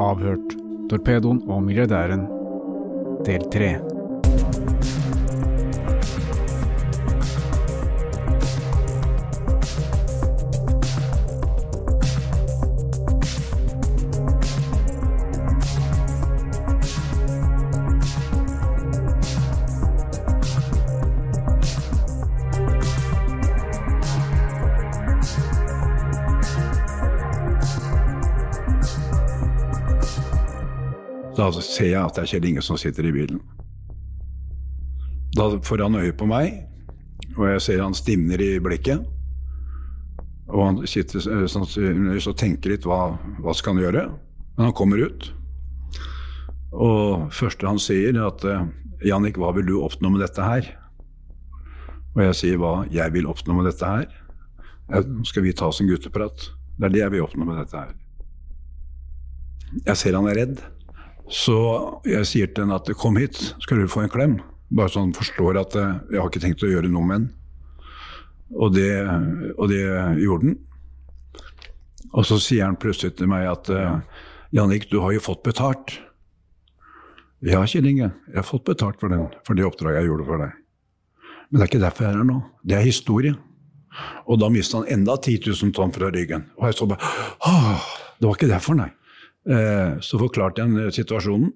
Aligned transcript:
Avhørt. 0.00 0.56
Torpedoen 0.88 1.42
og 1.46 1.62
milliardæren. 1.62 2.24
Del 3.26 3.44
tre. 3.52 3.99
Da 31.50 31.62
ser 31.64 31.90
jeg 31.90 32.00
at 32.00 32.16
det 32.16 32.22
er 32.22 32.30
Kjell 32.34 32.46
Inge 32.50 32.62
som 32.62 32.78
sitter 32.78 33.08
i 33.08 33.14
bilen. 33.14 33.40
Da 35.36 35.48
får 35.62 35.82
han 35.84 35.98
øye 35.98 36.14
på 36.16 36.26
meg, 36.26 36.62
og 37.36 37.46
jeg 37.52 37.62
ser 37.64 37.82
han 37.82 37.94
stivner 37.94 38.42
i 38.42 38.52
blikket. 38.62 39.02
Og 40.50 40.64
han 40.64 40.80
sitter 40.90 41.22
eh, 41.22 41.46
sannsynligvis 41.50 42.26
og 42.30 42.38
tenker 42.38 42.74
litt 42.74 42.86
hva, 42.88 43.14
hva 43.42 43.54
skal 43.54 43.76
han 43.76 43.84
gjøre. 43.84 44.06
Men 44.56 44.68
han 44.68 44.76
kommer 44.76 45.02
ut. 45.02 45.30
Og 46.74 47.30
første 47.34 47.66
han 47.66 47.78
sier, 47.82 48.14
er 48.14 48.26
at 48.26 48.46
eh, 48.46 48.66
Jannik, 49.06 49.38
hva 49.40 49.52
vil 49.56 49.68
du 49.70 49.76
oppnå 49.80 50.10
med 50.12 50.24
dette 50.24 50.44
her? 50.44 50.72
Og 52.16 52.24
jeg 52.24 52.38
sier 52.40 52.58
hva 52.60 52.74
jeg 52.90 53.14
vil 53.14 53.30
oppnå 53.30 53.54
med 53.56 53.70
dette 53.70 53.86
her. 53.86 54.10
Jeg, 54.90 55.06
skal 55.30 55.46
vi 55.46 55.54
ta 55.54 55.70
oss 55.70 55.80
en 55.82 55.90
gutteprat? 55.90 56.50
Det 56.78 56.88
er 56.88 56.94
det 56.96 57.04
jeg 57.04 57.14
vil 57.14 57.26
oppnå 57.28 57.46
med 57.46 57.60
dette 57.62 57.78
her. 57.78 57.94
Jeg 59.86 59.96
ser 60.00 60.18
han 60.18 60.26
er 60.26 60.40
redd. 60.42 60.62
Så 61.30 61.56
jeg 62.10 62.26
sier 62.26 62.50
til 62.50 62.64
henne 62.64 62.78
at 62.80 62.90
kom 62.98 63.18
hit, 63.20 63.38
skal 63.62 63.78
du 63.78 63.90
få 63.90 64.04
en 64.04 64.12
klem. 64.12 64.38
Bare 64.74 64.90
så 64.90 65.02
han 65.04 65.14
forstår 65.14 65.58
at 65.62 65.76
eh, 65.78 66.00
jeg 66.14 66.22
har 66.22 66.30
ikke 66.30 66.42
tenkt 66.42 66.64
å 66.66 66.70
gjøre 66.70 66.90
noe 66.90 67.06
med 67.06 67.22
den. 67.22 67.30
Og 68.58 68.74
det, 68.74 68.90
og 69.56 69.70
det 69.70 69.82
gjorde 70.18 70.48
den. 70.48 70.56
Og 72.10 72.26
så 72.26 72.40
sier 72.42 72.66
han 72.66 72.78
plutselig 72.82 73.14
til 73.18 73.30
meg 73.30 73.46
at 73.46 73.70
eh, 73.70 74.00
Jannik, 74.54 74.88
du 74.90 74.98
har 75.04 75.14
jo 75.14 75.22
fått 75.22 75.44
betalt. 75.46 76.00
Ja, 77.46 77.62
Kjell 77.62 77.86
Inge, 77.88 78.10
jeg 78.28 78.36
har 78.40 78.46
fått 78.46 78.66
betalt 78.66 78.98
for, 79.00 79.12
den, 79.12 79.28
for 79.46 79.56
det 79.56 79.64
oppdraget 79.64 80.02
jeg 80.02 80.10
gjorde 80.10 80.26
for 80.26 80.42
deg. 80.42 80.56
Men 81.50 81.58
det 81.58 81.62
er 81.62 81.70
ikke 81.70 81.84
derfor 81.86 82.06
jeg 82.06 82.12
er 82.12 82.18
her 82.20 82.26
nå. 82.28 82.40
Det 82.66 82.76
er 82.78 82.86
historie. 82.86 83.36
Og 84.26 84.38
da 84.42 84.50
mista 84.52 84.80
han 84.80 84.90
enda 84.98 85.16
10 85.18 85.46
000 85.46 85.74
tonn 85.74 85.94
fra 85.94 86.10
ryggen. 86.10 86.48
Og 86.58 86.68
jeg 86.68 86.78
så 86.78 86.90
bare 86.90 87.14
Åh, 87.46 87.86
det 88.18 88.28
var 88.28 88.36
ikke 88.36 88.50
derfor, 88.50 88.78
nei. 88.78 88.90
Eh, 89.48 90.00
så 90.04 90.20
forklarte 90.20 90.60
jeg 90.60 90.74
den 90.74 90.92
situasjonen. 90.92 91.52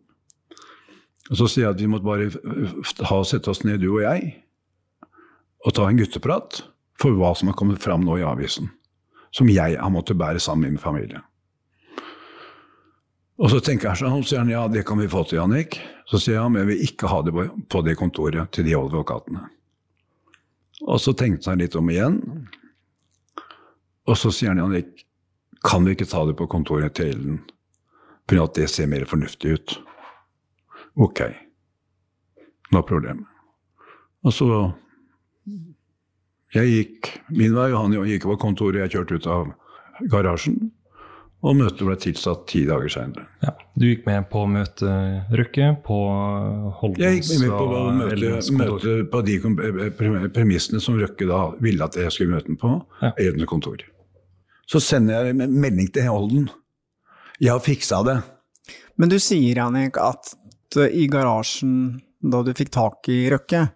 Og 1.33 1.41
så 1.41 1.49
sier 1.49 1.67
jeg 1.67 1.75
at 1.75 1.81
vi 1.81 1.89
måtte 1.89 2.07
bare 2.07 2.29
ha, 3.09 3.19
sette 3.25 3.51
oss 3.53 3.63
ned, 3.65 3.81
du 3.81 3.95
og 3.95 4.03
jeg, 4.05 4.35
og 5.65 5.73
ta 5.73 5.87
en 5.89 5.97
gutteprat 5.97 6.61
for 7.01 7.17
hva 7.17 7.33
som 7.37 7.49
har 7.49 7.57
kommet 7.57 7.81
fram 7.83 8.05
nå 8.05 8.19
i 8.21 8.27
avisen. 8.27 8.69
Som 9.35 9.49
jeg 9.51 9.79
har 9.81 9.93
måttet 9.93 10.21
bære 10.21 10.43
sammen 10.43 10.69
med 10.69 10.77
min 10.77 10.83
familie. 10.83 11.23
Og 13.41 13.51
så 13.51 13.59
tenker 13.65 13.91
jeg 13.91 14.05
sånn, 14.05 14.23
sier 14.23 14.45
han 14.45 14.53
ja, 14.53 14.67
det 14.71 14.85
kan 14.87 15.01
vi 15.01 15.11
få 15.11 15.25
til, 15.27 15.41
Jannik. 15.41 15.81
Så 16.07 16.21
sier 16.23 16.45
han, 16.45 16.55
jeg 16.61 16.69
vil 16.69 16.85
ikke 16.85 17.11
ha 17.11 17.23
det 17.25 17.33
på 17.35 17.83
det 17.83 17.97
kontoret 17.99 18.53
til 18.55 18.69
de 18.69 18.77
advokatene. 18.79 19.49
Og 20.85 21.01
så 21.01 21.17
tenkte 21.17 21.51
han 21.51 21.65
litt 21.65 21.75
om 21.79 21.89
igjen. 21.91 22.21
Og 24.05 24.21
så 24.21 24.31
sier 24.31 24.53
han 24.53 24.61
Jannik, 24.63 25.03
kan 25.65 25.89
vi 25.89 25.97
ikke 25.97 26.07
ta 26.07 26.23
det 26.29 26.37
på 26.39 26.47
kontoret 26.53 26.95
til 26.95 27.11
Ellen? 27.15 27.43
For 28.29 28.41
at 28.45 28.57
det 28.57 28.71
ser 28.73 28.89
mer 28.89 29.05
fornuftig 29.09 29.59
ut. 29.59 29.77
Ok. 30.97 31.21
No 32.73 32.83
problem. 32.83 33.27
Og 34.25 34.33
så 34.33 34.47
Jeg 36.55 36.71
gikk 36.71 37.11
min 37.35 37.55
vei, 37.57 37.73
og 37.75 37.83
han 37.83 38.09
gikk 38.09 38.29
på 38.31 38.39
kontoret. 38.41 38.85
Jeg 38.85 38.95
kjørte 38.95 39.19
ut 39.19 39.27
av 39.27 39.53
garasjen. 40.11 40.71
Og 41.45 41.59
møtet 41.59 41.83
ble 41.85 41.97
tilsatt 42.01 42.47
ti 42.49 42.63
dager 42.65 42.89
seinere. 42.89 43.27
Ja. 43.45 43.51
Du 43.77 43.85
gikk 43.85 44.07
med 44.09 44.25
på 44.31 44.47
møte 44.49 44.93
Røkke 45.35 45.75
på 45.85 45.99
Holmens 46.79 47.03
Jeg 47.03 47.19
gikk 47.19 47.43
med 47.43 47.53
på 47.53 47.67
å 47.67 47.83
møte, 47.99 48.95
på 49.13 49.21
de 49.27 50.31
premissene 50.33 50.81
som 50.81 50.97
Røkke 50.97 51.29
da 51.29 51.43
ville 51.61 51.85
at 51.85 51.99
jeg 52.01 52.15
skulle 52.15 52.39
møte 52.39 52.49
den 52.49 52.61
på. 52.63 52.79
Ja. 53.03 53.13
Edens 53.19 53.51
kontor. 53.51 53.85
Så 54.71 54.81
sender 54.81 55.27
jeg 55.27 55.35
en 55.35 55.59
melding 55.61 55.91
til 55.93 56.09
Holden. 56.09 56.49
Jeg 57.41 57.53
har 57.53 57.63
fiksa 57.63 58.03
det. 58.07 58.19
Men 59.01 59.11
du 59.11 59.19
sier, 59.19 59.59
Jannik, 59.59 59.99
at 59.99 60.35
i 60.91 61.07
garasjen, 61.11 62.01
da 62.23 62.43
du 62.43 62.53
fikk 62.57 62.71
tak 62.75 63.09
i 63.13 63.25
Røkke, 63.33 63.67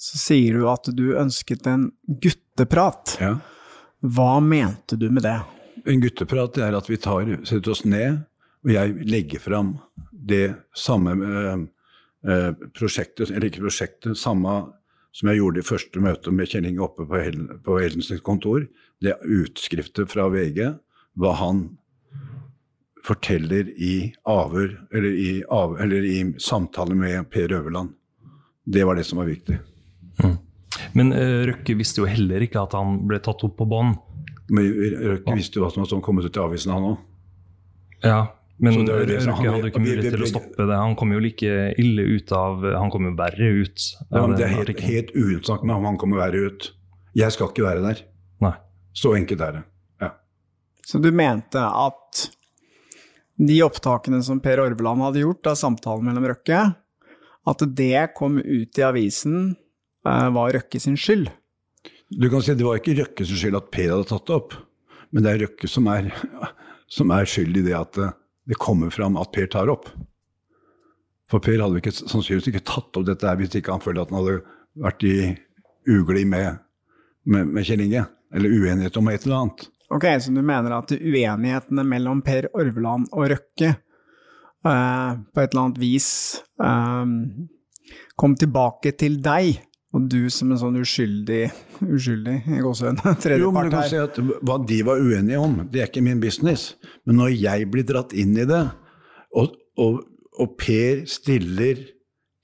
så 0.00 0.20
sier 0.20 0.56
du 0.56 0.66
at 0.70 0.88
du 0.96 1.12
ønsket 1.20 1.66
en 1.68 1.90
gutteprat. 2.22 3.16
Ja. 3.20 3.34
Hva 4.00 4.38
mente 4.40 4.96
du 4.96 5.10
med 5.12 5.26
det? 5.26 5.38
En 5.88 6.00
gutteprat 6.00 6.56
er 6.60 6.76
at 6.76 6.88
vi 6.88 6.96
tar, 7.00 7.28
setter 7.48 7.74
oss 7.74 7.84
ned, 7.84 8.22
og 8.64 8.72
jeg 8.72 9.08
legger 9.08 9.42
fram 9.42 9.74
det 10.12 10.54
samme 10.76 11.16
eh, 11.16 11.64
eh, 12.28 12.50
prosjektet, 12.76 13.30
eller 13.30 13.48
ikke 13.48 13.64
prosjektet, 13.64 14.18
samme 14.20 14.60
som 15.16 15.30
jeg 15.30 15.40
gjorde 15.40 15.60
i 15.60 15.66
første 15.66 16.00
møte 16.04 16.32
med 16.32 16.48
Kjell 16.52 16.68
Inge 16.68 16.84
oppe 16.84 17.04
på, 17.08 17.18
Hel 17.18 17.48
på 17.64 18.20
kontor. 18.24 18.68
Det 19.02 19.14
er 19.14 19.36
utskrifter 19.40 20.06
fra 20.08 20.28
VG, 20.32 20.60
hva 21.18 21.32
han 21.40 21.64
forteller 23.06 23.68
i 23.80 24.12
avhør, 24.28 24.74
eller 24.94 25.16
i, 25.16 25.30
av, 25.48 25.76
eller 25.80 26.04
i 26.04 26.18
samtale 26.42 26.94
med 26.98 27.30
Per 27.32 27.52
Øverland. 27.56 27.94
Det 28.64 28.84
var 28.84 28.98
det 28.98 29.06
som 29.08 29.18
var 29.22 29.30
viktig. 29.30 29.58
Mm. 30.22 30.36
Men 30.96 31.12
uh, 31.12 31.46
Røkke 31.50 31.76
visste 31.78 32.02
jo 32.02 32.08
heller 32.10 32.44
ikke 32.44 32.62
at 32.62 32.76
han 32.76 33.00
ble 33.08 33.20
tatt 33.24 33.42
opp 33.46 33.56
på 33.58 33.66
bånd. 33.68 33.96
Men 34.50 34.68
Røkke 35.14 35.36
visste 35.38 35.58
jo 35.58 35.64
hva 35.64 35.70
som 35.72 35.84
hadde 35.84 36.02
kommet 36.04 36.26
ut 36.26 36.36
i 36.36 36.42
avisen, 36.42 36.74
han 36.74 36.90
òg. 36.92 37.00
Ja, 38.04 38.20
men 38.60 38.84
det 38.84 38.98
det 39.08 39.20
Røkke 39.22 39.36
han- 39.36 39.54
hadde 39.54 39.70
ikke 39.70 39.82
mulighet 39.82 40.14
til 40.16 40.26
å 40.26 40.30
stoppe 40.30 40.66
det. 40.68 40.76
Han 40.76 40.96
kom 40.96 41.12
jo 41.14 41.20
like 41.22 41.54
ille 41.80 42.02
ut 42.16 42.32
av 42.36 42.64
Han 42.76 42.90
kom 42.92 43.08
jo 43.08 43.14
verre 43.16 43.48
ut. 43.62 43.86
Ja, 44.10 44.26
men 44.26 44.36
det 44.36 44.44
er 44.44 44.54
helt, 44.58 44.80
helt 44.84 45.14
uinteressant 45.16 45.64
om 45.64 45.88
han 45.88 45.96
kommer 46.00 46.20
verre 46.20 46.50
ut. 46.50 46.72
Jeg 47.16 47.32
skal 47.32 47.48
ikke 47.50 47.64
være 47.64 47.82
der. 47.82 48.02
Nei. 48.44 48.52
Så 48.92 49.14
enkelt 49.16 49.40
er 49.40 49.56
det. 49.58 49.62
Ja. 50.02 50.10
Så 50.86 51.00
du 51.02 51.10
mente 51.14 51.62
at 51.62 52.28
de 53.40 53.56
opptakene 53.64 54.20
som 54.24 54.40
Per 54.42 54.60
Orveland 54.60 55.04
hadde 55.06 55.24
gjort 55.24 55.48
av 55.48 55.58
samtalen 55.58 56.04
mellom 56.08 56.28
Røkke, 56.28 56.60
at 57.48 57.62
det 57.76 58.10
kom 58.18 58.36
ut 58.38 58.78
i 58.78 58.84
avisen, 58.84 59.56
eh, 60.04 60.28
var 60.34 60.52
Røkke 60.52 60.80
sin 60.80 60.98
skyld? 61.00 61.30
Du 62.10 62.28
kan 62.28 62.42
si 62.42 62.54
Det 62.54 62.66
var 62.66 62.80
ikke 62.80 62.98
Røkkes 62.98 63.32
skyld 63.32 63.56
at 63.56 63.70
Per 63.70 63.90
hadde 63.90 64.08
tatt 64.10 64.26
det 64.26 64.36
opp, 64.36 64.54
men 65.10 65.24
det 65.24 65.32
er 65.32 65.46
Røkke 65.46 65.68
som 65.68 65.86
er, 65.88 66.12
som 66.88 67.10
er 67.10 67.24
skyld 67.24 67.56
i 67.56 67.66
det 67.70 67.76
at 67.78 67.98
eh, 67.98 68.12
det 68.50 68.58
kommer 68.60 68.90
fram 68.90 69.16
at 69.16 69.32
Per 69.32 69.46
tar 69.46 69.70
opp. 69.72 69.88
For 71.30 71.40
Per 71.40 71.62
hadde 71.62 71.78
ikke, 71.80 71.94
sannsynligvis 71.94 72.50
ikke 72.50 72.66
tatt 72.66 72.96
opp 72.98 73.06
dette 73.06 73.36
hvis 73.38 73.54
ikke 73.54 73.72
han 73.72 73.82
følte 73.84 74.02
at 74.02 74.10
han 74.10 74.20
hadde 74.20 74.40
vært 74.80 75.04
i 75.06 75.16
ugli 75.88 76.26
med, 76.28 76.58
med, 77.24 77.46
med 77.46 77.64
Kjell 77.64 77.86
Inge, 77.86 78.04
eller 78.34 78.52
uenighet 78.52 78.98
om 78.98 79.08
et 79.08 79.24
eller 79.24 79.44
annet. 79.44 79.68
Ok, 79.90 80.06
så 80.22 80.30
du 80.30 80.42
mener 80.42 80.76
at 80.76 80.92
uenighetene 80.94 81.84
mellom 81.86 82.20
Per 82.22 82.46
Orveland 82.54 83.08
og 83.10 83.26
Røkke 83.32 83.72
uh, 83.74 85.16
på 85.18 85.42
et 85.42 85.50
eller 85.50 85.64
annet 85.64 85.80
vis 85.82 86.10
um, 86.62 87.48
kom 88.20 88.36
tilbake 88.38 88.92
til 89.00 89.18
deg, 89.24 89.58
og 89.90 90.06
du 90.12 90.28
som 90.30 90.52
en 90.52 90.60
sånn 90.60 90.78
uskyldig, 90.78 91.42
uskyldig 91.82 92.36
i 92.38 92.44
her. 92.60 92.62
Jo, 92.62 92.70
men 92.70 93.16
du 93.16 93.24
tredjepart 93.24 93.72
kan 93.74 93.88
si 93.90 93.98
at 93.98 94.20
Hva 94.46 94.60
de 94.62 94.80
var 94.86 95.02
uenige 95.02 95.42
om, 95.42 95.58
det 95.66 95.82
er 95.82 95.90
ikke 95.90 96.06
min 96.06 96.22
business. 96.22 96.76
Men 97.02 97.18
når 97.24 97.34
jeg 97.34 97.70
blir 97.72 97.88
dratt 97.88 98.14
inn 98.14 98.36
i 98.38 98.46
det, 98.46 98.62
og, 99.34 99.56
og, 99.80 100.04
og 100.38 100.54
Per 100.60 101.02
stiller 101.10 101.82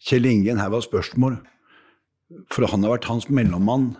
Kjell 0.07 0.27
Ingen 0.31 0.59
her 0.59 0.73
var 0.75 0.83
spørsmål, 0.83 1.39
for 2.51 2.67
han 2.71 2.83
har 2.83 2.97
vært 2.97 3.09
hans 3.11 3.31
mellommann 3.31 3.93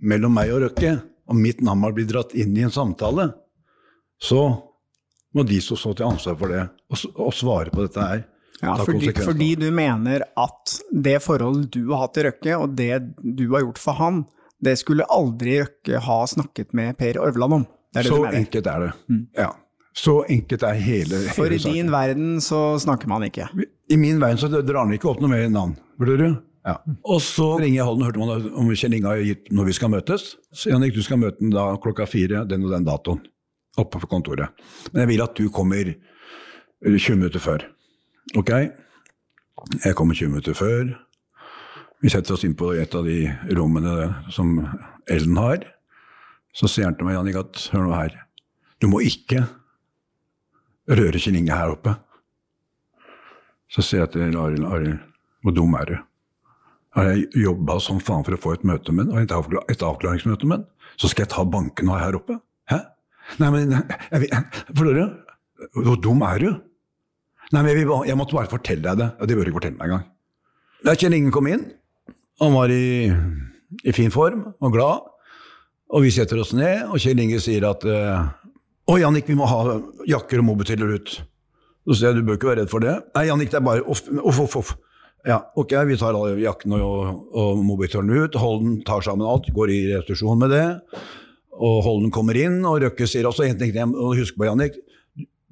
mellom 0.00 0.32
meg 0.36 0.52
og 0.52 0.64
Røkke, 0.64 0.96
og 1.28 1.38
mitt 1.38 1.60
navn 1.64 1.82
har 1.86 1.94
blitt 1.96 2.10
dratt 2.12 2.34
inn 2.36 2.56
i 2.56 2.64
en 2.66 2.74
samtale, 2.74 3.30
så 4.22 4.44
må 5.34 5.42
de 5.48 5.58
som 5.64 5.78
står 5.78 5.98
til 5.98 6.06
ansvar 6.06 6.36
for 6.38 6.52
det, 6.54 6.62
og, 6.92 7.04
og 7.26 7.34
svare 7.34 7.72
på 7.74 7.84
dette 7.86 8.04
her. 8.04 8.24
Ja, 8.62 8.76
fordi, 8.78 9.10
fordi 9.18 9.48
du 9.58 9.66
mener 9.74 10.22
at 10.40 10.76
det 10.94 11.18
forholdet 11.24 11.72
du 11.74 11.90
har 11.90 12.04
hatt 12.04 12.14
til 12.16 12.28
Røkke, 12.28 12.54
og 12.56 12.76
det 12.78 12.92
du 13.18 13.48
har 13.52 13.64
gjort 13.66 13.80
for 13.82 13.98
han, 13.98 14.22
det 14.64 14.76
skulle 14.80 15.06
aldri 15.12 15.58
Røkke 15.64 16.00
ha 16.06 16.20
snakket 16.30 16.72
med 16.76 16.96
Per 17.00 17.18
Orveland 17.20 17.58
om. 17.58 17.66
Det 17.94 18.06
det 18.06 18.12
Så 18.12 18.22
enkelt 18.30 18.66
er 18.70 18.86
det. 18.86 19.18
Ja. 19.36 19.50
Så 19.94 20.14
enkelt 20.26 20.64
er 20.66 20.78
hele, 20.78 21.20
hele 21.22 21.34
For 21.36 21.52
i 21.52 21.58
saken. 21.58 21.74
din 21.76 21.92
verden 21.92 22.40
så 22.42 22.78
snakker 22.82 23.10
man 23.10 23.26
ikke. 23.26 23.46
I 23.90 23.98
min 24.00 24.18
verden 24.22 24.40
så 24.40 24.48
drar 24.50 24.80
han 24.82 24.94
ikke 24.96 25.12
opp 25.12 25.20
noe 25.22 25.30
mer 25.30 25.44
navn. 25.52 25.76
Blir 26.00 26.18
du? 26.18 26.28
Ja. 26.64 26.78
Og 27.04 27.20
så 27.20 27.50
ringer 27.60 27.76
jeg 27.76 27.84
Holden, 27.84 28.04
og 28.24 28.30
hørte 28.32 28.52
om 28.56 28.70
Kjell 28.72 28.96
Inge 28.96 29.10
har 29.10 29.20
gitt 29.20 29.50
når 29.52 29.68
vi 29.68 29.76
skal 29.76 29.92
møtes. 29.92 30.30
Så 30.48 30.70
Jannik, 30.72 30.94
du 30.96 31.02
skal 31.04 31.20
møte 31.20 31.42
den 31.42 31.52
da 31.52 31.66
klokka 31.80 32.06
fire, 32.08 32.44
den 32.48 32.64
og 32.64 32.72
den 32.72 32.86
datoen. 32.88 33.20
Oppe 33.80 34.00
på 34.00 34.08
kontoret. 34.08 34.54
Men 34.92 35.02
jeg 35.02 35.10
vil 35.12 35.24
at 35.24 35.34
du 35.36 35.50
kommer 35.52 35.90
20 36.84 37.18
minutter 37.18 37.42
før. 37.42 37.66
Ok, 38.38 38.52
jeg 39.84 39.96
kommer 39.98 40.16
20 40.16 40.32
minutter 40.32 40.56
før. 40.56 40.94
Vi 42.04 42.12
setter 42.12 42.36
oss 42.36 42.44
inn 42.46 42.56
på 42.56 42.70
et 42.76 42.94
av 42.96 43.04
de 43.04 43.18
rommene 43.56 44.08
som 44.32 44.56
Ellen 45.10 45.36
har. 45.40 45.68
Så 46.54 46.70
sier 46.70 46.88
han 46.88 46.96
til 46.96 47.08
meg, 47.08 47.18
Jannik, 47.18 47.36
at 47.40 47.68
hør 47.74 47.88
nå 47.88 47.94
her, 47.96 48.16
du 48.80 48.88
må 48.88 49.02
ikke 49.04 49.42
røre 50.88 51.20
Kjell 51.20 51.40
Inge 51.42 51.56
her 51.56 51.74
oppe. 51.74 51.96
Så 53.72 53.82
sier 53.84 54.04
jeg 54.04 54.14
til 54.14 54.36
Arild, 54.38 54.64
Arild, 54.64 55.00
hvor 55.42 55.56
dum 55.56 55.76
er 55.76 55.90
du? 55.90 55.96
Har 56.94 57.10
jeg 57.10 57.26
jobba 57.42 57.78
som 57.82 57.98
faen 58.02 58.22
for 58.26 58.36
å 58.36 58.40
få 58.40 58.54
et 58.54 58.66
møte 58.66 58.94
med 58.94 59.10
ham, 59.10 59.24
et, 59.24 59.32
avklar 59.34 59.66
et 59.72 59.82
avklaringsmøte 59.82 60.46
med 60.46 60.60
ham, 60.60 60.66
så 61.00 61.10
skal 61.10 61.24
jeg 61.24 61.32
ta 61.32 61.42
banken 61.48 61.90
av 61.90 62.02
her 62.04 62.18
oppe? 62.20 62.38
Hæ? 62.70 62.78
Nei, 63.40 63.50
men 63.50 63.74
Forstår 64.70 65.00
du? 65.00 65.04
Hvor 65.80 65.98
dum 66.02 66.22
er 66.26 66.42
du? 66.42 66.50
Nei, 67.52 67.60
men 67.62 67.70
jeg, 67.72 67.80
vil 67.82 68.06
jeg 68.08 68.18
måtte 68.18 68.36
bare 68.36 68.50
fortelle 68.50 68.84
deg 68.84 69.00
det. 69.00 69.08
Og 69.18 69.28
det 69.28 69.36
bør 69.36 69.46
du 69.46 69.50
ikke 69.50 69.58
fortelle 69.58 69.78
meg 69.78 69.90
engang. 69.90 70.06
Da 70.84 70.94
Kjell 71.00 71.16
Inge 71.16 71.32
kom 71.32 71.48
inn, 71.48 71.66
han 72.42 72.54
var 72.54 72.72
i, 72.72 73.08
i 73.88 73.92
fin 73.96 74.12
form 74.12 74.46
og 74.52 74.74
glad. 74.74 75.10
Og 75.94 76.04
vi 76.04 76.10
setter 76.14 76.40
oss 76.42 76.52
ned, 76.56 76.86
og 76.90 77.00
Kjell 77.02 77.20
Inge 77.22 77.40
sier 77.42 77.66
at 77.68 77.84
eh, 77.88 78.24
Å, 78.84 78.96
Jannik, 79.00 79.28
vi 79.30 79.36
må 79.38 79.46
ha 79.48 79.78
jakker 80.10 80.42
og 80.42 80.48
mobiteller 80.50 80.98
ut. 80.98 81.14
Så 81.88 81.96
sier 81.96 82.10
jeg 82.10 82.20
du 82.20 82.26
bør 82.26 82.36
ikke 82.36 82.50
være 82.50 82.64
redd 82.64 82.72
for 82.72 82.84
det. 82.84 82.98
Nei, 83.16 83.28
Jannik, 83.30 83.52
det 83.52 83.60
er 83.60 83.64
bare 83.64 83.84
off, 83.88 84.02
off, 84.20 84.40
off, 84.44 84.56
off. 84.60 84.74
Ja, 85.24 85.38
ok, 85.56 85.72
vi 85.88 85.96
tar 85.96 86.12
alle 86.12 86.36
jakkene 86.42 86.78
og, 86.84 87.28
og 87.32 87.60
mobitellene 87.64 88.26
ut. 88.26 88.34
Holden 88.36 88.82
tar 88.84 89.04
sammen 89.04 89.24
alt, 89.28 89.48
går 89.56 89.72
i 89.72 89.78
restitusjon 89.94 90.40
med 90.42 90.52
det. 90.52 90.66
Og 91.54 91.78
Holden 91.86 92.12
kommer 92.12 92.36
inn, 92.36 92.58
og 92.68 92.82
Røkke 92.82 93.08
sier 93.08 93.28
også 93.30 93.46
en 93.46 93.56
ting. 93.60 93.72
Og 93.94 94.18
husk 94.18 94.36
på, 94.36 94.44
Jannik, 94.48 94.76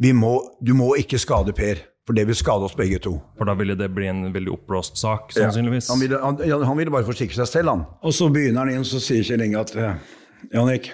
vi 0.03 0.13
må, 0.17 0.35
du 0.61 0.75
må 0.77 0.91
ikke 1.01 1.21
skade 1.23 1.55
Per, 1.57 1.81
for 2.05 2.19
det 2.19 2.27
vil 2.29 2.37
skade 2.37 2.67
oss 2.69 2.77
begge 2.77 3.01
to. 3.01 3.15
For 3.39 3.49
da 3.49 3.57
ville 3.57 3.77
det 3.79 3.89
bli 3.97 4.11
en 4.11 4.27
veldig 4.35 4.53
oppblåst 4.59 5.01
sak, 5.01 5.33
sannsynligvis. 5.37 5.89
Han 5.95 6.03
ville, 6.03 6.21
han, 6.21 6.41
ja, 6.49 6.59
han 6.67 6.81
ville 6.81 6.93
bare 6.93 7.09
forsikre 7.09 7.41
seg 7.41 7.49
selv, 7.49 7.73
han. 7.73 7.87
Og 8.05 8.17
så 8.17 8.29
begynner 8.35 8.67
han 8.67 8.75
inn, 8.75 8.89
så 8.89 9.01
sier 9.01 9.25
Kjell 9.25 9.47
Inge 9.47 9.63
at 9.63 9.73
eh, 9.79 10.11
Jannik, 10.53 10.91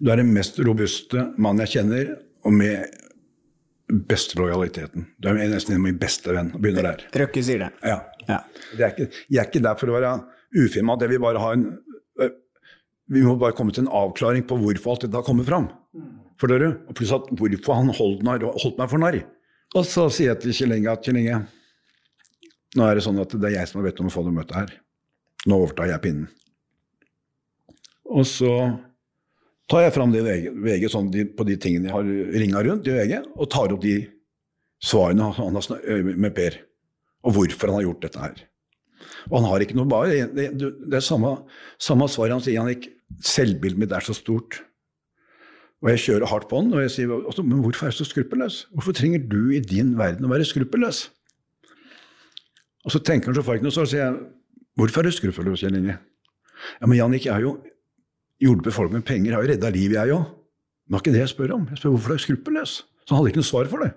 du 0.00 0.12
er 0.12 0.22
den 0.22 0.32
mest 0.32 0.56
robuste 0.64 1.28
mannen 1.36 1.66
jeg 1.66 1.78
kjenner, 1.80 2.14
og 2.46 2.54
med 2.56 3.02
beste 3.86 4.38
lojaliteten. 4.38 5.06
Du 5.22 5.28
er 5.30 5.38
nesten 5.50 5.78
min 5.82 5.98
beste 6.00 6.34
venn. 6.34 6.52
og 6.54 6.62
Begynner 6.62 6.88
der. 6.90 7.04
Røkke 7.22 7.42
sier 7.44 7.66
det. 7.66 7.70
Ja. 7.86 8.00
Ja. 8.26 8.40
Det 8.72 8.82
er 8.82 8.94
ikke, 8.94 9.08
jeg 9.30 9.42
er 9.42 9.50
ikke 9.50 9.62
der 9.62 9.78
for 9.78 9.92
å 9.92 9.96
være 9.96 10.12
ufin 10.56 10.86
med 10.86 10.96
at 10.96 11.06
jeg 11.06 11.12
vil 11.14 11.22
bare 11.22 11.42
ha 11.42 11.52
en 11.54 11.66
øh, 12.22 12.32
Vi 13.14 13.22
må 13.22 13.36
bare 13.38 13.54
komme 13.54 13.70
til 13.70 13.84
en 13.84 13.92
avklaring 13.94 14.46
på 14.48 14.58
hvorfor 14.58 14.96
alt 14.96 15.04
dette 15.06 15.14
har 15.14 15.26
kommet 15.26 15.46
fram. 15.46 15.68
Forstår 16.40 16.58
du? 16.58 16.68
Og 16.88 16.96
pluss 16.98 17.12
at 17.14 17.28
hvorfor 17.38 17.78
han 17.78 17.92
holdt, 17.94 18.26
holdt 18.26 18.80
meg 18.80 18.90
for 18.90 18.98
narr. 18.98 19.20
Og 19.76 19.86
så 19.86 20.08
sier 20.10 20.32
jeg 20.32 20.42
til 20.42 20.56
Kjell 20.56 20.74
Inge 20.74 20.90
at 20.90 21.06
Kjell 21.06 21.20
Inge, 21.20 21.38
nå 22.76 22.88
er 22.88 22.98
det 22.98 23.04
sånn 23.06 23.22
at 23.22 23.30
det 23.30 23.48
er 23.52 23.60
jeg 23.60 23.70
som 23.70 23.80
har 23.80 23.86
bedt 23.88 24.02
om 24.02 24.10
å 24.10 24.12
få 24.14 24.24
det 24.26 24.34
møtet 24.34 24.58
her. 24.58 24.74
Nå 25.46 25.60
overtar 25.62 25.92
jeg 25.92 26.02
pinnen. 26.02 26.26
Og 28.10 28.26
så 28.26 28.52
tar 29.70 29.86
jeg 29.86 29.94
fram 29.96 30.12
det 30.14 30.22
VG, 30.26 30.50
VG 30.62 30.90
sånn 30.92 31.08
de, 31.14 31.24
på 31.26 31.46
de 31.48 31.56
tingene 31.60 31.90
jeg 31.90 31.96
har 31.96 32.10
ringa 32.42 32.62
rundt 32.66 32.86
i 32.88 32.94
VG, 32.94 33.16
og 33.34 33.50
tar 33.52 33.74
opp 33.74 33.82
de 33.82 33.96
svarene 34.82 35.30
han 35.36 35.56
har 35.58 36.12
med 36.12 36.34
Per, 36.36 36.60
og 37.26 37.34
hvorfor 37.36 37.72
han 37.72 37.80
har 37.80 37.88
gjort 37.88 38.04
dette 38.06 38.22
her. 38.22 38.44
Og 39.30 39.40
han 39.40 39.48
har 39.50 39.62
ikke 39.62 39.76
noe 39.76 39.90
bare 39.90 40.12
Det, 40.32 40.46
det, 40.54 40.70
det 40.86 40.98
er 40.98 41.04
samme, 41.04 41.32
samme 41.82 42.06
svar 42.10 42.30
han 42.32 42.42
sier. 42.42 42.62
Han 42.62 42.70
ikke, 42.72 42.92
Selvbildet 43.22 43.78
mitt 43.78 43.92
er 43.94 44.02
så 44.02 44.14
stort. 44.16 44.60
Og 45.84 45.90
jeg 45.92 46.02
kjører 46.02 46.30
hardt 46.30 46.48
på 46.50 46.58
han, 46.58 46.72
og 46.74 46.80
jeg 46.82 46.92
sier 46.94 47.12
altså, 47.14 47.44
men 47.46 47.60
hvorfor 47.62 47.86
er 47.86 47.94
du 47.94 47.98
så 48.00 48.06
skruppelløs? 48.08 48.64
Hvorfor 48.74 48.96
trenger 48.96 49.22
du 49.22 49.52
i 49.54 49.60
din 49.62 49.92
verden 49.98 50.26
å 50.26 50.30
være 50.32 50.46
skruppelløs? 50.48 51.04
Og 52.86 52.94
så 52.94 53.02
tenker 53.02 53.30
han 53.30 53.36
så 53.36 53.44
noe 53.44 53.74
svar, 53.74 53.86
så 53.86 53.92
sier 53.92 54.04
jeg 54.04 54.16
hvorfor 54.80 55.02
er 55.04 55.10
du 55.10 55.18
skruppelløs, 55.18 55.62
Kjell 55.62 55.78
Inge? 55.78 55.98
Ja, 56.80 56.88
men 56.88 56.96
Jannik, 56.98 57.28
jeg 57.28 57.34
har 57.36 57.44
jo 57.44 57.58
hjulpet 58.42 58.74
folk 58.74 58.92
med 58.92 59.04
penger, 59.06 59.30
jeg 59.30 59.38
har 59.38 59.46
jo 59.46 59.52
redda 59.54 59.70
liv, 59.72 59.94
jeg 59.96 60.16
òg. 60.16 60.26
Men 60.86 60.92
det 60.92 60.96
var 60.96 61.02
ikke 61.02 61.14
det 61.14 61.22
jeg 61.22 61.32
spør 61.32 61.54
om. 61.56 61.68
Jeg 61.70 61.80
spør 61.80 61.94
hvorfor 61.94 62.12
det 62.12 62.16
er 62.16 62.24
skruppelløs. 62.24 62.74
Så 63.02 63.10
han 63.10 63.18
hadde 63.18 63.32
ikke 63.32 63.42
noe 63.42 63.48
svar 63.50 63.70
for 63.70 63.82
det. 63.82 63.92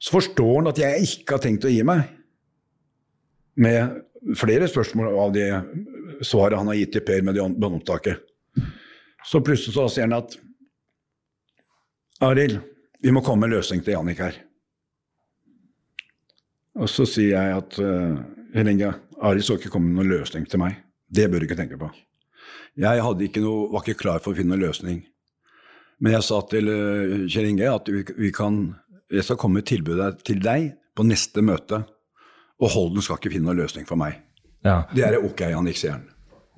Så 0.00 0.12
forstår 0.12 0.54
han 0.58 0.70
at 0.70 0.80
jeg 0.80 1.08
ikke 1.08 1.36
har 1.36 1.42
tenkt 1.44 1.64
å 1.64 1.72
gi 1.72 1.82
meg 1.86 2.06
med 3.60 4.36
flere 4.36 4.68
spørsmål 4.68 5.18
av 5.20 5.34
det 5.34 5.48
svaret 6.24 6.58
han 6.58 6.70
har 6.70 6.78
gitt 6.78 6.94
til 6.96 7.04
Per 7.06 7.24
med 7.24 7.36
det 7.36 7.44
båndopptaket. 7.60 8.22
Så 9.24 9.40
plutselig 9.44 9.76
så 9.76 9.86
sier 9.88 10.08
han 10.08 10.18
at 10.18 10.36
Arild, 12.24 12.58
vi 13.00 13.12
må 13.12 13.20
komme 13.24 13.44
med 13.44 13.52
en 13.52 13.58
løsning 13.58 13.82
til 13.84 13.96
Jannik 13.96 14.20
her. 14.22 14.36
Og 16.80 16.88
så 16.90 17.06
sier 17.08 17.36
jeg 17.36 17.58
at 17.58 17.78
uh, 17.80 18.94
Arild 19.24 19.46
skal 19.46 19.60
ikke 19.60 19.72
komme 19.72 19.90
med 19.90 20.00
noen 20.00 20.12
løsning 20.18 20.48
til 20.48 20.62
meg. 20.62 20.80
Det 21.08 21.28
bør 21.30 21.42
du 21.42 21.48
ikke 21.48 21.58
tenke 21.58 21.78
på. 21.80 21.90
Jeg 22.74 23.02
ikke 23.28 23.42
noe, 23.42 23.68
var 23.72 23.84
ikke 23.84 24.00
klar 24.00 24.22
for 24.22 24.34
å 24.34 24.38
finne 24.38 24.56
en 24.56 24.64
løsning. 24.64 25.02
Men 26.02 26.16
jeg 26.16 26.26
sa 26.26 26.40
til 26.50 26.70
uh, 26.70 27.26
Kjell 27.30 27.52
Inge 27.52 27.68
at 27.70 27.90
vi, 27.90 28.02
vi 28.18 28.30
kan, 28.34 28.74
jeg 29.12 29.26
skal 29.26 29.38
komme 29.40 29.60
med 29.60 29.68
tilbudet 29.70 30.24
til 30.26 30.42
deg 30.42 30.72
på 30.94 31.06
neste 31.06 31.44
møte. 31.44 31.84
Og 32.62 32.72
Holden 32.74 33.04
skal 33.04 33.20
ikke 33.20 33.34
finne 33.36 33.50
noen 33.50 33.62
løsning 33.62 33.86
for 33.86 34.00
meg. 34.00 34.18
Ja. 34.66 34.82
Det 34.94 35.06
er 35.06 35.20
ok, 35.20 35.46
Jannik, 35.52 35.78
sier 35.78 35.98
han. 35.98 36.10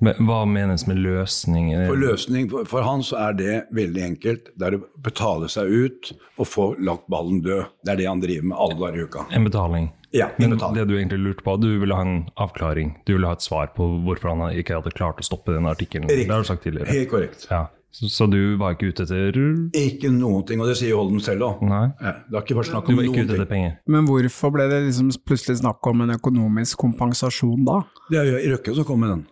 Men 0.03 0.27
hva 0.29 0.43
menes 0.45 0.83
med 0.85 0.99
løsning? 1.01 1.71
For 1.87 1.97
løsning 1.97 2.49
for, 2.51 2.67
for 2.69 2.85
han 2.85 3.01
så 3.05 3.17
er 3.29 3.37
det 3.37 3.55
veldig 3.73 4.03
enkelt. 4.11 4.51
Det 4.53 4.67
er 4.67 4.77
å 4.77 4.83
betale 5.01 5.49
seg 5.49 5.71
ut 5.73 6.11
og 6.37 6.45
få 6.45 6.67
lagt 6.85 7.07
ballen 7.09 7.41
død. 7.45 7.71
Det 7.81 7.95
er 7.95 8.01
det 8.03 8.09
han 8.09 8.21
driver 8.21 8.51
med 8.51 8.59
alle 8.61 8.77
dager 8.83 8.99
i 8.99 9.07
uka. 9.09 9.25
En 9.33 9.47
betaling. 9.47 9.89
Ja, 10.17 10.29
en 10.37 10.55
Men 10.55 10.75
det 10.75 10.87
du 10.89 10.95
egentlig 10.97 11.21
lurte 11.21 11.45
på, 11.45 11.55
du 11.61 11.69
ville 11.81 11.95
ha 11.95 12.03
en 12.03 12.27
avklaring. 12.35 12.95
Du 13.05 13.13
ville 13.15 13.29
ha 13.29 13.37
et 13.37 13.45
svar 13.45 13.71
på 13.77 13.87
hvorfor 14.05 14.33
han 14.33 14.57
ikke 14.57 14.79
hadde 14.79 14.93
klart 14.97 15.21
å 15.21 15.25
stoppe 15.25 15.53
den 15.55 15.69
artikkelen. 15.69 16.09
Det 16.09 16.29
har 16.29 16.45
du 16.45 16.49
sagt 16.49 16.65
tidligere. 16.65 16.89
Helt 16.89 17.11
korrekt. 17.11 17.47
Ja. 17.51 17.67
Så, 17.91 18.09
så 18.09 18.25
du 18.29 18.57
var 18.59 18.75
ikke 18.75 18.91
ute 18.91 19.05
etter 19.07 19.37
Ikke 19.77 20.11
noen 20.13 20.43
ting, 20.45 20.59
og 20.61 20.67
det 20.69 20.75
sier 20.77 20.97
Holden 20.99 21.21
selv 21.23 21.47
òg. 21.47 21.63
Nei? 21.65 21.85
Det 22.27 22.43
ikke 22.43 22.65
snakk 22.67 22.91
om 22.91 22.99
var 22.99 23.07
ikke 23.07 23.15
noen 23.15 23.29
ute 23.29 23.37
etter 23.37 23.45
ting. 23.45 23.53
penger? 23.53 23.71
Men 23.95 24.09
hvorfor 24.09 24.53
ble 24.53 24.67
det 24.69 24.81
liksom 24.89 25.09
plutselig 25.25 25.61
snakk 25.63 25.89
om 25.89 26.03
en 26.05 26.13
økonomisk 26.17 26.77
kompensasjon 26.83 27.63
da? 27.65 27.79
Det 28.11 28.19
er 28.21 28.29
jo 28.33 28.53
Røkke 28.53 28.75
som 28.77 28.87
kom 28.87 29.01
med 29.01 29.13
den. 29.15 29.25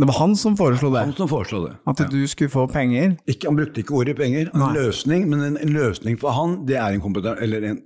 Det 0.00 0.06
var 0.08 0.16
han 0.16 0.32
som 0.36 0.54
foreslo 0.56 0.88
det? 0.94 1.00
Han 1.04 1.12
som 1.12 1.28
foreslo 1.28 1.58
det. 1.66 1.74
At 1.90 1.98
du 2.08 2.20
skulle 2.30 2.48
få 2.48 2.62
penger? 2.72 3.18
Ikke, 3.28 3.50
han 3.50 3.56
brukte 3.58 3.82
ikke 3.82 3.92
ordet 3.98 4.14
penger. 4.16 4.48
En 4.54 4.62
Nei. 4.62 4.70
løsning, 4.78 5.26
men 5.28 5.42
en, 5.44 5.58
en 5.60 5.74
løsning 5.74 6.16
for 6.22 6.32
han, 6.32 6.54
det 6.68 6.78
er, 6.80 6.96
en 6.96 7.82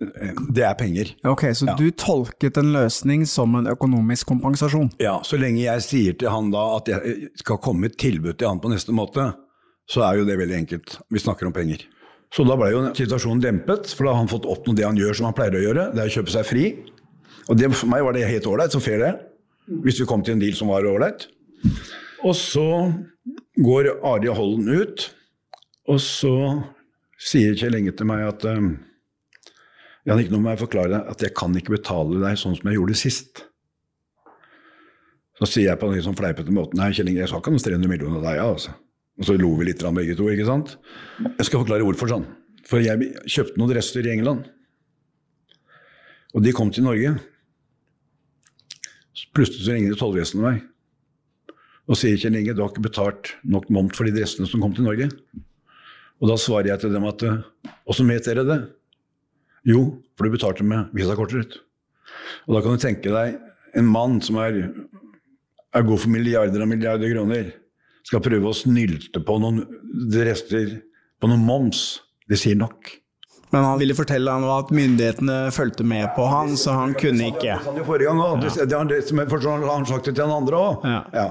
det 0.54 0.62
er 0.62 0.76
penger. 0.78 1.10
Ok, 1.26 1.42
så 1.58 1.66
Ja. 1.66 1.74
du 1.74 1.90
tolket 1.90 2.60
en 2.60 2.70
løsning 2.76 3.26
som 3.26 3.56
en 3.58 3.66
økonomisk 3.66 4.30
kompensasjon? 4.30 4.92
Ja, 5.02 5.16
Så 5.26 5.40
lenge 5.42 5.64
jeg 5.64 5.82
sier 5.82 6.14
til 6.20 6.30
han 6.30 6.52
da 6.54 6.62
at 6.76 6.92
jeg 6.92 7.30
skal 7.42 7.58
komme 7.58 7.90
et 7.90 7.98
tilbud 7.98 8.38
til 8.38 8.46
han 8.48 8.60
på 8.62 8.70
neste 8.70 8.94
måte, 8.94 9.34
så 9.90 10.06
er 10.06 10.20
jo 10.22 10.24
det 10.24 10.38
veldig 10.38 10.56
enkelt. 10.62 10.98
Vi 11.10 11.18
snakker 11.18 11.46
om 11.50 11.52
penger. 11.52 11.82
Så 12.30 12.46
da 12.46 12.54
ble 12.56 12.70
jo 12.70 12.86
situasjonen 12.94 13.42
dempet, 13.42 13.90
for 13.90 14.06
da 14.06 14.12
har 14.14 14.22
han 14.22 14.30
fått 14.30 14.46
oppnådd 14.46 14.76
det 14.78 14.86
han 14.86 14.96
gjør 14.96 15.18
som 15.18 15.26
han 15.26 15.34
pleier 15.34 15.58
å 15.58 15.66
gjøre, 15.66 15.90
det 15.94 16.02
er 16.02 16.10
å 16.10 16.14
kjøpe 16.14 16.30
seg 16.30 16.46
fri. 16.46 16.64
Og 17.50 17.58
det, 17.58 17.74
for 17.74 17.90
meg 17.90 18.06
var 18.06 18.14
det 18.14 18.22
helt 18.30 18.46
ålreit, 18.46 18.70
så 18.70 18.80
fair 18.82 19.02
det. 19.02 19.12
Hvis 19.82 19.98
vi 19.98 20.06
kom 20.06 20.22
til 20.22 20.34
en 20.38 20.42
deal 20.42 20.54
som 20.54 20.70
var 20.70 20.86
ålreit. 20.86 21.26
Og 22.24 22.32
så 22.38 22.68
går 23.60 23.90
Ari 24.06 24.32
Holden 24.32 24.70
ut, 24.72 25.08
og 25.92 26.00
så 26.00 26.34
sier 27.20 27.56
Kjell 27.58 27.76
Inge 27.78 27.92
til 27.96 28.08
meg 28.08 28.24
at 28.26 28.46
um, 28.48 28.70
Jannik, 30.08 30.30
nå 30.32 30.40
må 30.40 30.52
jeg 30.52 30.62
forklare 30.64 30.92
deg 30.92 31.10
at 31.12 31.24
jeg 31.24 31.34
kan 31.36 31.52
ikke 31.56 31.76
betale 31.76 32.20
deg 32.22 32.40
sånn 32.40 32.56
som 32.56 32.68
jeg 32.68 32.78
gjorde 32.78 32.96
sist. 33.00 33.44
Så 35.38 35.48
sier 35.50 35.70
jeg 35.70 35.80
på 35.80 35.90
en 35.90 36.04
sånn 36.04 36.16
fleipete 36.16 36.52
måte 36.54 36.78
Nei, 36.78 36.92
Kjell 36.96 37.12
Inge, 37.12 37.24
jeg 37.24 37.32
sa 37.32 37.40
ikke 37.40 37.52
noen 37.52 37.64
300 37.64 37.92
millioner 37.92 38.20
av 38.20 38.26
deg, 38.28 38.40
ja, 38.40 38.48
altså. 38.48 38.74
Og 39.20 39.28
så 39.28 39.36
lo 39.38 39.52
vi 39.60 39.68
litt 39.68 39.84
av 39.86 39.94
begge 39.94 40.16
to, 40.18 40.26
ikke 40.32 40.48
sant. 40.48 40.74
Jeg 41.22 41.46
skal 41.46 41.62
forklare 41.62 41.86
hvorfor 41.86 42.10
sånn. 42.10 42.26
For 42.66 42.82
jeg 42.82 43.12
kjøpte 43.28 43.60
noen 43.60 43.70
dresser 43.74 44.06
i 44.08 44.14
England. 44.14 44.48
Og 46.34 46.42
de 46.42 46.54
kom 46.56 46.72
til 46.74 46.86
Norge. 46.88 47.12
Så 49.14 49.28
Plutselig 49.36 49.66
så 49.66 49.76
ringer 49.76 49.98
tollvesenet 49.98 50.42
meg 50.42 50.62
og 51.88 51.98
sier 52.00 52.16
Kjell 52.20 52.36
Inge, 52.40 52.54
du 52.56 52.62
har 52.64 52.70
ikke 52.72 52.84
betalt 52.86 53.34
nok 53.44 53.66
moms 53.74 53.96
for 53.98 54.08
de 54.08 54.14
dressene 54.16 54.48
som 54.48 54.62
kom 54.64 54.72
til 54.76 54.86
Norge. 54.86 55.10
Og 56.22 56.30
da 56.30 56.36
svarer 56.40 56.70
jeg 56.72 56.80
til 56.84 56.94
dem 56.94 57.04
at 57.10 57.24
åssen 57.90 58.08
vet 58.08 58.24
dere 58.24 58.44
det? 58.48 58.60
Jo, 59.68 59.82
for 60.16 60.24
du 60.28 60.32
betalte 60.36 60.64
med 60.64 60.88
visakortet 60.96 61.42
ditt. 61.42 61.58
Og 62.48 62.56
da 62.56 62.62
kan 62.64 62.76
du 62.76 62.82
tenke 62.84 63.12
deg 63.12 63.36
en 63.76 63.88
mann 63.90 64.20
som 64.24 64.38
er, 64.40 64.62
er 65.74 65.84
god 65.84 66.00
for 66.04 66.12
milliarder 66.14 66.62
og 66.64 66.70
milliarder 66.70 67.12
kroner, 67.12 67.52
skal 68.04 68.20
prøve 68.24 68.50
å 68.52 68.56
snylte 68.56 69.20
på 69.24 69.38
noen 69.40 69.62
rester 70.24 70.78
på 71.20 71.28
noen 71.30 71.44
moms. 71.44 71.84
Det 72.28 72.38
sier 72.40 72.56
nok. 72.60 72.94
Men 73.52 73.64
han 73.68 73.78
ville 73.80 73.94
fortelle 73.96 74.32
han 74.32 74.44
at 74.50 74.72
myndighetene 74.74 75.38
fulgte 75.54 75.84
med 75.86 76.08
på 76.16 76.24
han, 76.28 76.56
så 76.58 76.72
han 76.80 76.94
kunne 76.98 77.28
ikke. 77.32 77.54
Det 77.54 77.60
sa 77.64 77.70
han 77.70 77.80
jo 77.80 77.84
forrige 77.86 78.08
gang 78.10 78.20
òg. 78.24 78.40
Det, 78.42 78.74
har- 78.74 79.68
han 79.68 79.86
sagt 79.86 80.08
det 80.08 80.14
til 80.16 80.24
han 80.24 80.36
andre 80.42 80.58
òg. 80.58 80.86
Ja. 81.14 81.26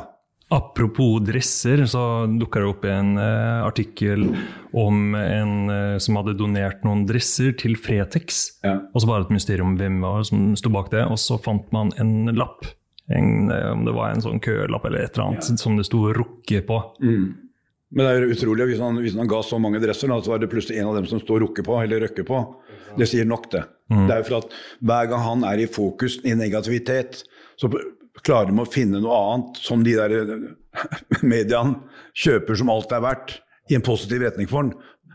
Ja. 0.53 0.57
Apropos 0.57 1.19
dresser, 1.25 1.85
så 1.85 2.25
dukka 2.29 2.61
det 2.61 2.67
opp 2.69 2.85
en 2.85 3.17
uh, 3.17 3.65
artikkel 3.65 4.27
om 4.71 5.15
en 5.17 5.69
uh, 5.69 5.97
som 5.97 6.19
hadde 6.19 6.35
donert 6.37 6.83
noen 6.85 7.07
dresser 7.09 7.55
til 7.57 7.73
Fretex. 7.79 8.59
Ja. 8.63 8.77
Og 8.93 9.01
så 9.01 9.09
var 9.09 9.21
det 9.21 9.31
et 9.31 9.37
mysterium 9.39 9.77
hvem 9.79 10.01
var 10.03 10.21
som 10.29 10.51
sto 10.59 10.69
bak 10.73 10.91
det. 10.93 11.07
Og 11.09 11.17
så 11.21 11.39
fant 11.41 11.65
man 11.73 11.89
en 12.01 12.29
lapp. 12.37 12.67
En, 13.11 13.49
eh, 13.51 13.65
om 13.67 13.81
det 13.83 13.91
var 13.91 14.13
en 14.13 14.21
sånn 14.23 14.39
kølapp 14.39 14.85
eller 14.87 15.03
et 15.03 15.17
eller 15.17 15.33
annet 15.33 15.59
som 15.59 15.75
det 15.75 15.83
sto 15.83 16.05
'rukke' 16.13 16.61
på. 16.63 16.77
Men 17.93 18.05
det 18.05 18.11
er 18.13 18.23
jo 18.23 18.33
utrolig, 18.33 18.67
hvis 18.71 18.79
han, 18.79 18.95
hvis 19.03 19.17
han 19.19 19.27
ga 19.29 19.41
så 19.43 19.59
mange 19.59 19.81
dresser, 19.83 20.07
da, 20.07 20.21
så 20.23 20.31
var 20.31 20.39
det 20.39 20.49
plutselig 20.49 20.79
en 20.79 20.87
av 20.87 20.95
dem 20.95 21.05
som 21.05 21.19
står 21.19 21.43
rukke 21.43 21.65
på, 21.67 21.75
eller 21.83 22.07
røkke 22.07 22.23
på. 22.25 22.39
Det 22.97 23.09
sier 23.09 23.27
nok, 23.27 23.51
det. 23.51 23.65
Det 23.91 24.15
er 24.15 24.23
jo 24.23 24.29
for 24.29 24.37
at 24.39 24.55
hver 24.81 25.09
gang 25.11 25.21
han 25.21 25.43
er 25.43 25.61
i 25.61 25.67
fokus 25.69 26.17
i 26.25 26.33
negativitet, 26.33 27.21
så 27.59 27.69
klarer 28.25 28.55
med 28.55 28.67
å 28.67 28.71
finne 28.71 29.01
noe 29.03 29.17
annet 29.33 29.59
som 29.63 29.83
de 29.85 29.95
der 29.99 30.13
mediene 31.21 31.79
kjøper 32.17 32.59
som 32.59 32.71
alt 32.73 32.93
er 32.95 33.03
verdt, 33.03 33.39
i 33.71 33.77
en 33.77 33.85
positiv 33.85 34.25
retning 34.25 34.49
for 34.51 34.65
den. 34.65 34.73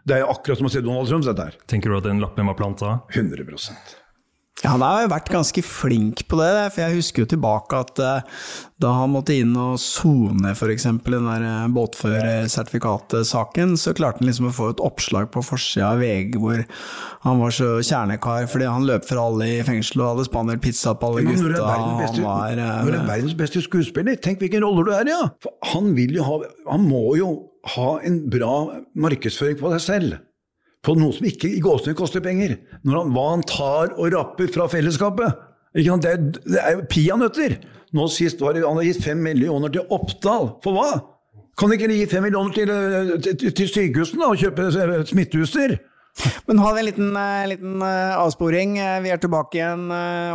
Det 0.08 0.16
er 0.16 0.30
akkurat 0.30 0.60
som 0.60 0.68
å 0.68 0.72
se 0.72 0.80
Donald 0.84 1.10
Trump, 1.10 1.26
dette 1.26 1.50
her. 1.50 1.56
Tenker 1.68 1.92
du 1.92 1.98
at 1.98 2.06
den 2.08 2.22
lappen 2.22 2.48
var 2.48 2.56
planta? 2.56 3.00
100 3.12 3.44
Ja, 4.58 4.72
han 4.74 4.82
har 4.82 5.04
jo 5.04 5.10
vært 5.12 5.28
ganske 5.30 5.62
flink 5.62 6.24
på 6.26 6.34
det, 6.40 6.48
for 6.74 6.82
jeg 6.82 6.98
husker 6.98 7.22
jo 7.22 7.28
tilbake 7.30 7.78
at 7.78 8.00
eh, 8.02 8.24
da 8.82 8.90
han 8.96 9.12
måtte 9.14 9.36
inn 9.38 9.52
og 9.54 9.76
sone 9.78 10.50
f.eks. 10.50 10.86
den 11.06 11.28
der 11.28 11.44
eh, 11.46 11.68
båtførersertifikatsaken, 11.76 13.76
så 13.78 13.94
klarte 13.94 14.18
han 14.18 14.26
liksom 14.26 14.48
å 14.50 14.56
få 14.56 14.72
et 14.74 14.82
oppslag 14.82 15.30
på 15.34 15.44
forsida 15.46 15.92
av 15.92 16.02
VG 16.02 16.40
hvor 16.42 16.64
han 17.22 17.38
var 17.38 17.54
så 17.54 17.70
kjernekar 17.86 18.50
fordi 18.50 18.66
han 18.66 18.88
løp 18.88 19.06
fra 19.06 19.28
alle 19.30 19.46
i 19.60 19.62
fengsel 19.66 20.02
og 20.02 20.16
hadde 20.16 20.26
spandert 20.26 20.64
pizza 20.66 20.96
på 20.98 21.12
alle 21.12 21.22
gutta. 21.28 21.62
beste, 22.02 22.18
Han 22.18 22.26
var, 22.26 22.58
eh, 22.58 22.82
når 22.82 22.98
er 22.98 23.08
verdens 23.14 23.38
beste 23.38 23.62
skuespiller, 23.62 24.18
tenk 24.18 24.42
hvilken 24.42 24.66
rolle 24.66 24.88
du 24.88 24.94
er 24.96 25.06
i! 25.06 25.14
Ja. 25.14 25.30
For 25.44 25.54
han, 25.70 25.94
vil 25.94 26.18
jo 26.18 26.26
ha, 26.26 26.40
han 26.66 26.90
må 26.90 27.14
jo 27.18 27.30
ha 27.76 28.00
en 28.02 28.24
bra 28.30 28.82
markedsføring 28.98 29.62
på 29.62 29.70
deg 29.70 29.86
selv. 29.86 30.18
På 30.84 30.94
noe 30.94 31.14
som 31.14 31.26
ikke 31.26 31.50
i 31.50 31.62
gåsehud 31.62 31.96
koster 31.98 32.22
penger. 32.24 32.56
Han, 32.86 33.12
hva 33.14 33.26
han 33.32 33.44
tar 33.48 33.94
og 33.96 34.12
rapper 34.14 34.50
fra 34.54 34.68
fellesskapet. 34.70 35.44
Ikke? 35.78 35.98
Det, 36.04 36.14
det 36.46 36.62
er 36.62 36.78
jo 36.78 36.86
peanøtter! 36.90 37.58
Nå 37.96 38.04
sist 38.12 38.42
var 38.44 38.52
det, 38.52 38.66
han 38.66 38.76
har 38.76 38.84
gitt 38.84 39.00
fem 39.00 39.20
millioner 39.24 39.72
til 39.72 39.86
Oppdal. 39.94 40.50
For 40.64 40.76
hva? 40.76 40.90
Kan 41.58 41.72
ikke 41.74 41.88
de 41.90 42.02
gi 42.02 42.08
fem 42.10 42.26
millioner 42.26 42.52
til, 42.54 42.70
eh, 42.70 43.14
til, 43.24 43.54
til 43.56 43.70
sykehusene 43.70 44.28
og 44.28 44.42
kjøpe 44.42 44.68
eh, 44.68 45.78
smitteutstyr? 46.24 46.54
nå 46.58 46.62
har 46.64 46.74
vi 46.74 46.80
en 46.82 46.86
liten, 46.88 47.10
eh, 47.16 47.46
liten 47.52 47.82
eh, 47.82 48.16
avsporing. 48.18 48.76
Eh, 48.78 48.98
Vi 49.04 49.10
er 49.14 49.20
tilbake 49.22 49.58
igjen 49.60 49.86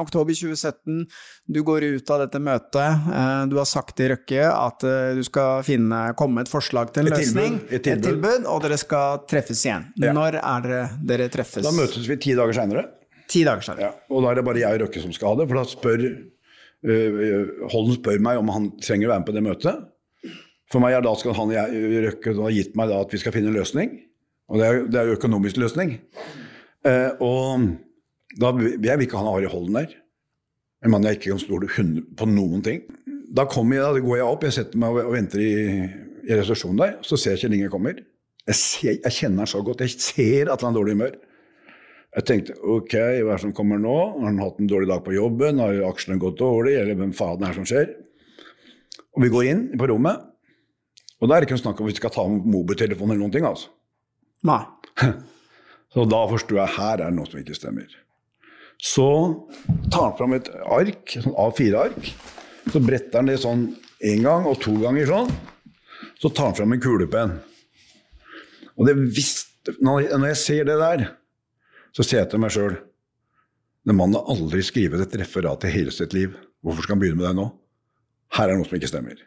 oktober 0.02 0.34
2017. 0.34 1.06
Du 1.48 1.62
går 1.64 1.84
ut 1.98 2.10
av 2.16 2.24
dette 2.24 2.40
møtet. 2.40 3.08
Du 3.52 3.58
har 3.60 3.66
sagt 3.70 3.96
til 4.00 4.12
Røkke 4.14 4.44
at 4.48 4.80
du 5.18 5.24
skal 5.28 5.64
finne, 5.68 6.14
komme 6.20 6.42
et 6.46 6.52
forslag 6.52 6.94
til 6.96 7.04
en 7.06 7.12
Et 7.14 7.18
løsning. 7.20 7.60
tilbud, 7.68 7.74
et 7.74 8.04
tilbud. 8.04 8.46
og 8.48 8.62
dere 8.64 8.78
skal 8.80 9.24
treffes 9.28 9.66
igjen. 9.66 9.90
Ja. 10.00 10.14
Når 10.16 10.40
er 10.40 10.62
dere 10.68 10.84
dere 11.04 11.30
treffes? 11.30 11.64
Da 11.64 11.72
møtes 11.76 12.08
vi 12.08 12.18
ti 12.18 12.34
dager 12.34 12.54
seinere. 12.54 12.86
Ja, 13.34 13.90
og 14.12 14.22
da 14.24 14.30
er 14.32 14.36
det 14.36 14.46
bare 14.46 14.60
jeg 14.62 14.76
og 14.78 14.82
Røkke 14.88 15.02
som 15.02 15.14
skal 15.16 15.32
ha 15.34 15.36
det. 15.42 15.48
For 15.50 15.58
da 15.58 15.64
spør 15.66 16.04
uh, 16.86 17.70
Holden 17.74 17.96
spør 17.98 18.20
meg 18.22 18.38
om 18.38 18.52
han 18.54 18.72
trenger 18.84 19.08
å 19.10 19.14
være 19.14 19.24
med 19.24 19.30
på 19.30 19.36
det 19.36 19.44
møtet. 19.48 19.84
For 20.72 20.84
meg 20.84 20.94
er 20.98 21.06
da 21.06 21.14
skal 21.18 21.36
han 21.38 21.52
og 21.52 21.56
jeg, 21.56 21.84
Røkke 22.08 22.36
da 22.38 22.52
gitt 22.54 22.76
meg 22.80 22.92
da 22.92 23.02
at 23.04 23.14
vi 23.14 23.22
skal 23.22 23.34
finne 23.36 23.52
en 23.52 23.58
løsning. 23.58 23.96
Og 24.52 24.60
det 24.60 24.68
er, 24.68 24.80
det 24.92 25.00
er 25.00 25.10
jo 25.10 25.18
økonomisk 25.18 25.58
løsning. 25.62 25.96
Eh, 26.86 27.12
og 27.24 27.68
da 28.40 28.52
vil- 28.58 28.80
jeg 28.84 29.06
ikke 29.08 29.18
ha 29.22 29.36
Ari 29.38 29.48
Holden 29.50 29.78
der. 29.80 29.94
En 30.84 30.92
mann 30.92 31.04
jeg 31.08 31.18
ikke 31.18 31.32
kan 31.32 31.40
stole 31.40 31.68
på 32.18 32.26
noen 32.28 32.62
ting. 32.62 32.82
Da, 33.34 33.46
jeg, 33.48 33.80
da 33.82 34.00
går 34.04 34.18
jeg 34.20 34.26
opp, 34.28 34.44
jeg 34.44 34.54
setter 34.54 34.78
meg 34.78 34.98
og 35.00 35.14
venter 35.16 35.40
i, 35.40 35.54
i 36.28 36.36
resepsjonen 36.38 36.78
der. 36.82 36.98
Så 37.02 37.18
ser 37.18 37.32
jeg 37.38 37.46
Kjell 37.46 37.56
Inge 37.58 37.70
kommer. 37.72 37.96
Jeg, 38.44 38.56
ser, 38.60 38.98
jeg 39.00 39.12
kjenner 39.16 39.46
han 39.46 39.48
så 39.48 39.62
godt. 39.64 39.80
Jeg 39.86 39.96
ser 40.04 40.52
at 40.52 40.62
han 40.62 40.74
har 40.74 40.80
dårlig 40.82 40.98
humør. 40.98 41.16
Jeg 42.14 42.26
tenkte 42.30 42.58
ok, 42.62 42.92
hva 42.94 43.32
er 43.34 43.40
det 43.40 43.42
som 43.42 43.54
kommer 43.58 43.80
nå? 43.82 43.94
Har 44.20 44.28
han 44.28 44.42
hatt 44.44 44.60
en 44.62 44.68
dårlig 44.70 44.90
dag 44.92 45.00
på 45.06 45.16
jobben? 45.16 45.62
Har 45.64 45.80
aksjene 45.88 46.20
gått 46.22 46.38
dårlig? 46.44 46.76
Eller 46.82 47.00
hvem 47.00 47.14
faen 47.16 47.42
er 47.42 47.56
det 47.56 47.58
som 47.58 47.66
skjer? 47.72 47.96
Og 49.16 49.24
vi 49.24 49.32
går 49.34 49.48
inn 49.50 49.64
på 49.80 49.88
rommet, 49.90 50.20
og 51.22 51.30
da 51.30 51.36
er 51.36 51.42
det 51.42 51.48
ikke 51.48 51.56
noe 51.58 51.64
snakk 51.64 51.82
om 51.82 51.88
vi 51.88 51.96
skal 51.96 52.12
ta 52.14 52.24
mobiltelefonen 52.28 53.14
eller 53.16 53.24
noen 53.24 53.34
ting. 53.34 53.46
altså. 53.48 53.70
Nei. 54.48 54.64
Så 55.94 56.06
da 56.10 56.24
forsto 56.30 56.58
jeg 56.58 56.76
her 56.78 56.98
er 56.98 57.06
det 57.06 57.16
noe 57.18 57.30
som 57.30 57.40
ikke 57.42 57.58
stemmer. 57.58 57.90
Så 58.84 59.08
tar 59.94 60.10
han 60.10 60.16
fram 60.18 60.34
et 60.36 60.50
ark, 60.52 61.14
sånn 61.14 61.36
A4-ark. 61.40 62.08
Så 62.74 62.82
bretter 62.84 63.22
han 63.22 63.30
det 63.30 63.38
sånn 63.44 63.68
én 64.04 64.24
gang 64.26 64.48
og 64.50 64.58
to 64.64 64.74
ganger 64.82 65.08
sånn. 65.08 65.30
Så 66.20 66.32
tar 66.34 66.50
han 66.50 66.58
fram 66.58 66.74
en 66.76 66.82
kulepenn. 66.84 67.36
Og 68.74 68.90
det 68.90 68.96
visste, 68.98 69.76
når 69.86 70.26
jeg 70.34 70.40
ser 70.42 70.68
det 70.68 70.80
der, 70.82 71.06
så 71.94 72.04
ser 72.04 72.24
jeg 72.24 72.32
til 72.34 72.42
meg 72.42 72.56
sjøl 72.56 72.80
Den 73.84 73.98
mannen 74.00 74.16
har 74.16 74.32
aldri 74.32 74.64
skrevet 74.64 75.02
et 75.04 75.16
referat 75.20 75.66
i 75.68 75.72
hele 75.74 75.92
sitt 75.92 76.14
liv. 76.16 76.32
Hvorfor 76.64 76.86
skal 76.86 76.96
han 76.96 77.02
begynne 77.02 77.20
med 77.20 77.28
det 77.28 77.36
nå? 77.36 77.50
Her 78.38 78.50
er 78.50 78.56
noe 78.58 78.66
som 78.66 78.78
ikke 78.78 78.90
stemmer. 78.90 79.18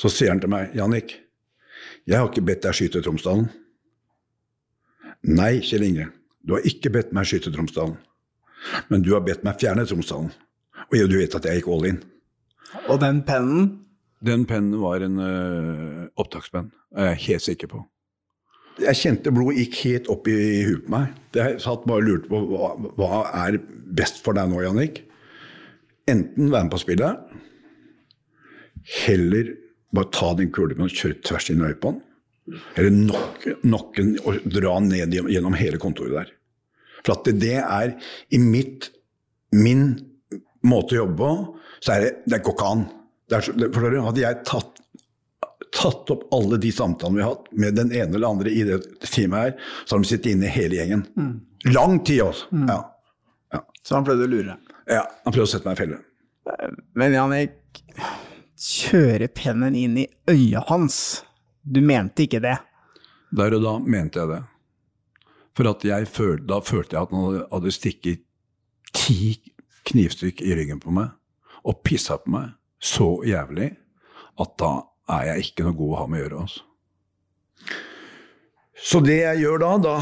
Så 0.00 0.08
sier 0.10 0.32
han 0.32 0.40
til 0.40 0.50
meg, 0.50 0.72
Jannik, 0.74 1.12
jeg 2.08 2.16
har 2.16 2.30
ikke 2.30 2.46
bedt 2.48 2.64
deg 2.64 2.76
skyte 2.76 3.02
Tromsdalen. 3.04 3.50
Nei, 5.24 5.62
Kjell 5.64 5.86
Inge, 5.86 6.10
du 6.44 6.56
har 6.56 6.66
ikke 6.68 6.92
bedt 6.92 7.14
meg 7.16 7.28
skyte 7.28 7.52
Tromsdalen. 7.52 7.96
Men 8.90 9.04
du 9.04 9.14
har 9.14 9.24
bedt 9.24 9.44
meg 9.46 9.56
fjerne 9.60 9.86
Tromsdalen. 9.88 10.32
Og 10.90 11.08
du 11.08 11.16
vet 11.16 11.36
at 11.36 11.48
jeg 11.48 11.60
gikk 11.60 11.70
all 11.72 11.88
in. 11.88 12.02
Og 12.90 13.00
den 13.00 13.22
pennen 13.24 13.80
Den 14.24 14.46
pennen 14.48 14.78
var 14.80 15.02
en 15.04 15.18
uh, 15.20 16.06
opptakspenn, 16.16 16.70
er 16.96 17.10
jeg 17.10 17.18
helt 17.26 17.44
sikker 17.44 17.68
på. 17.68 17.82
Jeg 18.80 18.96
kjente 18.96 19.32
blodet 19.34 19.58
gikk 19.58 19.76
helt 19.82 20.06
opp 20.14 20.30
i, 20.32 20.36
i 20.60 20.62
huet 20.64 20.86
på 20.86 20.94
meg. 20.94 21.10
Jeg 21.36 21.58
satt 21.60 21.84
bare 21.84 22.00
og 22.00 22.06
lurte 22.06 22.30
på 22.30 22.40
hva, 22.48 22.70
hva 22.96 23.18
er 23.42 23.58
best 24.00 24.22
for 24.24 24.32
deg 24.38 24.48
nå, 24.48 24.62
Jannik. 24.64 25.02
Enten 26.08 26.48
være 26.48 26.64
med 26.64 26.72
på 26.72 26.80
spillet, 26.80 27.36
heller 29.04 29.52
bare 29.94 30.10
ta 30.16 30.32
den 30.40 30.50
kulepennen 30.56 30.88
og 30.88 30.96
kjøre 30.96 31.20
tvers 31.28 31.52
inn 31.52 31.60
i 31.60 31.68
øyet 31.68 31.82
på 31.84 31.92
den. 31.92 32.00
Eller 32.76 32.90
nok, 32.92 33.44
noen 33.64 34.14
å 34.28 34.34
dra 34.52 34.74
ned 34.84 35.14
gjennom- 35.16 35.56
hele 35.56 35.78
kontoret 35.80 36.12
der. 36.12 36.32
For 37.04 37.14
at 37.16 37.24
det, 37.28 37.38
det 37.40 37.56
er 37.62 37.94
i 38.32 38.38
mitt, 38.40 38.90
min 39.52 39.86
måte 40.64 40.96
å 40.96 41.02
jobbe 41.04 41.16
på, 41.16 41.30
så 41.84 41.92
er 41.96 42.00
det, 42.04 42.12
det 42.32 42.42
går 42.44 42.54
ikke 42.56 42.70
an. 42.74 42.84
Hadde 44.04 44.20
jeg 44.22 44.42
tatt, 44.48 44.80
tatt 45.74 46.10
opp 46.14 46.28
alle 46.36 46.58
de 46.60 46.70
samtalene 46.72 47.16
vi 47.18 47.24
har 47.24 47.34
hatt 47.34 47.48
med 47.52 47.74
den 47.80 47.92
ene 47.92 48.14
eller 48.16 48.28
andre 48.30 48.52
i 48.52 48.62
det 48.68 48.78
teamet 49.08 49.40
her, 49.40 49.54
så 49.84 49.96
hadde 49.96 50.04
de 50.06 50.12
sittet 50.12 50.32
inne 50.34 50.52
hele 50.52 50.78
gjengen. 50.78 51.04
Lang 51.72 51.98
tid, 52.04 52.22
altså. 52.26 52.46
Ja. 52.68 53.60
Så 53.84 53.96
han 53.98 54.04
prøvde 54.06 54.24
å 54.28 54.30
lure 54.32 54.52
deg. 54.54 54.74
ja. 54.96 55.02
Han 55.24 55.32
prøvde 55.32 55.48
å 55.48 55.52
sette 55.54 55.68
meg 55.68 55.76
i 55.78 55.82
felle. 55.84 56.00
Men 56.94 57.12
Jannik, 57.16 57.82
kjøre 58.60 59.28
pennen 59.34 59.74
inn 59.76 59.96
i 60.04 60.08
øyet 60.30 60.68
hans. 60.70 60.98
Du 61.64 61.80
mente 61.80 62.26
ikke 62.26 62.42
det? 62.44 62.58
Der 63.34 63.56
og 63.56 63.64
da 63.64 63.78
mente 63.80 64.20
jeg 64.20 64.30
det. 64.30 64.42
For 65.54 65.86
jeg 65.86 66.08
følte, 66.10 66.46
da 66.50 66.60
følte 66.60 66.96
jeg 66.96 67.06
at 67.06 67.12
han 67.14 67.44
hadde, 67.52 67.72
stikket 67.72 68.24
ti 68.94 69.38
knivstykk 69.88 70.42
i 70.42 70.54
ryggen 70.58 70.80
på 70.82 70.92
meg 70.94 71.12
og 71.64 71.80
pissa 71.86 72.18
på 72.20 72.32
meg 72.34 72.52
så 72.84 73.08
jævlig 73.24 73.70
at 74.40 74.56
da 74.60 74.72
er 75.14 75.28
jeg 75.30 75.46
ikke 75.46 75.66
noe 75.66 75.78
god 75.78 75.92
å 75.92 76.00
ha 76.00 76.06
med 76.10 76.20
å 76.20 76.24
gjøre. 76.24 76.42
Altså. 76.44 76.60
Så 78.74 79.00
det 79.04 79.20
jeg 79.20 79.44
gjør 79.44 79.62
da, 79.62 79.70
da 79.78 79.94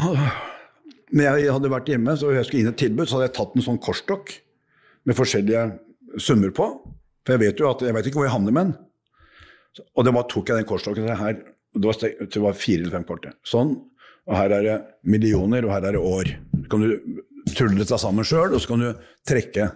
Når 1.13 1.37
jeg 1.37 1.53
hadde 1.53 1.69
vært 1.69 1.89
hjemme 1.91 2.15
så 2.17 2.31
jeg 2.33 2.47
skulle 2.47 2.63
inn 2.63 2.71
et 2.71 2.79
tilbud, 2.81 3.05
så 3.05 3.19
hadde 3.19 3.27
jeg 3.29 3.35
tatt 3.37 3.55
en 3.55 3.65
sånn 3.67 3.81
korsstokk 3.83 4.33
med 5.05 5.17
forskjellige 5.17 5.65
summer 6.17 6.49
på. 6.55 6.65
For 7.21 7.35
jeg 7.35 7.43
vet 7.43 7.61
jo 7.61 7.69
at 7.69 7.83
jeg 7.85 7.93
vet 7.93 8.09
ikke 8.09 8.19
hvor 8.19 8.25
jeg 8.25 8.33
havner 8.33 8.55
med 8.55 8.71
den. 8.71 9.83
Og 9.93 10.05
det 10.05 10.13
bare 10.15 10.29
tok 10.31 10.49
jeg 10.49 10.57
den 10.57 10.69
korsstokken 10.69 11.05
her. 11.19 11.37
Det 11.73 11.89
var, 11.89 11.97
det 12.29 12.41
var 12.41 12.57
fire 12.57 12.83
eller 12.83 12.97
fem 12.99 13.05
kort. 13.07 13.25
Sånn. 13.47 13.75
Og 14.29 14.35
her 14.37 14.53
er 14.55 14.67
det 14.67 14.75
millioner, 15.09 15.65
og 15.65 15.73
her 15.73 15.89
er 15.89 15.97
det 15.97 16.03
år. 16.03 16.29
Så 16.61 16.69
kan 16.71 16.83
du 16.85 17.23
tulle 17.51 17.79
dette 17.81 17.99
sammen 17.99 18.27
sjøl, 18.27 18.53
og 18.53 18.61
så 18.61 18.71
kan 18.71 18.85
du 18.85 19.07
trekke. 19.27 19.67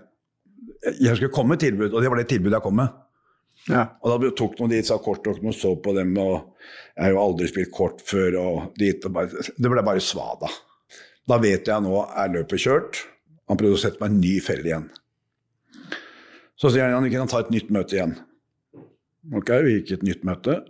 Jeg 1.02 1.18
skulle 1.18 1.34
komme 1.34 1.56
med 1.56 1.64
tilbud, 1.66 1.92
og 1.92 2.04
det 2.04 2.12
var 2.14 2.22
det 2.22 2.30
tilbudet 2.32 2.60
jeg 2.60 2.66
kom 2.68 2.78
med. 2.80 2.94
Ja. 3.68 3.84
Og 4.06 4.14
da 4.14 4.30
tok 4.38 4.56
noen 4.60 4.72
dit, 4.72 4.88
sa 4.88 5.00
kort 5.04 5.26
og 5.28 5.42
så 5.56 5.74
på 5.84 5.94
dem, 5.98 6.14
og 6.22 6.54
jeg 6.96 7.04
har 7.04 7.16
jo 7.16 7.24
aldri 7.24 7.50
spilt 7.50 7.74
kort 7.76 8.04
før, 8.08 8.38
og 8.40 8.80
dit 8.80 9.04
og 9.10 9.18
bare, 9.18 9.44
Det 9.58 9.72
ble 9.74 9.84
bare 9.84 10.04
svada. 10.04 10.52
Da 11.28 11.40
vet 11.44 11.68
jeg 11.68 11.84
nå 11.84 12.06
er 12.08 12.32
løpet 12.32 12.64
kjørt. 12.64 13.02
Han 13.50 13.60
prøvde 13.60 13.76
å 13.76 13.82
sette 13.82 14.00
meg 14.00 14.14
en 14.14 14.22
ny 14.22 14.38
felle 14.44 14.70
igjen. 14.70 14.88
Så 16.58 16.72
sier 16.72 16.88
han 16.88 16.96
at 16.96 17.04
han 17.04 17.12
kan 17.12 17.32
ta 17.32 17.44
et 17.44 17.52
nytt 17.54 17.70
møte 17.74 17.98
igjen. 17.98 18.16
Ok, 19.36 19.52
vi 19.66 19.76
gikk 19.78 19.98
et 19.98 20.08
nytt 20.08 20.24
møte. 20.28 20.62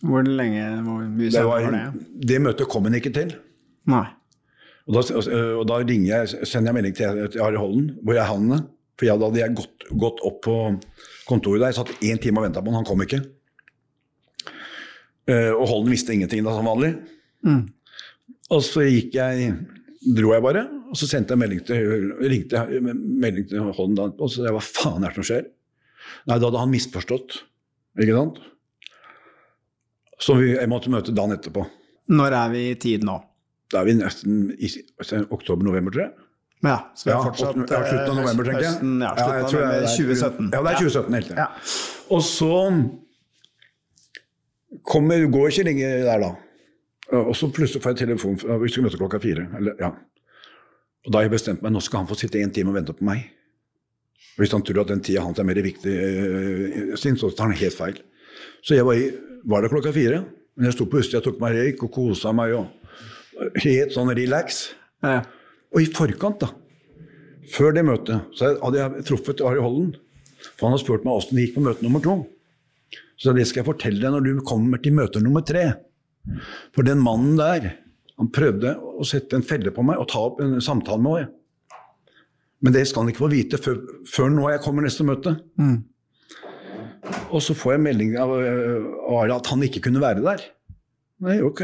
Hvor 0.00 0.24
lenge 0.24 0.64
hvor 0.86 1.02
mye 1.04 1.28
Det, 1.30 1.44
var, 1.44 1.64
var 1.66 1.74
det? 1.76 2.06
det 2.30 2.40
møtet 2.40 2.68
kom 2.72 2.86
han 2.88 2.96
ikke 2.96 3.12
til. 3.12 3.34
Nei. 3.90 4.06
Og 4.88 4.96
da, 4.96 5.02
og 5.60 5.66
da 5.68 5.80
jeg, 5.84 6.46
sender 6.48 6.70
jeg 6.70 6.76
melding 6.78 6.96
til, 6.96 7.20
til 7.34 7.42
Ari 7.44 7.58
Holden 7.60 7.90
hvor 8.00 8.16
jeg 8.16 8.26
havner. 8.26 8.64
For 8.98 9.08
jeg, 9.08 9.20
da 9.20 9.28
hadde 9.28 9.40
jeg 9.42 9.56
gått, 9.56 9.84
gått 10.00 10.22
opp 10.28 10.40
på 10.44 10.56
kontoret 11.28 11.62
der, 11.62 11.70
Jeg 11.70 11.78
satt 11.78 11.92
én 12.04 12.20
time 12.20 12.40
og 12.40 12.48
venta 12.48 12.62
på 12.64 12.72
han, 12.72 12.80
han 12.80 12.88
kom 12.88 13.04
ikke. 13.04 13.20
Eh, 15.30 15.52
og 15.54 15.66
Holden 15.70 15.92
visste 15.94 16.16
ingenting 16.16 16.44
da, 16.44 16.56
som 16.56 16.68
vanlig. 16.68 16.94
Og 18.50 18.64
så 18.66 18.84
gikk 18.88 19.14
jeg, 19.16 19.52
dro 20.16 20.34
jeg 20.34 20.44
bare, 20.44 20.64
og 20.90 20.98
så 20.98 21.06
sendte 21.08 21.36
jeg 21.36 21.42
melding 21.44 21.62
til, 21.68 22.10
ringte 22.32 22.64
melding 22.90 23.48
til 23.52 23.68
Holden 23.76 23.98
da, 23.98 24.08
og 24.10 24.32
så 24.32 24.42
sa 24.44 24.54
hva 24.56 24.64
faen 24.64 25.04
er 25.06 25.12
det 25.12 25.20
som 25.20 25.28
skjer? 25.30 25.46
Nei, 26.26 26.36
da 26.36 26.48
hadde 26.48 26.62
han 26.64 26.72
misforstått, 26.72 27.38
ikke 28.00 28.16
sant? 28.16 28.40
Så 30.20 30.36
vi, 30.36 30.52
måtte 30.68 30.90
møte 30.92 31.14
dagen 31.16 31.32
etterpå. 31.36 31.64
Når 32.12 32.34
er 32.36 32.50
vi 32.52 32.64
i 32.70 32.74
tid 32.80 33.04
nå? 33.08 33.18
Da 33.72 33.80
er 33.80 33.86
vi 33.88 33.94
nesten 34.00 34.50
i 34.58 34.68
oktober-november, 35.30 35.94
tror 35.94 36.02
jeg. 36.08 36.12
Ja, 36.66 36.74
så 36.98 37.06
vi 37.06 37.12
Ja, 37.14 37.20
fortsatt 37.24 37.56
ja, 37.56 37.62
slutten 37.64 38.00
av 38.02 38.10
eh, 38.10 38.16
november, 38.20 38.44
tenker 38.44 38.60
jeg. 38.66 38.72
høsten, 38.74 38.96
Ja, 39.00 39.12
Ja, 39.16 39.24
slutten 39.24 39.38
jeg 39.40 39.50
tror 39.50 39.60
jeg 39.60 39.70
det 39.70 39.76
er- 39.80 39.96
2017. 39.96 40.50
Ja, 40.52 40.62
det 40.62 40.70
er 40.70 40.78
2017 40.80 41.14
helt 41.14 41.30
Ja. 41.38 41.46
Og 42.10 42.22
så 42.22 42.50
kommer, 44.86 45.24
går 45.30 45.48
ikke 45.50 45.64
lenge 45.66 45.88
der, 46.04 46.18
da. 46.20 46.30
Og 47.16 47.34
så 47.36 47.48
plutselig 47.50 47.82
får 47.82 47.94
jeg 47.96 48.02
telefon 48.04 48.36
fra 48.38 48.56
Vi 48.60 48.68
skal 48.70 48.84
møte 48.86 48.98
klokka 49.00 49.18
fire. 49.22 49.48
Eller, 49.58 49.74
ja. 49.80 49.90
Og 51.06 51.12
da 51.12 51.18
har 51.18 51.26
jeg 51.26 51.32
bestemt 51.34 51.62
meg 51.64 51.72
nå 51.72 51.80
skal 51.82 52.02
han 52.02 52.10
få 52.10 52.18
sitte 52.18 52.38
en 52.42 52.52
time 52.54 52.70
og 52.70 52.76
vente 52.76 52.92
på 52.94 53.06
meg. 53.08 53.24
Hvis 54.38 54.52
han 54.52 54.62
tror 54.62 54.82
at 54.84 54.92
den 54.92 55.00
tida 55.04 55.22
hans 55.24 55.38
er 55.38 55.44
mer 55.48 55.54
viktig 55.64 55.90
øh, 55.90 56.96
sin, 57.00 57.16
så 57.16 57.30
tar 57.34 57.48
han 57.50 57.56
helt 57.56 57.74
feil. 57.76 57.98
Så 58.62 58.74
jeg 58.76 58.84
var, 58.86 58.94
i, 59.00 59.10
var 59.44 59.62
det 59.62 59.70
klokka 59.72 59.92
fire. 59.94 60.22
Men 60.56 60.68
jeg 60.68 60.76
sto 60.76 60.86
på 60.90 61.00
utsida, 61.00 61.22
tok 61.24 61.40
meg 61.42 61.56
røyk 61.56 61.84
og 61.86 61.92
kosa 61.94 62.32
meg. 62.36 62.56
og 62.58 63.60
Helt 63.64 63.94
sånn 63.94 64.12
relax. 64.16 64.66
Ja. 65.04 65.22
Og 65.70 65.84
i 65.84 65.88
forkant, 65.94 66.42
da, 66.42 66.50
før 67.54 67.72
det 67.76 67.86
møtet, 67.86 68.26
så 68.36 68.54
hadde 68.58 68.80
jeg 68.80 69.06
truffet 69.08 69.42
Ari 69.46 69.62
Holden. 69.62 69.94
For 70.56 70.66
han 70.66 70.74
har 70.74 70.82
spurt 70.82 71.06
meg 71.06 71.16
åssen 71.16 71.38
det 71.38 71.46
gikk 71.46 71.58
på 71.58 71.64
møte 71.64 71.86
nummer 71.86 72.02
to. 72.04 72.16
Så 73.20 73.34
det 73.36 73.46
skal 73.48 73.62
jeg 73.62 73.68
fortelle 73.68 74.00
deg 74.00 74.14
når 74.14 74.26
du 74.26 74.44
kommer 74.48 74.80
til 74.82 74.96
møte 74.96 75.22
nummer 75.22 75.44
tre. 75.46 75.66
For 76.76 76.86
den 76.86 77.00
mannen 77.04 77.36
der, 77.40 77.74
han 78.20 78.30
prøvde 78.32 78.74
å 78.76 79.04
sette 79.08 79.38
en 79.38 79.46
felle 79.46 79.72
på 79.72 79.84
meg 79.86 80.00
og 80.00 80.08
ta 80.12 80.22
opp 80.28 80.40
en 80.44 80.58
samtale 80.64 81.00
med 81.00 81.16
meg. 81.16 81.30
Men 82.60 82.74
det 82.76 82.82
skal 82.88 83.04
han 83.04 83.12
ikke 83.12 83.22
få 83.22 83.30
vite 83.32 83.60
før, 83.60 83.78
før 84.08 84.32
nå 84.32 84.50
jeg 84.52 84.60
kommer 84.64 84.84
neste 84.84 85.06
møte. 85.08 85.32
Og 87.30 87.42
så 87.44 87.54
får 87.56 87.76
jeg 87.76 87.84
melding 87.86 88.16
av 88.20 88.32
Are 88.34 89.36
at 89.36 89.50
han 89.52 89.64
ikke 89.66 89.82
kunne 89.86 90.02
være 90.02 90.24
der. 90.24 90.44
Nei, 91.24 91.40
ok. 91.44 91.62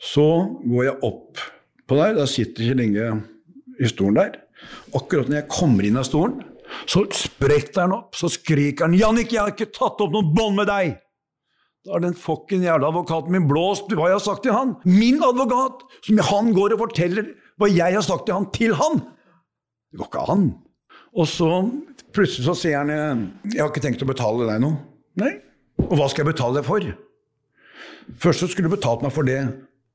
Så 0.00 0.26
går 0.64 0.86
jeg 0.86 1.00
opp 1.06 1.42
på 1.90 1.98
der, 1.98 2.14
da 2.16 2.26
sitter 2.30 2.70
Kjell 2.70 2.84
Inge 2.86 3.10
i 3.80 3.90
stolen 3.90 4.16
der. 4.16 4.38
Akkurat 4.96 5.28
når 5.28 5.42
jeg 5.42 5.52
kommer 5.52 5.86
inn 5.86 5.98
av 6.00 6.06
stolen, 6.08 6.40
så 6.88 7.02
spretter 7.14 7.84
han 7.84 7.96
opp, 7.96 8.14
så 8.14 8.30
skriker 8.30 8.86
han 8.86 8.94
'Jannik, 8.94 9.32
jeg 9.34 9.42
har 9.42 9.54
ikke 9.54 9.72
tatt 9.74 10.00
opp 10.00 10.12
noen 10.14 10.34
bånd 10.36 10.56
med 10.60 10.70
deg!' 10.70 10.98
Da 11.84 11.94
har 11.94 12.02
den 12.04 12.14
fucken 12.14 12.60
jævla 12.60 12.90
advokaten 12.90 13.32
min 13.32 13.48
blåst 13.48 13.88
hva 13.88 14.10
jeg 14.10 14.18
har 14.18 14.24
sagt 14.24 14.42
til 14.44 14.52
han. 14.52 14.74
Min 14.84 15.22
advokat! 15.24 15.80
Som 16.04 16.18
han 16.28 16.50
går 16.52 16.74
og 16.76 16.82
forteller 16.82 17.30
hva 17.56 17.70
jeg 17.72 17.96
har 17.96 18.04
sagt 18.04 18.26
til 18.28 18.36
han, 18.36 18.50
til 18.52 18.74
han! 18.76 19.00
Det 19.88 19.98
går 19.98 20.10
ikke 20.10 20.26
an. 20.34 20.44
Og 21.16 21.26
så 21.26 21.48
plutselig 22.12 22.46
så 22.46 22.54
sier 22.58 22.78
han 22.78 22.90
'Jeg 23.44 23.60
har 23.60 23.70
ikke 23.70 23.82
tenkt 23.82 24.02
å 24.02 24.08
betale 24.08 24.46
deg 24.46 24.60
noe'. 24.60 24.78
Nei. 25.16 25.32
Og 25.78 25.96
hva 25.96 26.08
skal 26.10 26.24
jeg 26.24 26.34
betale 26.34 26.60
deg 26.60 26.64
for? 26.64 26.80
Først 28.18 28.40
så 28.40 28.48
skulle 28.50 28.68
du 28.68 28.76
betalt 28.76 29.02
meg 29.02 29.12
for 29.12 29.22
det 29.22 29.40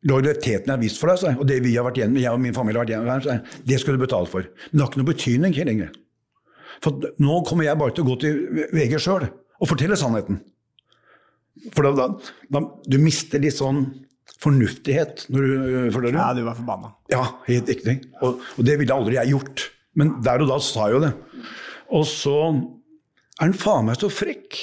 lojaliteten 0.06 0.70
jeg 0.70 0.76
har 0.76 0.82
vist 0.82 1.00
for 1.02 1.10
deg, 1.10 1.40
og 1.40 1.48
det 1.50 1.62
vi 1.66 1.76
har 1.76 1.86
vært 1.88 1.98
igjennom, 1.98 2.22
jeg 2.22 2.32
og 2.32 2.42
min 2.42 2.54
familie 2.54 2.80
har 2.80 2.86
vært 2.86 2.94
igjennom, 2.94 3.24
sa 3.24 3.64
det 3.66 3.80
skulle 3.82 3.98
du 3.98 4.06
betale 4.06 4.30
for. 4.30 4.48
Men 4.70 4.78
det 4.78 4.84
har 4.84 4.92
ikke 4.92 5.02
noe 5.02 5.14
betydning, 5.14 5.56
Inge. 5.74 5.90
For 6.84 6.92
nå 7.24 7.40
kommer 7.48 7.66
jeg 7.66 7.80
bare 7.80 7.96
til 7.96 8.04
å 8.06 8.10
gå 8.12 8.18
til 8.22 8.66
VG 8.76 9.00
sjøl 9.02 9.28
og 9.30 9.70
fortelle 9.70 9.98
sannheten. 9.98 10.42
For 11.74 11.88
da, 11.88 11.94
da, 11.96 12.34
da 12.52 12.62
Du 12.86 12.98
mister 13.02 13.42
litt 13.42 13.56
sånn 13.56 13.86
fornuftighet 14.44 15.26
når 15.32 15.46
du 15.46 15.94
føler 15.96 16.12
det. 16.12 16.20
ja, 16.20 16.34
du 16.36 16.44
var 16.46 16.58
forbanna. 16.58 16.92
Ja, 17.14 17.24
helt 17.48 17.70
riktig. 17.72 18.02
Og, 18.20 18.44
og 18.58 18.68
det 18.68 18.76
ville 18.82 18.94
aldri 18.98 19.18
jeg 19.18 19.32
gjort. 19.32 19.70
Men 19.96 20.18
der 20.26 20.44
og 20.44 20.52
da 20.52 20.60
sa 20.62 20.90
jeg 20.90 20.98
jo 20.98 21.06
det. 21.06 21.14
Og 21.94 22.08
så 22.10 22.38
er 22.50 23.44
han 23.44 23.58
faen 23.58 23.90
meg 23.90 24.00
så 24.00 24.10
frekk 24.12 24.62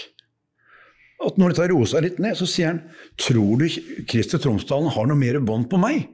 at 1.23 1.37
når 1.39 1.53
dette 1.53 1.69
roer 1.71 1.87
seg 1.87 2.03
litt 2.07 2.19
ned, 2.23 2.35
så 2.35 2.49
sier 2.51 2.73
han 2.73 2.81
Tror 3.21 3.61
du 3.61 3.69
Christer 4.11 4.41
Tromsdalen 4.43 4.91
har 4.91 5.07
noe 5.07 5.19
mer 5.19 5.39
bånd 5.45 5.69
på 5.71 5.79
meg? 5.79 6.09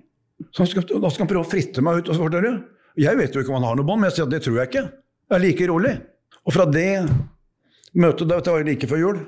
Så 0.52 0.62
han 0.62 0.70
skal, 0.70 0.84
da 0.84 1.10
skal 1.10 1.24
han 1.24 1.30
prøve 1.30 1.46
å 1.46 1.50
fritte 1.50 1.82
meg 1.84 2.02
ut. 2.02 2.10
Og 2.12 2.18
så. 2.18 2.52
Jeg 2.98 3.18
vet 3.18 3.34
jo 3.34 3.42
ikke 3.42 3.52
om 3.54 3.58
han 3.60 3.70
har 3.70 3.78
noe 3.78 3.86
bånd, 3.88 4.02
men 4.02 4.10
jeg 4.10 4.18
sier 4.18 4.28
at 4.28 4.34
det 4.34 4.42
tror 4.44 4.60
jeg 4.60 4.70
ikke. 4.70 4.84
Jeg 5.28 5.36
er 5.38 5.44
like 5.44 5.68
rolig. 5.70 5.94
Og 6.44 6.54
fra 6.54 6.66
det 6.68 6.90
møtet, 7.98 8.28
det 8.28 8.38
var 8.52 8.66
like 8.66 8.88
før 8.90 9.02
jul, 9.02 9.18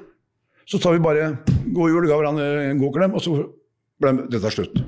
så 0.69 0.79
sa 0.81 0.93
vi 0.95 1.03
bare 1.03 1.33
god 1.75 1.93
jul, 1.93 2.07
ga 2.07 2.19
hverandre 2.21 2.47
en 2.69 2.81
god 2.81 2.95
klem, 2.95 3.17
og 3.17 3.25
så 3.25 3.35
ble 4.01 4.15
dette 4.31 4.53
slutt. 4.55 4.79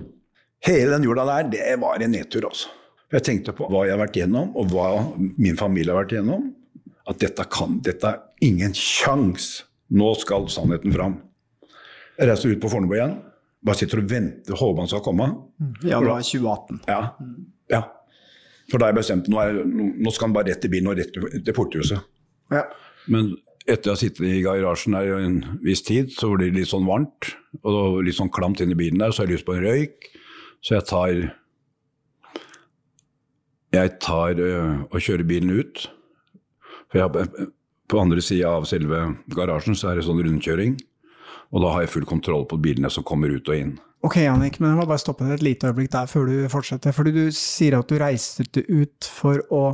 Hele 0.62 0.94
den 0.94 1.06
jula 1.08 1.24
der, 1.26 1.48
det 1.50 1.76
var 1.82 2.02
en 2.02 2.14
nedtur, 2.14 2.46
altså. 2.48 2.70
Jeg 3.12 3.26
tenkte 3.26 3.52
på 3.56 3.66
hva 3.68 3.82
jeg 3.84 3.92
har 3.96 4.00
vært 4.00 4.16
gjennom, 4.16 4.54
og 4.56 4.70
hva 4.72 4.86
min 5.18 5.58
familie 5.58 5.92
har 5.92 6.04
vært 6.04 6.14
gjennom. 6.16 6.46
At 7.08 7.18
dette 7.22 7.44
kan 7.50 7.80
Dette 7.82 8.08
er 8.08 8.46
ingen 8.46 8.74
sjans. 8.78 9.64
Nå 9.92 10.12
skal 10.20 10.48
sannheten 10.52 10.94
fram. 10.94 11.18
Jeg 12.18 12.28
reiser 12.30 12.54
ut 12.54 12.62
på 12.62 12.70
Fornebu 12.72 12.94
igjen. 12.96 13.18
Bare 13.62 13.78
sitter 13.78 14.02
og 14.02 14.08
venter, 14.10 14.56
håper 14.58 14.82
han 14.82 14.90
skal 14.90 15.02
komme. 15.04 15.28
Ja, 15.86 16.00
det 16.02 16.08
var 16.08 16.24
2018. 16.24 16.80
Ja. 16.88 17.00
ja. 17.70 17.82
For 18.70 18.78
da 18.80 18.88
har 18.88 18.94
jeg 18.94 19.02
bestemt 19.02 19.28
nå, 19.30 19.38
er, 19.38 19.60
nå 19.62 20.10
skal 20.14 20.28
han 20.28 20.34
bare 20.34 20.50
rett 20.50 20.66
i 20.66 20.70
bilen 20.72 20.90
og 20.90 20.98
rett 20.98 21.14
til 21.14 21.54
porthuset. 21.56 22.08
Ja. 22.52 22.64
Men 23.12 23.34
etter 23.68 23.92
å 23.92 23.94
ha 23.94 24.00
sittet 24.00 24.24
i 24.26 24.40
garasjen 24.42 24.96
der 24.96 25.12
en 25.20 25.38
viss 25.62 25.84
tid, 25.86 26.10
så 26.14 26.32
blir 26.32 26.50
det 26.50 26.62
litt 26.62 26.72
sånn 26.72 26.88
varmt. 26.88 27.32
Og 27.62 28.00
litt 28.06 28.18
sånn 28.18 28.32
klamt 28.34 28.62
inni 28.64 28.78
bilen 28.78 29.02
der, 29.02 29.14
så 29.14 29.22
har 29.22 29.30
jeg 29.30 29.38
lyst 29.38 29.46
på 29.46 29.54
en 29.56 29.64
røyk. 29.66 30.10
Så 30.62 30.76
jeg 30.78 30.88
tar 30.90 31.14
Jeg 33.72 33.88
tar 34.04 34.36
øh, 34.36 34.82
og 34.90 34.98
kjører 35.00 35.24
bilen 35.24 35.54
ut. 35.56 35.86
For 36.92 37.24
på 37.92 38.00
andre 38.00 38.22
sida 38.24 38.54
av 38.56 38.66
selve 38.68 39.04
garasjen 39.32 39.76
så 39.76 39.90
er 39.90 39.98
det 39.98 40.06
sånn 40.06 40.22
rundkjøring. 40.24 40.76
Og 41.52 41.64
da 41.64 41.72
har 41.74 41.84
jeg 41.84 41.92
full 41.92 42.06
kontroll 42.08 42.46
på 42.48 42.60
bilene 42.62 42.90
som 42.92 43.04
kommer 43.04 43.32
ut 43.32 43.48
og 43.48 43.58
inn. 43.58 43.74
Ok, 44.02 44.16
Jannik, 44.24 44.56
men 44.58 44.72
jeg 44.72 44.78
må 44.80 44.86
bare 44.88 44.98
stoppe 44.98 45.26
deg 45.26 45.36
et 45.36 45.44
lite 45.46 45.68
øyeblikk 45.70 45.92
der 45.92 46.08
før 46.10 46.30
du 46.30 46.38
fortsetter. 46.50 46.94
Fordi 46.96 47.12
du 47.14 47.26
sier 47.36 47.76
at 47.78 47.90
du 47.90 48.00
reiste 48.00 48.46
ut 48.66 49.06
for 49.06 49.44
å 49.52 49.66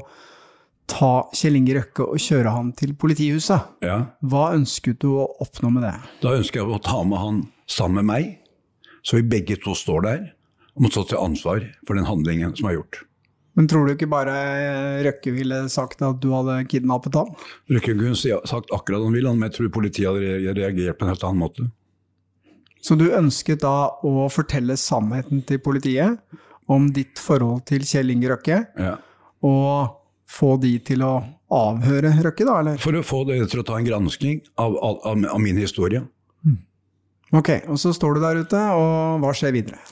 ta 0.89 1.13
Kjell 1.37 1.59
Inge 1.61 1.77
Røkke 1.79 2.07
og 2.15 2.21
kjøre 2.23 2.53
han 2.53 2.73
til 2.77 2.95
politihuset. 2.99 3.79
Ja. 3.85 3.99
Hva 4.25 4.51
ønsket 4.57 5.01
du 5.05 5.13
å 5.21 5.29
oppnå 5.45 5.71
med 5.75 5.87
det? 5.87 5.95
Da 6.25 6.35
ønsker 6.37 6.63
jeg 6.63 6.73
å 6.75 6.81
ta 6.83 7.03
med 7.07 7.23
han 7.23 7.43
sammen 7.69 8.03
med 8.03 8.11
meg, 8.11 8.31
så 9.05 9.21
vi 9.21 9.29
begge 9.37 9.59
to 9.63 9.77
står 9.77 10.05
der 10.07 10.25
og 10.75 10.85
må 10.85 10.93
stå 10.93 11.05
til 11.11 11.21
ansvar 11.21 11.65
for 11.87 11.99
den 11.99 12.09
handlingen 12.09 12.57
som 12.57 12.71
er 12.71 12.79
gjort. 12.79 13.03
Men 13.59 13.67
tror 13.67 13.89
du 13.89 13.93
ikke 13.97 14.07
bare 14.11 14.35
Røkke 15.03 15.33
ville 15.35 15.57
sagt 15.73 16.03
at 16.07 16.21
du 16.23 16.29
hadde 16.31 16.61
kidnappet 16.71 17.17
ham? 17.19 17.33
Røkke 17.75 17.97
kunne 17.99 18.15
sagt 18.17 18.71
akkurat 18.75 19.03
han 19.03 19.17
ville, 19.17 19.33
men 19.35 19.49
jeg 19.49 19.57
tror 19.57 19.73
politiet 19.75 20.07
hadde 20.13 20.55
reagert 20.55 20.99
på 21.01 21.07
en 21.09 21.11
helt 21.13 21.25
annen 21.27 21.43
måte. 21.43 21.67
Så 22.87 22.95
du 22.95 23.09
ønsket 23.11 23.65
da 23.65 23.91
å 24.07 24.29
fortelle 24.31 24.77
sannheten 24.79 25.43
til 25.49 25.59
politiet 25.59 26.21
om 26.71 26.87
ditt 26.95 27.19
forhold 27.19 27.65
til 27.67 27.83
Kjell 27.89 28.13
Inge 28.15 28.31
Røkke, 28.31 28.61
Ja. 28.79 28.95
og 29.43 29.97
få 30.29 30.53
de 30.63 30.77
til 30.85 31.03
å 31.03 31.17
avhøre 31.51 32.13
Røkke, 32.23 32.47
da, 32.47 32.61
eller? 32.61 32.79
For 32.79 32.93
å 32.95 33.03
få 33.03 33.25
dere 33.27 33.49
til 33.51 33.65
å 33.65 33.67
ta 33.67 33.79
en 33.81 33.89
gransking 33.89 34.39
av, 34.61 34.77
av, 34.79 35.01
av, 35.03 35.25
av 35.35 35.41
min 35.43 35.59
historie. 35.59 36.05
Ok, 37.35 37.51
og 37.69 37.77
så 37.77 37.91
står 37.93 38.15
du 38.17 38.21
der 38.23 38.39
ute, 38.45 38.61
og 38.79 39.19
hva 39.21 39.35
skjer 39.37 39.53
videre? 39.53 39.83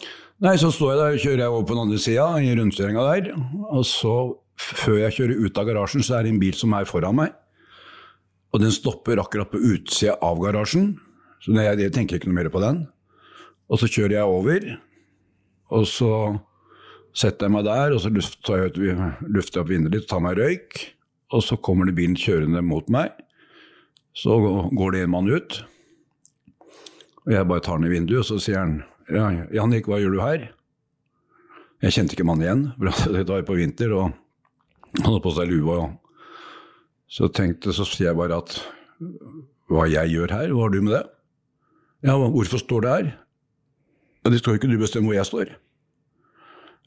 Nei, 0.44 0.52
så 0.60 0.68
står 0.68 0.90
jeg 0.90 0.98
der, 1.00 1.18
kjører 1.22 1.40
jeg 1.40 1.52
over 1.52 1.62
på 1.64 1.72
den 1.72 1.82
andre 1.86 1.98
sida, 2.02 2.24
i 2.44 2.52
rundkjøringa 2.58 3.04
der. 3.08 3.28
Og 3.72 3.86
så, 3.88 4.14
før 4.60 4.98
jeg 5.00 5.14
kjører 5.16 5.44
ut 5.46 5.60
av 5.60 5.68
garasjen, 5.68 6.02
så 6.04 6.18
er 6.18 6.26
det 6.26 6.34
en 6.34 6.40
bil 6.42 6.56
som 6.56 6.74
er 6.76 6.88
foran 6.88 7.16
meg. 7.16 7.30
Og 8.52 8.60
den 8.60 8.74
stopper 8.74 9.22
akkurat 9.22 9.48
på 9.48 9.60
utsida 9.72 10.18
av 10.24 10.36
garasjen, 10.42 10.90
så 11.40 11.54
jeg, 11.56 11.78
jeg 11.80 11.94
tenker 11.94 12.18
ikke 12.18 12.28
noe 12.28 12.36
mer 12.36 12.50
på 12.52 12.60
den. 12.60 12.82
Og 13.72 13.80
så 13.80 13.88
kjører 13.88 14.18
jeg 14.18 14.34
over, 14.34 14.66
og 15.72 15.86
så 15.88 16.10
setter 17.16 17.48
jeg 17.48 17.54
meg 17.54 17.64
der, 17.66 17.94
og 17.96 18.02
så 18.04 18.12
lufter 18.12 18.60
jeg 18.66 19.14
lufter 19.24 19.60
jeg 19.60 19.64
opp 19.64 19.70
vinduet 19.72 19.96
litt, 19.96 20.08
tar 20.10 20.20
meg 20.24 20.36
røyk. 20.36 20.82
Og 21.32 21.42
så 21.42 21.56
kommer 21.56 21.88
det 21.88 21.96
bilen 21.96 22.18
kjørende 22.18 22.60
mot 22.62 22.92
meg. 22.92 23.16
Så 24.16 24.36
går 24.36 24.92
det 24.92 25.00
en 25.06 25.14
mann 25.16 25.32
ut. 25.32 25.56
Og 27.24 27.32
jeg 27.32 27.48
bare 27.48 27.64
tar 27.64 27.80
den 27.80 27.88
i 27.88 27.94
vinduet, 27.94 28.20
og 28.20 28.28
så 28.28 28.38
sier 28.42 28.60
han 28.60 28.76
ja, 29.12 29.26
Jannik, 29.54 29.88
hva 29.88 29.98
gjør 30.02 30.16
du 30.16 30.22
her? 30.22 30.46
Jeg 31.84 31.92
kjente 31.96 32.16
ikke 32.16 32.24
mannen 32.26 32.46
igjen, 32.46 32.64
for 32.78 33.12
det 33.14 33.26
var 33.28 33.44
på 33.46 33.58
vinter, 33.58 33.92
og 33.92 34.08
han 34.96 35.04
hadde 35.04 35.22
på 35.24 35.34
seg 35.36 35.50
lue. 35.52 35.76
Og 35.76 37.12
så 37.12 37.28
tenkte 37.28 37.74
så 37.76 37.84
sier 37.86 38.10
jeg 38.10 38.18
bare 38.18 38.40
at 38.40 38.56
hva 39.70 39.86
jeg 39.90 40.14
gjør 40.14 40.34
her, 40.34 40.54
hva 40.54 40.66
har 40.66 40.74
du 40.74 40.80
med 40.82 40.96
det? 40.96 41.04
Ja, 42.06 42.16
hvorfor 42.16 42.62
står 42.62 42.84
det 42.84 42.94
her? 42.94 43.12
Ja, 44.24 44.30
Det 44.30 44.40
står 44.40 44.58
ikke 44.58 44.70
du 44.70 44.78
bestemmer 44.80 45.12
hvor 45.12 45.18
jeg 45.20 45.28
står. 45.28 45.54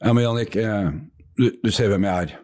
Ja, 0.00 0.12
men 0.12 0.24
Jannik, 0.24 0.56
eh, 0.56 0.90
du, 1.36 1.50
du 1.62 1.70
ser 1.72 1.88
hvem 1.92 2.04
jeg 2.08 2.26
er. 2.26 2.38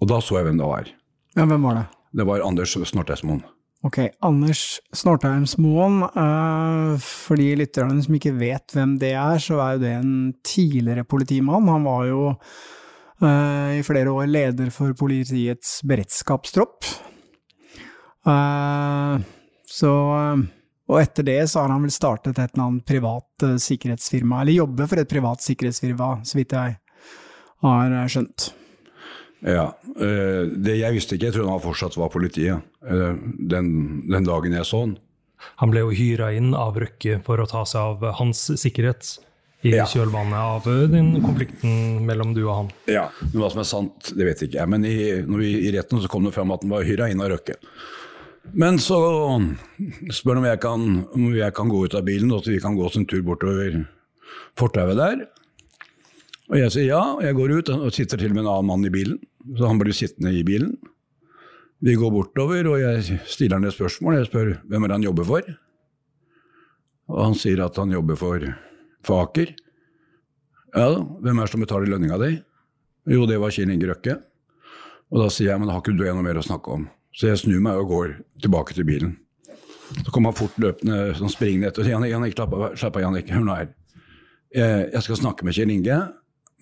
Og 0.00 0.08
da 0.10 0.20
så 0.20 0.38
jeg 0.40 0.48
hvem 0.48 0.58
det 0.60 0.68
var. 0.68 0.88
Ja, 1.36 1.44
hvem 1.48 1.62
var 1.64 1.78
det? 1.78 1.84
Det 2.16 2.26
var 2.28 2.44
Anders 2.44 2.72
Snortesmoen. 2.76 3.42
Ok, 3.86 4.00
Anders 4.26 4.80
Snortheimsmoen. 4.96 6.00
Uh, 6.10 6.96
for 6.98 7.38
de 7.38 7.52
lytterne 7.60 8.00
som 8.02 8.16
ikke 8.16 8.34
vet 8.34 8.74
hvem 8.74 8.96
det 8.98 9.12
er, 9.14 9.38
så 9.42 9.60
er 9.62 9.76
jo 9.76 9.82
det 9.84 9.92
en 9.94 10.16
tidligere 10.46 11.04
politimann. 11.06 11.68
Han 11.70 11.86
var 11.86 12.02
jo 12.08 12.22
uh, 12.32 13.70
i 13.76 13.84
flere 13.86 14.10
år 14.10 14.26
leder 14.26 14.72
for 14.74 14.96
politiets 14.98 15.78
beredskapstropp. 15.86 16.88
Uh, 18.26 19.22
så 19.70 19.92
Og 20.86 20.98
etter 20.98 21.26
det 21.26 21.40
så 21.50 21.62
har 21.62 21.70
han 21.74 21.86
vel 21.86 21.94
startet 21.94 22.38
et 22.38 22.54
eller 22.54 22.66
annet 22.66 22.86
privat 22.86 23.46
sikkerhetsfirma, 23.62 24.42
eller 24.42 24.64
jobber 24.64 24.90
for 24.90 25.02
et 25.02 25.10
privat 25.10 25.42
sikkerhetsfirma, 25.42 26.12
så 26.26 26.38
vidt 26.38 26.54
jeg 26.54 26.78
har 27.62 27.96
skjønt. 28.10 28.50
Ja. 29.46 29.66
Det 29.96 30.74
jeg 30.76 30.96
visste 30.96 31.14
ikke, 31.16 31.28
jeg 31.30 31.36
trodde 31.36 31.52
han 31.54 31.62
fortsatt 31.62 31.96
var 31.96 32.10
politiet 32.12 32.64
den, 32.82 33.68
den 34.10 34.26
dagen 34.26 34.56
jeg 34.56 34.66
så 34.66 34.80
han. 34.84 34.96
Han 35.60 35.70
ble 35.70 35.84
jo 35.84 35.92
hyra 35.94 36.32
inn 36.34 36.50
av 36.58 36.76
Røkke 36.80 37.20
for 37.24 37.38
å 37.38 37.46
ta 37.48 37.62
seg 37.68 37.78
av 38.02 38.16
hans 38.18 38.40
sikkerhet 38.58 39.12
i 39.66 39.72
Ja. 39.76 39.84
kjølvannet 39.88 40.36
av 40.36 40.66
den 40.92 41.12
konflikten 41.22 42.02
mellom 42.06 42.34
du 42.36 42.42
og 42.48 42.54
han. 42.56 42.68
Ja, 42.90 43.06
men 43.32 43.40
Hva 43.40 43.50
som 43.52 43.62
er 43.62 43.68
sant, 43.70 44.10
det 44.16 44.26
vet 44.28 44.42
ikke 44.46 44.58
jeg. 44.60 44.68
Men 44.72 44.84
i, 44.84 44.96
vi, 45.22 45.52
i 45.68 45.72
retten 45.76 46.02
så 46.02 46.10
kom 46.10 46.26
det 46.26 46.34
fram 46.36 46.52
at 46.54 46.62
han 46.66 46.74
var 46.74 46.84
hyra 46.86 47.08
inn 47.10 47.22
av 47.24 47.30
Røkke. 47.32 47.56
Men 48.54 48.78
så 48.82 48.98
spør 50.14 50.36
han 50.36 50.42
om 50.44 50.48
jeg, 50.50 50.60
kan, 50.62 50.84
om 51.14 51.30
jeg 51.34 51.54
kan 51.56 51.70
gå 51.72 51.84
ut 51.86 51.96
av 51.98 52.04
bilen, 52.06 52.30
og 52.32 52.44
at 52.44 52.50
vi 52.52 52.60
kan 52.62 52.76
gå 52.78 52.84
oss 52.86 52.98
en 52.98 53.06
tur 53.10 53.22
bortover 53.26 53.80
fortauet 54.58 54.98
der. 55.00 55.24
Og 56.52 56.60
jeg 56.60 56.70
sier 56.76 56.86
ja, 56.92 57.00
og 57.16 57.24
jeg 57.26 57.34
går 57.34 57.56
ut 57.58 57.72
og 57.74 57.88
sitter 57.94 58.20
til 58.22 58.34
med 58.36 58.44
en 58.44 58.52
annen 58.52 58.68
mann 58.70 58.86
i 58.86 58.92
bilen. 58.94 59.18
Så 59.54 59.68
han 59.68 59.78
blir 59.78 59.94
sittende 59.94 60.32
i 60.34 60.42
bilen. 60.46 60.74
Vi 61.84 61.94
går 61.94 62.10
bortover, 62.10 62.66
og 62.72 62.80
jeg 62.80 63.20
stiller 63.28 63.60
han 63.60 63.68
et 63.68 63.76
spørsmål. 63.76 64.16
Jeg 64.18 64.30
spør 64.30 64.52
hvem 64.66 64.86
er 64.86 64.94
han 64.96 65.04
jobber 65.04 65.28
for? 65.28 65.50
Og 67.12 67.20
han 67.22 67.36
sier 67.38 67.60
at 67.62 67.76
han 67.78 67.92
jobber 67.94 68.18
for, 68.18 68.46
Faker. 69.06 69.52
Ja 69.54 69.66
Ja, 70.74 70.88
hvem 70.98 71.38
er 71.38 71.46
det 71.46 71.52
som 71.52 71.62
betaler 71.62 71.92
lønninga 71.92 72.16
di? 72.20 72.32
Jo, 73.12 73.26
det 73.28 73.38
var 73.38 73.52
Kjell 73.54 73.70
Inge 73.70 73.86
Røkke. 73.92 74.16
Og 75.14 75.22
da 75.22 75.28
sier 75.30 75.52
jeg, 75.52 75.60
men 75.62 75.70
har 75.70 75.78
ikke 75.78 75.94
du 75.94 76.02
noe 76.18 76.26
mer 76.26 76.40
å 76.40 76.44
snakke 76.44 76.72
om? 76.74 76.88
Så 77.14 77.30
jeg 77.30 77.38
snur 77.44 77.62
meg 77.62 77.78
og 77.78 77.92
går 77.92 78.16
tilbake 78.42 78.74
til 78.74 78.88
bilen. 78.88 79.14
Så 80.02 80.10
kommer 80.10 80.32
han 80.32 80.40
fort 80.40 80.56
løpende, 80.58 81.14
sånn 81.16 81.30
springende 81.30 81.70
etter 81.70 81.84
og 81.84 81.86
sier, 81.86 82.08
Jannik, 82.10 82.34
slapp 82.34 82.56
av, 82.56 82.64
slapp 82.76 82.98
hør 83.38 83.46
nå 83.46 83.54
her. 83.54 83.70
Jeg, 84.56 84.88
jeg 84.90 85.04
skal 85.06 85.20
snakke 85.20 85.46
med 85.46 85.54
Kjell 85.54 85.70
Inge, 85.70 86.00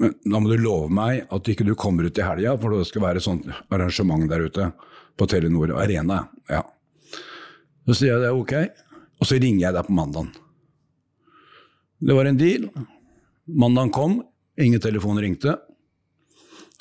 men 0.01 0.15
da 0.27 0.41
må 0.43 0.51
du 0.51 0.59
love 0.59 0.89
meg 0.91 1.27
at 1.33 1.49
ikke 1.53 1.67
du 1.67 1.75
kommer 1.79 2.09
ut 2.09 2.19
i 2.19 2.25
helga, 2.27 2.57
for 2.59 2.75
det 2.75 2.87
skal 2.89 3.05
være 3.05 3.21
et 3.21 3.27
sånt 3.27 3.47
arrangement 3.71 4.25
der 4.31 4.47
ute 4.49 4.71
på 5.17 5.29
Telenor 5.31 5.71
Arena. 5.79 6.25
Ja. 6.51 6.63
Så 7.87 7.95
sier 8.01 8.15
jeg 8.17 8.25
det 8.25 8.31
er 8.33 8.39
ok, 8.41 8.55
og 9.21 9.29
så 9.29 9.39
ringer 9.39 9.69
jeg 9.69 9.77
deg 9.77 9.87
på 9.87 9.95
mandagen. 9.95 10.33
Det 12.05 12.17
var 12.17 12.27
en 12.29 12.41
deal. 12.41 12.67
Mandagen 13.47 13.93
kom, 13.95 14.17
ingen 14.59 14.83
telefon 14.83 15.21
ringte. 15.23 15.55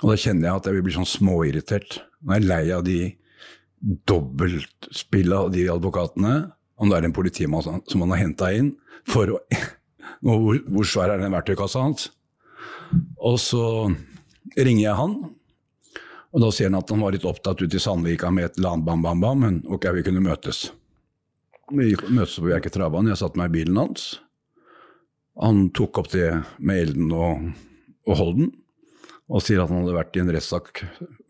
Og 0.02 0.10
da 0.10 0.17
kjenner 0.19 0.49
jeg 0.49 0.58
at 0.58 0.65
jeg 0.67 0.78
vil 0.80 0.86
bli 0.88 0.95
sånn 0.97 1.08
småirritert. 1.08 1.99
Nå 2.23 2.34
er 2.34 2.41
jeg 2.41 2.49
lei 2.49 2.63
av 2.76 2.82
de 2.88 2.97
dobbeltspilla 4.10 5.43
av 5.45 5.52
de 5.54 5.67
advokatene. 5.71 6.34
Om 6.82 6.89
det 6.89 6.97
er 6.97 7.06
en 7.06 7.13
politimann 7.15 7.63
som- 7.63 8.02
han 8.02 8.10
har 8.10 8.17
henta 8.17 8.52
inn 8.58 8.76
for 9.06 9.28
å 9.28 9.39
hvor 10.23 10.86
svær 10.88 11.13
er 11.13 11.19
den 11.21 11.32
verktøykassa 11.32 11.82
hans? 11.84 12.10
Og 13.23 13.39
så 13.41 13.63
ringer 14.58 14.84
jeg 14.84 14.97
han, 14.99 15.15
og 16.34 16.41
da 16.41 16.49
sier 16.54 16.71
han 16.71 16.80
at 16.80 16.89
han 16.89 17.04
var 17.04 17.13
litt 17.13 17.28
opptatt 17.30 17.62
ute 17.62 17.78
i 17.78 17.82
Sandvika 17.82 18.32
med 18.34 18.47
et 18.47 18.58
eller 18.58 18.73
annet 18.73 18.88
bam, 18.88 19.04
bam, 19.06 19.21
bam, 19.21 19.43
men 19.45 19.60
ok, 19.69 19.91
vi 19.97 20.06
kunne 20.06 20.23
møtes. 20.26 20.65
Vi 21.71 21.93
møttes 22.10 22.39
på 22.39 22.47
Bjerke 22.49 22.71
Travbane, 22.73 23.13
jeg 23.13 23.21
satte 23.21 23.39
meg 23.39 23.52
i 23.52 23.60
bilen 23.60 23.78
hans. 23.80 24.08
Han 25.41 25.67
tok 25.73 26.02
opp 26.02 26.10
det 26.13 26.28
med 26.58 26.82
Elden 26.88 27.13
og, 27.13 27.47
og 28.10 28.19
Holden, 28.19 28.52
og 29.30 29.45
sier 29.45 29.63
at 29.63 29.71
han 29.71 29.84
hadde 29.84 29.95
vært 29.95 30.17
i 30.17 30.23
en 30.23 30.34
rettssak 30.34 30.84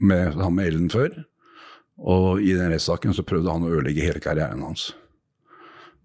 med 0.03 0.39
han 0.39 0.55
med 0.55 0.71
Elden 0.71 0.89
før. 0.91 1.21
Og 1.99 2.41
i 2.41 2.55
den 2.57 2.71
rettssaken 2.73 3.15
så 3.15 3.25
prøvde 3.27 3.53
han 3.53 3.67
å 3.67 3.71
ødelegge 3.71 4.07
hele 4.07 4.23
karrieren 4.23 4.63
hans. 4.65 4.89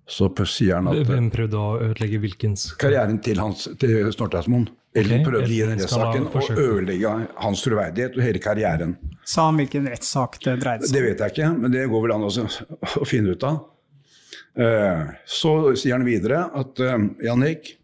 Så 0.09 0.29
sier 0.49 0.79
han 0.79 0.91
at 0.91 1.07
Hvem 1.09 1.31
prøvde 1.33 1.61
å 1.61 1.79
ødelegge 1.85 2.21
hvilkens 2.23 2.71
karrieren 2.81 3.19
til, 3.25 3.41
hans, 3.43 3.67
til 3.81 4.11
Snortesmoen 4.15 4.69
Elden 4.97 5.21
okay, 5.21 5.25
prøvde 5.29 5.53
i 5.53 5.59
den 5.61 5.79
rettssaken 5.83 6.29
å 6.33 6.45
ødelegge 6.57 7.15
hans 7.45 7.65
troverdighet 7.65 8.17
og 8.17 8.23
hele 8.25 8.41
karrieren. 8.43 8.95
Sa 9.29 9.49
han 9.51 9.59
hvilken 9.61 9.89
rettssak 9.93 10.39
det 10.45 10.57
dreide 10.63 10.89
seg 10.89 10.97
Det 10.97 11.03
vet 11.05 11.25
jeg 11.25 11.35
ikke, 11.35 11.51
men 11.59 11.75
det 11.75 11.85
går 11.93 12.07
vel 12.07 12.15
an 12.17 12.25
å 12.29 13.09
finne 13.09 13.37
ut 13.37 13.45
av. 13.47 13.59
Eh, 14.59 15.03
Så 15.29 15.53
sier 15.77 15.99
han 15.99 16.09
videre 16.09 16.47
at 16.57 16.81
Jannik, 17.23 17.75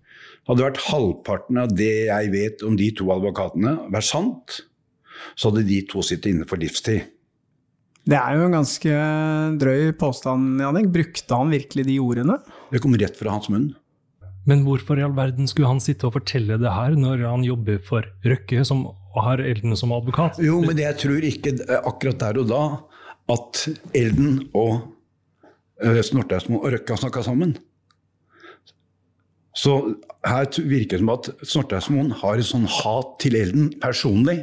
hadde 0.49 0.64
vært 0.67 0.83
halvparten 0.90 1.61
av 1.62 1.73
det 1.73 2.07
jeg 2.11 2.33
vet 2.35 2.64
om 2.67 2.77
de 2.77 2.90
to 2.97 3.09
advokatene 3.14 3.77
vært 3.93 4.09
sant, 4.11 4.61
så 5.35 5.51
hadde 5.51 5.64
de 5.69 5.81
to 5.88 6.03
sittet 6.05 6.33
inne 6.35 6.49
for 6.49 6.61
livstid. 6.61 7.11
Det 8.05 8.19
er 8.19 8.37
jo 8.37 8.45
en 8.45 8.59
ganske 8.59 8.97
drøy 9.62 9.95
påstand, 9.97 10.61
Jannik. 10.61 10.90
Brukte 10.93 11.38
han 11.38 11.53
virkelig 11.55 11.87
de 11.88 11.97
ordene? 12.05 12.37
Det 12.69 12.83
kom 12.85 12.97
rett 13.01 13.17
fra 13.17 13.33
hans 13.33 13.49
munn. 13.49 13.71
Men 14.49 14.65
hvorfor 14.67 15.01
i 15.01 15.05
all 15.05 15.15
verden 15.17 15.49
skulle 15.49 15.71
han 15.71 15.81
sitte 15.81 16.09
og 16.09 16.19
fortelle 16.19 16.59
det 16.61 16.73
her, 16.73 16.97
når 17.01 17.23
han 17.25 17.45
jobber 17.47 17.79
for 17.87 18.05
Røkke 18.25 18.65
som, 18.69 18.85
har 19.17 19.41
Elden 19.41 19.77
som 19.79 19.95
advokat? 19.97 20.41
Jo, 20.43 20.59
men 20.65 20.81
jeg 20.83 20.99
tror 21.01 21.25
ikke 21.25 21.55
eh, 21.65 21.79
akkurat 21.81 22.21
der 22.21 22.43
og 22.43 22.51
da 22.51 22.65
at 23.33 23.63
Elden 23.97 24.43
og 24.53 24.83
uh, 25.81 26.01
Snorteismo 26.05 26.61
og 26.61 26.75
Røkke 26.75 26.93
har 26.93 27.01
snakka 27.01 27.23
sammen. 27.25 27.57
Så 29.57 29.79
her 30.27 30.49
virker 30.67 30.99
det 30.99 31.01
som 31.01 31.13
at 31.15 31.31
Snorteismoen 31.47 32.11
har 32.21 32.41
et 32.41 32.49
sånn 32.49 32.67
hat 32.83 33.15
til 33.23 33.39
Elden 33.39 33.71
personlig, 33.81 34.43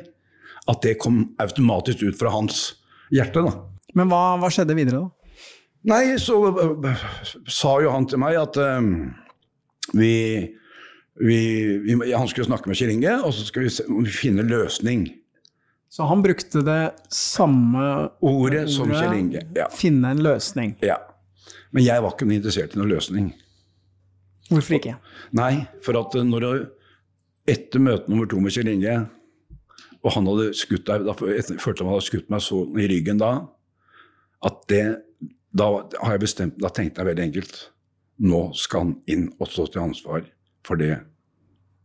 at 0.71 0.81
det 0.85 0.97
kom 1.03 1.25
automatisk 1.41 2.05
ut 2.07 2.17
fra 2.17 2.31
hans 2.33 2.71
hjerte. 3.13 3.43
da. 3.43 3.53
Men 3.97 4.09
hva, 4.09 4.39
hva 4.39 4.49
skjedde 4.53 4.77
videre, 4.77 5.03
da? 5.03 5.21
Nei, 5.91 6.17
så 6.21 6.37
øh, 6.47 7.05
sa 7.49 7.79
jo 7.81 7.91
han 7.91 8.05
til 8.07 8.21
meg 8.21 8.37
at 8.37 8.57
øh, 8.61 8.81
vi, 9.93 10.11
vi, 11.19 11.39
vi 11.83 12.11
Han 12.13 12.27
skulle 12.31 12.47
snakke 12.47 12.71
med 12.71 12.79
Kjell 12.79 12.93
Inge, 12.95 13.17
og 13.21 13.33
så 13.35 13.45
skulle 13.47 13.69
vi, 13.69 13.75
se, 13.75 13.85
finne 14.15 14.45
løsning. 14.47 15.07
Så 15.91 16.07
han 16.07 16.23
brukte 16.23 16.63
det 16.63 16.81
samme 17.11 17.87
Ordet 18.23 18.69
som 18.71 18.91
Kjell 18.93 19.17
Inge. 19.17 19.45
Ja. 19.57 19.67
Finne 19.75 20.13
en 20.15 20.23
løsning. 20.23 20.77
ja. 20.85 20.99
Men 21.71 21.85
jeg 21.85 22.03
var 22.03 22.11
ikke 22.11 22.25
noe 22.27 22.35
interessert 22.35 22.73
i 22.75 22.79
noen 22.81 22.89
løsning. 22.91 23.27
Hvorfor 24.51 24.75
ikke? 24.75 24.97
Nei, 25.39 25.63
for 25.85 25.95
at 25.95 26.15
øh, 26.19 26.25
når 26.27 26.43
du, 26.43 26.63
etter 27.47 27.79
møte 27.79 28.11
nummer 28.11 28.27
to 28.27 28.41
med 28.43 28.51
Kjell 28.51 28.73
Inge, 28.73 28.95
og 30.01 30.15
han 30.17 30.27
hadde 30.27 30.49
skutt 30.57 30.83
deg, 30.89 31.05
da 31.07 31.15
følte 31.15 31.85
han 31.85 31.93
hadde 31.93 32.07
skutt 32.07 32.31
meg 32.33 32.43
så 32.43 32.63
i 32.75 32.89
ryggen 32.91 33.21
da, 33.21 33.31
at 34.47 34.67
det 34.71 34.83
Da 35.51 35.65
har 35.99 36.13
jeg 36.15 36.21
bestemt, 36.23 36.53
da 36.63 36.69
tenkte 36.71 37.01
jeg 37.01 37.09
veldig 37.09 37.23
enkelt 37.27 37.57
Nå 38.21 38.41
skal 38.57 38.85
han 38.85 38.97
inn 39.09 39.29
og 39.39 39.49
stå 39.49 39.67
til 39.71 39.85
ansvar 39.85 40.25
for 40.67 40.77
det 40.77 40.99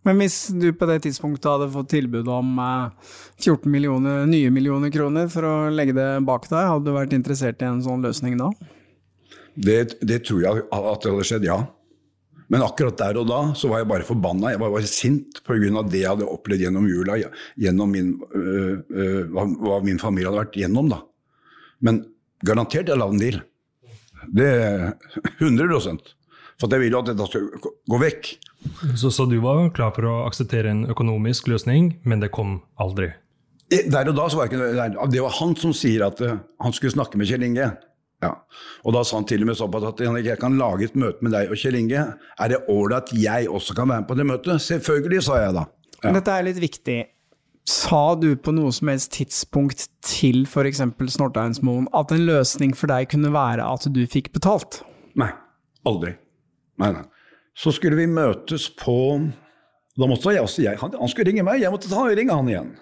Men 0.06 0.20
hvis 0.20 0.50
du 0.54 0.68
på 0.76 0.88
det 0.90 1.00
tidspunktet 1.06 1.48
hadde 1.48 1.70
fått 1.72 1.92
tilbud 1.94 2.28
om 2.30 2.58
eh, 2.62 3.14
14 3.42 3.70
millioner, 3.72 4.26
nye 4.30 4.50
millioner 4.54 4.92
kroner 4.94 5.30
for 5.32 5.46
å 5.48 5.54
legge 5.72 5.96
det 5.96 6.10
bak 6.26 6.48
deg, 6.50 6.68
hadde 6.70 6.86
du 6.86 6.94
vært 6.94 7.16
interessert 7.16 7.62
i 7.62 7.70
en 7.70 7.82
sånn 7.84 8.04
løsning 8.04 8.36
da? 8.40 8.52
Det, 9.56 9.96
det 10.04 10.20
tror 10.28 10.44
jeg 10.44 10.66
at 10.68 11.02
det 11.02 11.12
hadde 11.14 11.26
skjedd, 11.26 11.48
ja. 11.48 11.62
Men 12.52 12.62
akkurat 12.62 12.98
der 13.00 13.18
og 13.18 13.26
da 13.26 13.40
så 13.58 13.70
var 13.70 13.82
jeg 13.82 13.90
bare 13.90 14.06
forbanna. 14.06 14.52
Jeg 14.52 14.60
var 14.62 14.70
bare 14.70 14.90
sint 14.90 15.40
pga. 15.42 15.82
det 15.82 16.02
jeg 16.04 16.12
hadde 16.12 16.28
opplevd 16.30 16.62
gjennom 16.62 16.86
jula, 16.86 17.16
gjennom 17.58 17.90
min, 17.90 18.12
øh, 18.34 18.76
øh, 18.90 19.22
hva, 19.32 19.46
hva 19.66 19.80
min 19.82 19.98
familie 19.98 20.30
hadde 20.30 20.44
vært 20.44 20.58
gjennom. 20.60 20.92
da. 20.92 21.00
Men 21.80 22.04
garantert 22.46 22.88
jeg 22.88 22.98
la 22.98 23.08
en 23.10 23.18
deal. 23.18 23.40
Det 24.30 24.46
er 24.46 24.94
100 25.40 26.14
For 26.60 26.72
jeg 26.72 26.80
ville 26.86 26.96
jo 26.96 27.02
at 27.04 27.10
dette 27.12 27.26
skulle 27.28 27.60
gå- 27.60 28.00
vekk. 28.00 28.30
Så, 28.96 29.10
så 29.12 29.26
du 29.28 29.36
var 29.44 29.68
klar 29.76 29.92
for 29.94 30.08
å 30.08 30.14
akseptere 30.26 30.70
en 30.72 30.86
økonomisk 30.90 31.48
løsning, 31.52 31.98
men 32.08 32.20
det 32.24 32.30
kom 32.34 32.60
aldri? 32.80 33.10
Eh, 33.70 33.84
Der 33.92 34.08
og 34.08 34.16
da 34.16 34.28
så 34.32 34.38
var 34.40 34.48
jeg 34.48 34.56
ikke. 34.56 35.10
Det 35.12 35.22
var 35.22 35.34
han 35.40 35.52
som 35.60 35.74
sier 35.76 36.06
at 36.06 36.20
øh, 36.24 36.38
han 36.64 36.72
skulle 36.72 36.94
snakke 36.96 37.18
med 37.20 37.28
Kjell 37.28 37.44
Inge. 37.46 37.68
Ja. 38.24 38.30
Og 38.88 38.94
da 38.96 39.02
sa 39.04 39.18
han 39.18 39.26
til 39.28 39.42
og 39.44 39.50
med 39.50 39.58
såpass 39.58 39.84
at 39.90 40.00
jeg 40.24 40.38
kan 40.40 40.56
lage 40.58 40.88
et 40.88 40.96
møte 40.96 41.20
med 41.22 41.34
deg 41.36 41.50
og 41.52 41.60
Kjell 41.60 41.76
Inge. 41.82 42.06
Er 42.40 42.48
det 42.54 42.62
ålreit 42.72 43.10
at 43.12 43.12
jeg 43.20 43.48
også 43.52 43.76
kan 43.76 43.88
være 43.92 44.00
med 44.06 44.08
på 44.08 44.16
det 44.16 44.26
møtet? 44.26 44.62
Selvfølgelig, 44.64 45.22
sa 45.28 45.36
jeg 45.42 45.54
da. 45.58 45.66
Ja. 46.02 46.12
Dette 46.16 46.32
er 46.40 46.46
litt 46.48 46.62
viktig. 46.62 46.98
Sa 47.68 48.14
du 48.14 48.30
på 48.38 48.52
noe 48.54 48.70
som 48.72 48.88
helst 48.88 49.10
tidspunkt 49.18 49.88
til 50.06 50.44
f.eks. 50.46 50.80
Snorteinsmoen 51.12 51.88
at 51.98 52.12
en 52.14 52.24
løsning 52.28 52.72
for 52.78 52.88
deg 52.90 53.10
kunne 53.12 53.32
være 53.34 53.66
at 53.66 53.86
du 53.92 54.02
fikk 54.08 54.32
betalt? 54.36 54.80
Nei, 55.18 55.32
aldri. 55.86 56.14
Nei, 56.82 56.90
nei. 56.92 57.04
Så 57.56 57.72
skulle 57.72 57.96
vi 57.96 58.04
møtes 58.10 58.66
på 58.76 58.94
Da 59.96 60.04
måtte 60.10 60.34
jeg 60.34 60.44
også 60.44 60.60
jeg, 60.64 60.76
han, 60.82 60.92
han 61.00 61.08
skulle 61.08 61.30
ringe 61.30 61.44
meg, 61.46 61.62
jeg 61.62 61.72
måtte 61.72 61.88
ta, 61.88 62.02
ringe 62.12 62.34
han 62.36 62.48
igjen. 62.52 62.72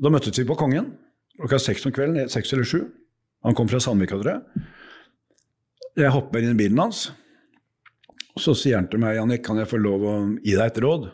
Da 0.00 0.12
møttes 0.14 0.38
vi 0.38 0.44
på 0.46 0.54
Kongen. 0.60 0.92
klokka 1.40 1.58
seks 1.58 1.86
om 1.88 1.92
kvelden, 1.96 2.28
seks 2.30 2.52
eller 2.54 2.68
sju. 2.68 2.84
Han 3.42 3.56
kom 3.58 3.66
fra 3.68 3.80
Sandvika, 3.82 4.18
tror 4.20 4.36
jeg. 4.36 4.66
Jeg 5.98 6.12
hopper 6.14 6.44
inn 6.44 6.52
i 6.54 6.58
bilen 6.60 6.78
hans. 6.78 7.08
Og 8.36 8.44
så 8.44 8.54
sier 8.54 8.76
han 8.78 8.86
til 8.92 9.00
meg, 9.02 9.16
Jannik, 9.18 9.42
kan 9.44 9.58
jeg 9.58 9.66
få 9.70 9.80
lov 9.80 10.04
å 10.06 10.14
gi 10.44 10.54
deg 10.54 10.66
et 10.70 10.78
råd? 10.84 11.08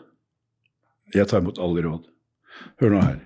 Jeg 1.15 1.27
tar 1.31 1.41
imot 1.41 1.57
alle 1.63 1.85
råd. 1.87 2.05
Hør 2.83 2.93
nå 2.93 3.01
her. 3.01 3.17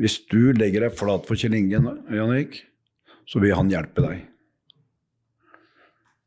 Hvis 0.00 0.20
du 0.30 0.52
legger 0.56 0.86
deg 0.86 0.96
flat 0.96 1.26
for 1.28 1.36
Kjell 1.36 1.56
Inge, 1.58 1.82
Jannik, 2.14 2.62
så 3.28 3.42
vil 3.42 3.54
han 3.58 3.68
hjelpe 3.72 4.04
deg. 4.06 4.24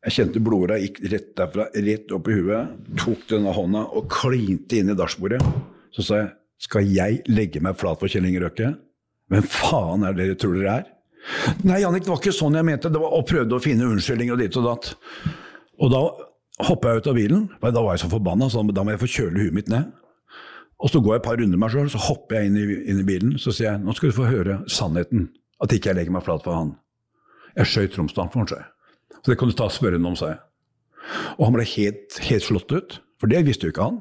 Jeg 0.08 0.16
kjente 0.16 0.40
blodåra 0.44 0.78
gikk 0.80 1.02
rett 1.12 1.34
derfra, 1.36 1.66
rett 1.76 2.12
opp 2.16 2.30
i 2.32 2.38
huet. 2.38 2.76
Tok 3.02 3.26
denne 3.34 3.52
hånda 3.56 3.82
og 4.00 4.08
klinte 4.12 4.80
inn 4.80 4.94
i 4.94 4.96
dashbordet. 4.96 5.42
Så 5.96 6.06
sa 6.06 6.22
jeg, 6.22 6.30
skal 6.60 6.88
jeg 6.88 7.20
legge 7.28 7.60
meg 7.64 7.76
flat 7.80 8.00
for 8.00 8.12
Kjell 8.12 8.28
Inge 8.30 8.42
Røkke? 8.46 8.72
Hvem 9.30 9.46
faen 9.52 10.06
er 10.08 10.16
det 10.16 10.30
dere 10.30 10.40
tror 10.40 10.56
dere 10.56 10.78
er? 10.80 10.88
Nei, 11.68 11.82
Jannik, 11.84 12.06
det 12.06 12.14
var 12.14 12.22
ikke 12.22 12.36
sånn 12.36 12.56
jeg 12.56 12.68
mente. 12.68 12.92
Det 12.92 13.02
var, 13.02 13.12
og 13.16 13.28
prøvde 13.28 13.58
å 13.58 13.64
finne 13.64 13.90
unnskyldninger 13.92 14.38
og 14.38 14.42
ditt 14.42 14.58
og 14.60 14.68
datt. 14.70 14.90
Og 15.80 15.92
da 15.92 16.02
hoppa 16.70 16.94
jeg 16.94 17.04
ut 17.04 17.12
av 17.12 17.20
bilen, 17.20 17.46
da 17.60 17.76
var 17.76 17.94
jeg 17.96 18.06
så 18.06 18.12
forbanna, 18.12 18.48
så 18.52 18.64
da 18.72 18.84
må 18.86 18.96
jeg 18.96 19.04
få 19.04 19.12
kjøle 19.18 19.44
huet 19.44 19.56
mitt 19.60 19.72
ned. 19.72 19.92
Og 20.80 20.92
så 20.94 21.04
går 21.04 21.18
jeg 21.18 21.22
et 21.22 21.28
par 21.28 21.40
runder 21.42 21.60
meg 21.60 21.76
sjøl, 21.76 21.92
så 21.92 22.00
hopper 22.08 22.40
jeg 22.40 22.50
inn 22.50 22.60
i, 22.60 22.66
inn 22.88 23.04
i 23.04 23.08
bilen 23.08 23.36
så 23.36 23.52
sier 23.52 23.74
jeg, 23.74 23.84
nå 23.84 23.96
skal 23.96 24.12
du 24.12 24.16
få 24.16 24.30
høre 24.32 24.62
sannheten. 24.72 25.28
At 25.60 25.76
ikke 25.76 25.92
jeg 25.92 26.00
legger 26.00 26.16
meg 26.16 26.24
flat 26.24 26.46
for 26.46 26.56
han. 26.56 26.78
Jeg 27.60 27.68
skjøt 27.68 27.98
Tromsdalen 27.98 28.32
for 28.32 28.46
han, 28.46 28.52
sa. 28.52 28.62
Så 29.22 29.32
det 29.32 29.40
kan 29.40 29.52
du 29.52 29.56
ta 29.58 29.68
og 29.68 29.76
spørre 29.76 30.00
ham 30.00 30.08
om, 30.12 30.18
sa 30.20 30.34
jeg. 30.34 30.42
Og 31.38 31.48
han 31.48 31.56
ble 31.56 31.66
helt, 31.74 32.20
helt 32.28 32.46
slått 32.46 32.74
ut, 32.76 33.00
for 33.20 33.32
det 33.32 33.44
visste 33.48 33.68
jo 33.68 33.74
ikke 33.74 33.88
han. 33.90 34.00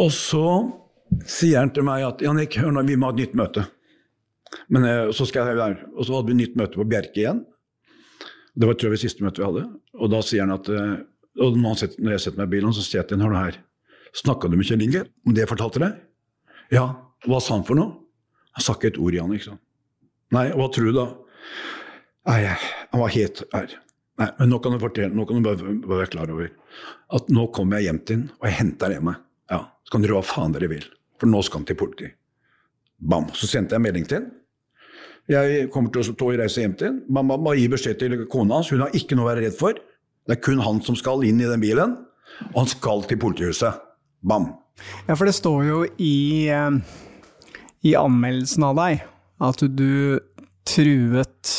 Og 0.00 0.10
så 0.14 0.46
sier 1.28 1.60
han 1.62 1.72
til 1.74 1.86
meg 1.86 2.04
at 2.06 2.24
Jannik, 2.24 2.58
hør 2.60 2.74
nå, 2.74 2.84
vi 2.88 2.98
må 2.98 3.10
ha 3.10 3.16
et 3.16 3.22
nytt 3.24 3.38
møte. 3.38 3.66
Men 4.72 4.86
eh, 4.86 5.12
så 5.14 5.26
skal 5.28 5.50
jeg 5.50 5.60
der. 5.60 5.78
Og 5.94 6.06
så 6.06 6.16
hadde 6.16 6.32
vi 6.32 6.40
nytt 6.40 6.58
møte 6.58 6.78
på 6.78 6.86
Bjerke 6.88 7.22
igjen. 7.22 7.44
Det 8.58 8.66
var 8.66 8.76
tror 8.76 8.90
jeg 8.90 8.98
det 8.98 9.04
siste 9.04 9.24
møtet 9.24 9.42
vi 9.42 9.46
hadde. 9.46 9.64
Og 10.00 10.12
da 10.12 10.20
sier 10.26 10.46
han 10.46 10.56
at 10.56 10.70
eh, 10.74 10.96
og 11.40 11.56
når, 11.56 11.78
setter, 11.78 12.02
når 12.02 12.16
jeg 12.16 12.24
setter 12.26 12.42
meg 12.42 12.50
i 12.50 12.54
bilen, 12.56 12.74
så 12.74 12.84
sier 12.84 13.00
jeg 13.00 13.10
til 13.10 13.20
ham 13.20 13.28
hør 13.28 13.36
nå 13.36 13.44
her. 13.44 13.58
Snakka 14.20 14.50
du 14.50 14.56
med 14.58 14.66
Kjell 14.66 14.82
Inge 14.82 15.04
om 15.26 15.34
det 15.34 15.44
jeg 15.44 15.52
fortalte 15.52 15.82
deg? 15.82 15.98
Ja. 16.74 16.86
Hva 17.28 17.38
sa 17.44 17.54
han 17.58 17.66
for 17.68 17.78
noe? 17.78 17.94
Han 18.56 18.64
sa 18.64 18.74
ikke 18.74 18.90
et 18.94 18.98
ord, 18.98 19.14
Jan. 19.14 19.32
ikke 19.36 19.52
sant? 19.52 19.62
Nei, 20.34 20.48
hva 20.56 20.66
tror 20.72 20.88
du 20.88 20.96
da? 20.96 21.06
Nei, 22.30 22.38
han 22.48 23.02
var 23.02 23.12
helt 23.14 23.42
her. 23.54 23.74
Nei, 24.20 24.28
men 24.38 24.50
nå 24.52 24.58
kan 24.60 24.74
du 24.74 24.80
fortelle, 24.82 25.16
nå 25.16 25.24
kan 25.24 25.38
du 25.40 25.46
bare, 25.46 25.74
bare 25.80 26.00
være 26.02 26.12
klar 26.12 26.32
over 26.32 26.50
at 27.16 27.30
nå 27.32 27.46
kommer 27.56 27.80
jeg 27.80 27.88
hjem 27.88 28.00
til 28.04 28.18
ham, 28.18 28.26
og 28.36 28.48
jeg 28.48 28.58
henter 28.58 28.94
hjemme. 28.94 29.14
Ja, 29.50 29.60
Så 29.86 29.94
kan 29.94 30.04
dere 30.04 30.18
hva 30.18 30.26
faen 30.26 30.52
dere 30.54 30.68
vil, 30.70 30.84
for 31.18 31.30
nå 31.30 31.40
skal 31.46 31.62
han 31.62 31.70
til 31.70 31.78
politiet. 31.80 32.16
Bam. 33.00 33.30
Så 33.32 33.48
sendte 33.48 33.78
jeg 33.78 33.84
melding 33.86 34.04
til 34.04 34.20
ham. 34.20 34.28
Jeg 35.30 35.70
kommer 35.72 35.92
til 35.94 36.02
å 36.04 36.32
reise 36.36 36.60
hjem 36.60 36.74
til 36.76 36.90
ham. 36.90 36.98
Mamma 37.08 37.38
må 37.40 37.54
gi 37.56 37.68
beskjed 37.72 38.00
til 38.00 38.16
kona 38.28 38.58
hans. 38.58 38.72
Hun 38.74 38.82
har 38.84 38.92
ikke 38.96 39.16
noe 39.16 39.24
å 39.24 39.30
være 39.30 39.46
redd 39.46 39.56
for. 39.56 39.78
Det 40.28 40.36
er 40.36 40.42
kun 40.44 40.60
han 40.60 40.82
som 40.84 40.98
skal 40.98 41.24
inn 41.24 41.40
i 41.40 41.48
den 41.48 41.62
bilen, 41.62 41.96
og 42.50 42.58
han 42.58 42.68
skal 42.70 43.06
til 43.08 43.20
politihuset. 43.22 43.80
Bam. 44.20 44.50
Ja, 45.08 45.14
for 45.14 45.24
det 45.24 45.34
står 45.36 45.64
jo 45.64 45.78
i, 45.96 46.48
eh, 46.52 46.76
i 47.88 47.96
anmeldelsen 47.96 48.68
av 48.68 48.76
deg 48.76 49.00
at 49.40 49.64
du 49.64 50.20
truet 50.68 51.54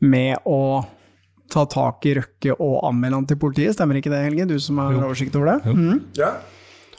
med 0.00 0.40
å 0.48 0.86
ta 1.52 1.66
tak 1.70 2.08
i 2.08 2.16
Røkke 2.18 2.56
og 2.56 2.80
anmelde 2.88 3.20
han 3.20 3.28
til 3.30 3.38
politiet. 3.42 3.76
Stemmer 3.76 4.00
ikke 4.00 4.12
det, 4.12 4.24
Helge? 4.26 4.48
Du 4.50 4.56
som 4.62 4.80
har 4.82 4.96
oversikt 5.02 5.36
over 5.38 5.52
det? 5.52 5.76
Mm. 5.76 6.00
Ja, 6.18 6.32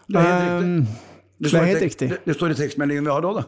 det 0.07 0.21
er 0.21 0.31
helt 0.37 0.53
riktig. 0.53 0.93
Det, 0.93 1.41
det 1.43 1.49
er 1.49 1.53
står 1.55 1.65
i 1.65 1.73
helt 1.73 1.85
riktig. 1.87 2.09
Det, 2.13 2.21
det 2.29 2.37
står 2.37 2.55
i 2.55 2.61
tekstmeldingen 2.61 3.09
vi 3.09 3.13
har 3.13 3.29
òg, 3.29 3.41
da. 3.41 3.45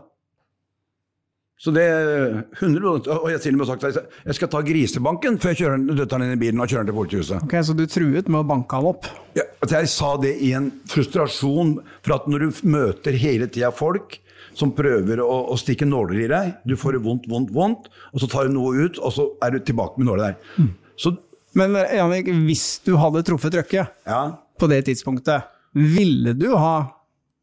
Så 1.55 1.71
det 1.71 1.85
er 1.87 2.33
100 2.59 3.07
Og 3.07 3.29
jeg 3.29 3.37
har 3.37 3.43
til 3.43 3.55
og 3.55 3.61
med 3.61 3.69
sagt 3.69 3.85
at 3.87 3.99
jeg 4.27 4.35
skal 4.35 4.49
ta 4.51 4.59
grisebanken 4.65 5.37
før 5.39 5.53
jeg 5.53 5.61
kjører 5.61 5.85
døtter 5.87 6.19
den 6.19 6.27
inn 6.27 6.35
i 6.35 6.41
bilen 6.41 6.59
og 6.59 6.67
kjører 6.67 6.83
den 6.83 6.91
til 6.91 6.97
politihuset. 6.97 7.45
Ok, 7.47 7.55
Så 7.63 7.75
du 7.77 7.85
truet 7.87 8.27
med 8.27 8.41
å 8.41 8.47
banke 8.49 8.75
han 8.75 8.89
opp? 8.91 9.07
Ja, 9.37 9.45
at 9.63 9.71
jeg 9.71 9.89
sa 9.93 10.11
det 10.19 10.33
i 10.43 10.51
en 10.57 10.67
frustrasjon 10.91 11.77
for 12.03 12.17
at 12.17 12.27
når 12.27 12.43
du 12.43 12.61
møter 12.75 13.15
hele 13.21 13.47
tida 13.47 13.71
folk 13.75 14.19
som 14.55 14.71
prøver 14.75 15.19
å, 15.23 15.37
å 15.51 15.55
stikke 15.59 15.87
nåler 15.87 16.25
i 16.25 16.29
deg, 16.31 16.51
du 16.67 16.75
får 16.79 16.97
det 16.97 17.03
vondt, 17.07 17.25
vondt, 17.31 17.55
vondt, 17.55 17.87
og 18.11 18.23
så 18.23 18.29
tar 18.31 18.47
du 18.47 18.55
noe 18.55 18.85
ut, 18.87 18.99
og 18.99 19.11
så 19.15 19.25
er 19.43 19.55
du 19.55 19.63
tilbake 19.67 19.99
med 19.99 20.07
nåler 20.11 20.35
der. 20.35 20.67
Så 20.97 21.15
Men 21.55 21.75
Jannik, 21.75 22.27
hvis 22.47 22.81
du 22.83 22.97
hadde 22.99 23.23
truffet 23.23 23.55
Røkke 23.55 23.85
ja, 23.87 24.21
på 24.59 24.67
det 24.67 24.81
tidspunktet, 24.89 25.45
ville 25.71 26.33
du 26.35 26.49
ha 26.51 26.75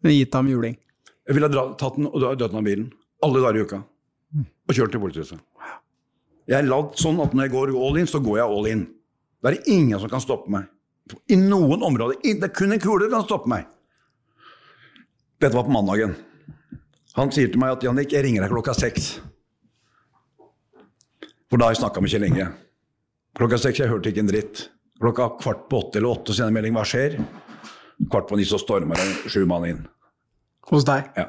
gitt 0.04 0.34
ham 0.36 0.50
juling? 0.52 0.76
jeg 1.26 1.38
ville 1.38 1.48
ha 1.48 1.64
tatt 1.78 1.96
den 1.98 2.08
og 2.10 2.20
dødd 2.20 2.42
den 2.42 2.58
av 2.58 2.66
bilen. 2.66 2.88
Alle 3.22 3.42
dager 3.44 3.60
i 3.60 3.66
uka. 3.66 3.80
Og 4.42 4.74
kjørt 4.74 4.94
til 4.94 5.02
politihuset. 5.02 5.40
Jeg 6.50 6.58
er 6.58 6.66
lagd 6.66 6.98
sånn 6.98 7.20
at 7.22 7.34
når 7.34 7.46
jeg 7.46 7.52
går 7.54 7.72
all 7.78 8.00
in, 8.00 8.08
så 8.10 8.18
går 8.22 8.40
jeg 8.40 8.56
all 8.56 8.68
in. 8.70 8.82
Da 9.42 9.50
er 9.50 9.58
det 9.58 9.70
ingen 9.70 10.00
som 10.02 10.10
kan 10.10 10.22
stoppe 10.22 10.50
meg. 10.52 10.66
I 11.30 11.38
noen 11.38 11.84
områder. 11.86 12.18
Det 12.22 12.48
er 12.48 12.54
kun 12.54 12.74
en 12.74 12.82
kule 12.82 13.06
som 13.06 13.14
kan 13.20 13.28
stoppe 13.28 13.52
meg. 13.52 13.68
Dette 15.42 15.54
var 15.54 15.66
på 15.66 15.74
mandagen. 15.74 16.16
Han 17.16 17.30
sier 17.34 17.50
til 17.52 17.60
meg 17.62 17.76
at 17.76 17.86
Jannik, 17.86 18.12
jeg 18.14 18.26
ringer 18.26 18.44
deg 18.44 18.52
klokka 18.54 18.74
seks. 18.74 19.14
For 21.50 21.60
da 21.60 21.68
har 21.68 21.76
jeg 21.76 21.82
snakka 21.82 22.02
med 22.02 22.10
Kjell 22.10 22.26
Inge. 22.26 22.48
Klokka 23.38 23.58
seks, 23.60 23.80
jeg 23.80 23.88
hørte 23.90 24.10
ikke 24.12 24.22
en 24.24 24.30
dritt. 24.30 24.66
Klokka 25.00 25.28
kvart 25.40 25.64
på 25.70 25.80
åtte 25.82 25.98
eller 26.00 26.12
åtte 26.12 26.34
sender 26.36 26.52
melding, 26.54 26.74
hva 26.76 26.84
skjer? 26.86 27.16
Kvart 28.10 28.28
på 28.28 28.36
ni 28.38 28.44
så 28.48 28.58
stormer 28.60 28.98
det 29.00 29.30
sju 29.32 29.44
mann 29.48 29.64
inn. 29.68 29.80
Hos 30.70 30.84
deg? 30.88 31.08
Ja. 31.18 31.28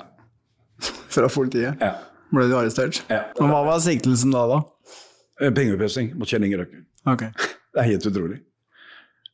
Fra 1.13 1.29
politiet? 1.31 1.79
ja. 1.81 1.93
Ble 2.33 2.47
du 2.49 2.55
arrestert? 2.57 2.97
Ja. 3.13 3.27
Og 3.37 3.45
hva 3.45 3.59
var 3.67 3.81
siktelsen 3.83 4.31
da, 4.33 4.39
da? 4.49 4.55
Eh, 5.37 5.51
Pengeutpressing 5.53 6.15
mot 6.17 6.25
Kjell 6.25 6.47
Inge 6.47 6.57
Røkke. 6.63 6.79
Ok. 7.11 7.27
Det 7.73 7.81
er 7.81 7.87
helt 7.91 8.05
utrolig. 8.09 8.39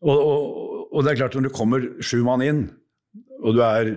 Og, 0.04 0.16
og, 0.16 0.44
og 0.96 1.04
det 1.04 1.12
er 1.14 1.18
klart, 1.22 1.34
når 1.36 1.48
det 1.50 1.52
kommer 1.56 1.86
sju 2.04 2.22
mann 2.24 2.44
inn, 2.44 2.60
og 3.44 3.56
du 3.58 3.60
er 3.66 3.90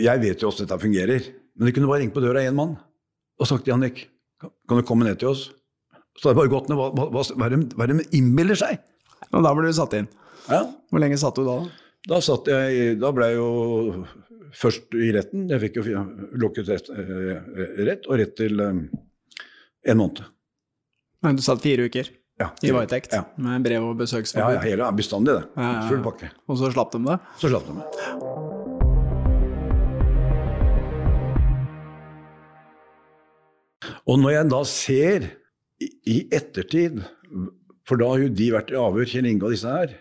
Jeg 0.00 0.22
vet 0.22 0.40
jo 0.40 0.48
hvordan 0.48 0.64
dette 0.64 0.78
fungerer, 0.80 1.26
men 1.56 1.68
det 1.68 1.74
kunne 1.76 1.90
bare 1.90 2.00
ringt 2.04 2.14
på 2.16 2.22
døra 2.24 2.40
én 2.48 2.56
mann 2.56 2.76
og 3.36 3.48
sagt 3.50 3.66
til 3.66 3.74
Jannik, 3.74 4.04
kan 4.40 4.52
kan 4.68 4.80
du 4.80 4.84
komme 4.88 5.04
ned 5.08 5.20
til 5.20 5.28
oss? 5.32 5.42
Så 6.18 6.28
det 6.28 6.34
det 6.34 6.40
bare 6.42 6.50
gått 6.52 6.68
ned. 6.70 6.78
Hva, 6.80 6.88
hva, 6.94 7.08
hva, 7.14 7.22
hva 7.38 7.46
er 7.46 7.54
er 7.86 7.92
de 7.94 8.06
innbiller 8.18 8.58
seg? 8.58 8.80
Og 9.32 9.44
da 9.44 9.52
ble 9.54 9.68
du 9.68 9.76
satt 9.76 9.94
inn. 9.98 10.08
Ja, 10.48 10.64
Hvor 10.90 11.02
lenge 11.02 11.18
satt 11.20 11.36
du 11.38 11.44
da? 11.46 11.58
da? 12.08 12.20
satt 12.24 12.48
jeg 12.48 12.96
Da 12.98 13.10
ble 13.14 13.26
jeg 13.28 13.36
jo 13.36 14.04
først 14.58 14.94
i 14.96 15.10
retten. 15.14 15.46
Jeg 15.52 15.60
fikk 15.66 15.76
jo 15.78 16.04
lukket 16.40 16.70
rett, 16.72 16.88
eh, 16.90 17.84
rett 17.86 18.08
og 18.08 18.16
rett 18.18 18.34
til 18.38 18.60
um, 18.64 18.80
en 19.86 20.00
måned. 20.00 20.24
Men 21.22 21.36
Du 21.36 21.42
satt 21.42 21.60
fire 21.62 21.86
uker 21.90 22.08
Ja, 22.38 22.52
i 22.62 22.70
varetekt 22.70 23.12
Ja. 23.12 23.24
med 23.36 23.62
brev 23.66 23.82
og 23.82 23.94
Ja, 23.96 24.00
besøksforbud, 24.04 24.54
ja, 24.54 24.60
hele 24.62 24.90
bestandig, 24.94 25.34
det. 25.34 25.44
Ja, 25.56 25.62
ja, 25.62 25.72
ja. 25.82 25.88
Full 25.90 26.02
pakke. 26.06 26.30
og 26.48 26.56
så 26.58 26.72
slapp 26.72 26.92
de 26.94 27.04
det? 27.04 27.18
Så 27.42 27.50
slapp 27.50 27.66
de 27.66 27.74
det. 27.82 29.08
Og 34.08 34.18
når 34.22 34.30
jeg 34.38 34.48
da 34.52 34.62
ser 34.64 35.28
i, 35.80 36.18
ettertid, 36.34 37.00
for 37.88 38.00
da 38.00 38.08
har 38.10 38.24
jo 38.24 38.28
de 38.34 38.50
vært 38.54 38.72
i 38.74 38.78
avhør, 38.78 39.08
Kjell 39.08 39.28
Inge 39.30 39.46
og 39.46 39.54
disse 39.54 39.70
her, 39.70 39.94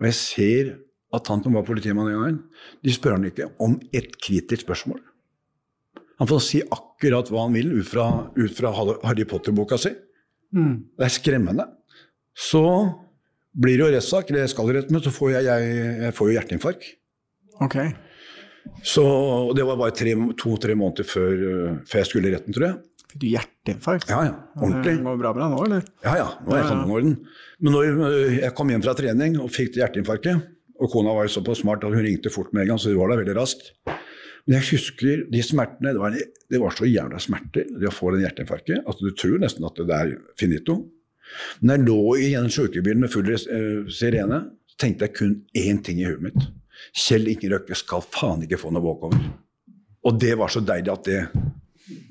og 0.00 0.06
jeg 0.08 0.16
ser 0.18 0.72
at 1.16 1.26
han 1.32 1.42
som 1.42 1.56
var 1.58 1.64
politimann 1.66 2.06
den 2.06 2.18
gangen, 2.20 2.42
de 2.84 2.92
spør 2.94 3.16
han 3.16 3.26
ikke 3.26 3.48
om 3.62 3.78
et 3.96 4.12
kritisk 4.22 4.62
spørsmål. 4.66 5.00
Han 6.20 6.28
får 6.28 6.42
si 6.44 6.60
akkurat 6.62 7.30
hva 7.32 7.46
han 7.46 7.56
vil 7.56 7.72
ut 7.80 7.88
fra, 7.88 8.06
ut 8.36 8.52
fra 8.54 8.70
Harry 8.76 9.24
Potter-boka 9.26 9.78
si. 9.80 9.94
Det 10.98 11.06
er 11.06 11.12
skremmende. 11.14 11.64
Så 12.36 12.60
blir 13.56 13.78
det 13.80 13.86
jo 13.86 13.90
rettssak, 13.96 14.30
eller 14.30 14.46
skal 14.52 14.70
i 14.70 14.76
retten, 14.76 14.94
men 14.94 15.02
så 15.02 15.10
får 15.14 15.32
jeg, 15.38 15.48
jeg, 15.48 15.74
jeg 16.04 16.16
får 16.18 16.28
jo 16.28 16.36
hjerteinfarkt. 16.36 16.86
Okay. 17.64 17.88
Så 18.86 19.02
og 19.02 19.54
det 19.56 19.64
var 19.66 19.80
bare 19.80 19.96
tre- 19.96 20.14
to-tre 20.38 20.76
måneder 20.78 21.08
før, 21.08 21.32
øh, 21.32 21.78
før 21.88 22.02
jeg 22.02 22.06
skulle 22.10 22.30
i 22.30 22.34
retten, 22.36 22.54
tror 22.54 22.66
jeg. 22.68 22.78
Fikk 23.10 23.22
du 23.24 23.26
hjerteinfarkt? 23.32 24.10
Ja, 24.12 24.20
ja, 24.28 24.34
ordentlig. 24.60 24.92
Det 25.00 25.02
går 25.02 25.16
bra 25.18 25.32
med 25.34 25.42
deg 25.42 25.50
nå, 25.50 25.62
eller? 25.66 25.86
Ja, 26.04 26.12
ja, 26.20 26.26
nå 26.46 26.54
er 26.54 26.60
jeg 26.60 26.68
sånn 26.70 26.82
i 26.84 26.94
orden. 26.94 27.16
Men 27.58 27.74
når 27.74 27.88
øh, 28.06 28.36
jeg 28.36 28.54
kom 28.58 28.70
hjem 28.70 28.84
fra 28.84 28.94
trening 28.98 29.38
og 29.42 29.50
fikk 29.50 29.80
hjerteinfarktet, 29.80 30.44
og 30.80 30.92
kona 30.92 31.16
var 31.16 31.26
jo 31.26 31.32
såpass 31.34 31.64
smart 31.64 31.82
at 31.84 31.92
hun 31.92 32.06
ringte 32.06 32.30
fort 32.32 32.54
med 32.54 32.64
en 32.64 32.72
gang, 32.72 32.80
så 32.80 32.92
det 32.92 33.00
var 33.00 33.10
da 33.10 33.18
veldig 33.18 33.34
raskt. 33.36 33.72
Men 34.46 34.56
jeg 34.56 34.68
husker 34.70 35.26
de 35.32 35.42
smertene, 35.44 35.96
det 35.96 36.00
var, 36.00 36.14
det 36.54 36.62
var 36.62 36.78
så 36.78 36.86
jævla 36.88 37.18
smerter, 37.20 37.66
det 37.82 37.90
å 37.90 37.92
få 37.94 38.14
den 38.14 38.24
hjerteinfarktet, 38.24 38.86
at 38.88 39.02
du 39.02 39.10
tror 39.18 39.42
nesten 39.42 39.66
at 39.66 39.82
det 39.82 39.98
er 39.98 40.14
finito. 40.40 40.78
Men 41.60 41.74
jeg 41.74 41.86
lå 41.90 42.00
i 42.22 42.32
en 42.38 42.48
sjukebil 42.50 43.02
med 43.02 43.12
full 43.12 43.28
øh, 43.34 43.90
sirene, 43.92 44.44
så 44.70 44.80
tenkte 44.86 45.08
jeg 45.08 45.18
kun 45.18 45.36
én 45.58 45.82
ting 45.82 45.98
i 46.00 46.06
huet 46.08 46.30
mitt. 46.30 46.50
Kjell 46.96 47.28
Inge 47.34 47.50
Røkke 47.52 47.76
skal 47.76 48.06
faen 48.06 48.46
ikke 48.46 48.58
få 48.62 48.70
noe 48.72 48.86
walkover. 48.86 49.18
Og 50.06 50.16
det 50.16 50.32
var 50.40 50.48
så 50.54 50.62
deilig 50.64 50.94
at 50.94 51.10
det, 51.10 51.20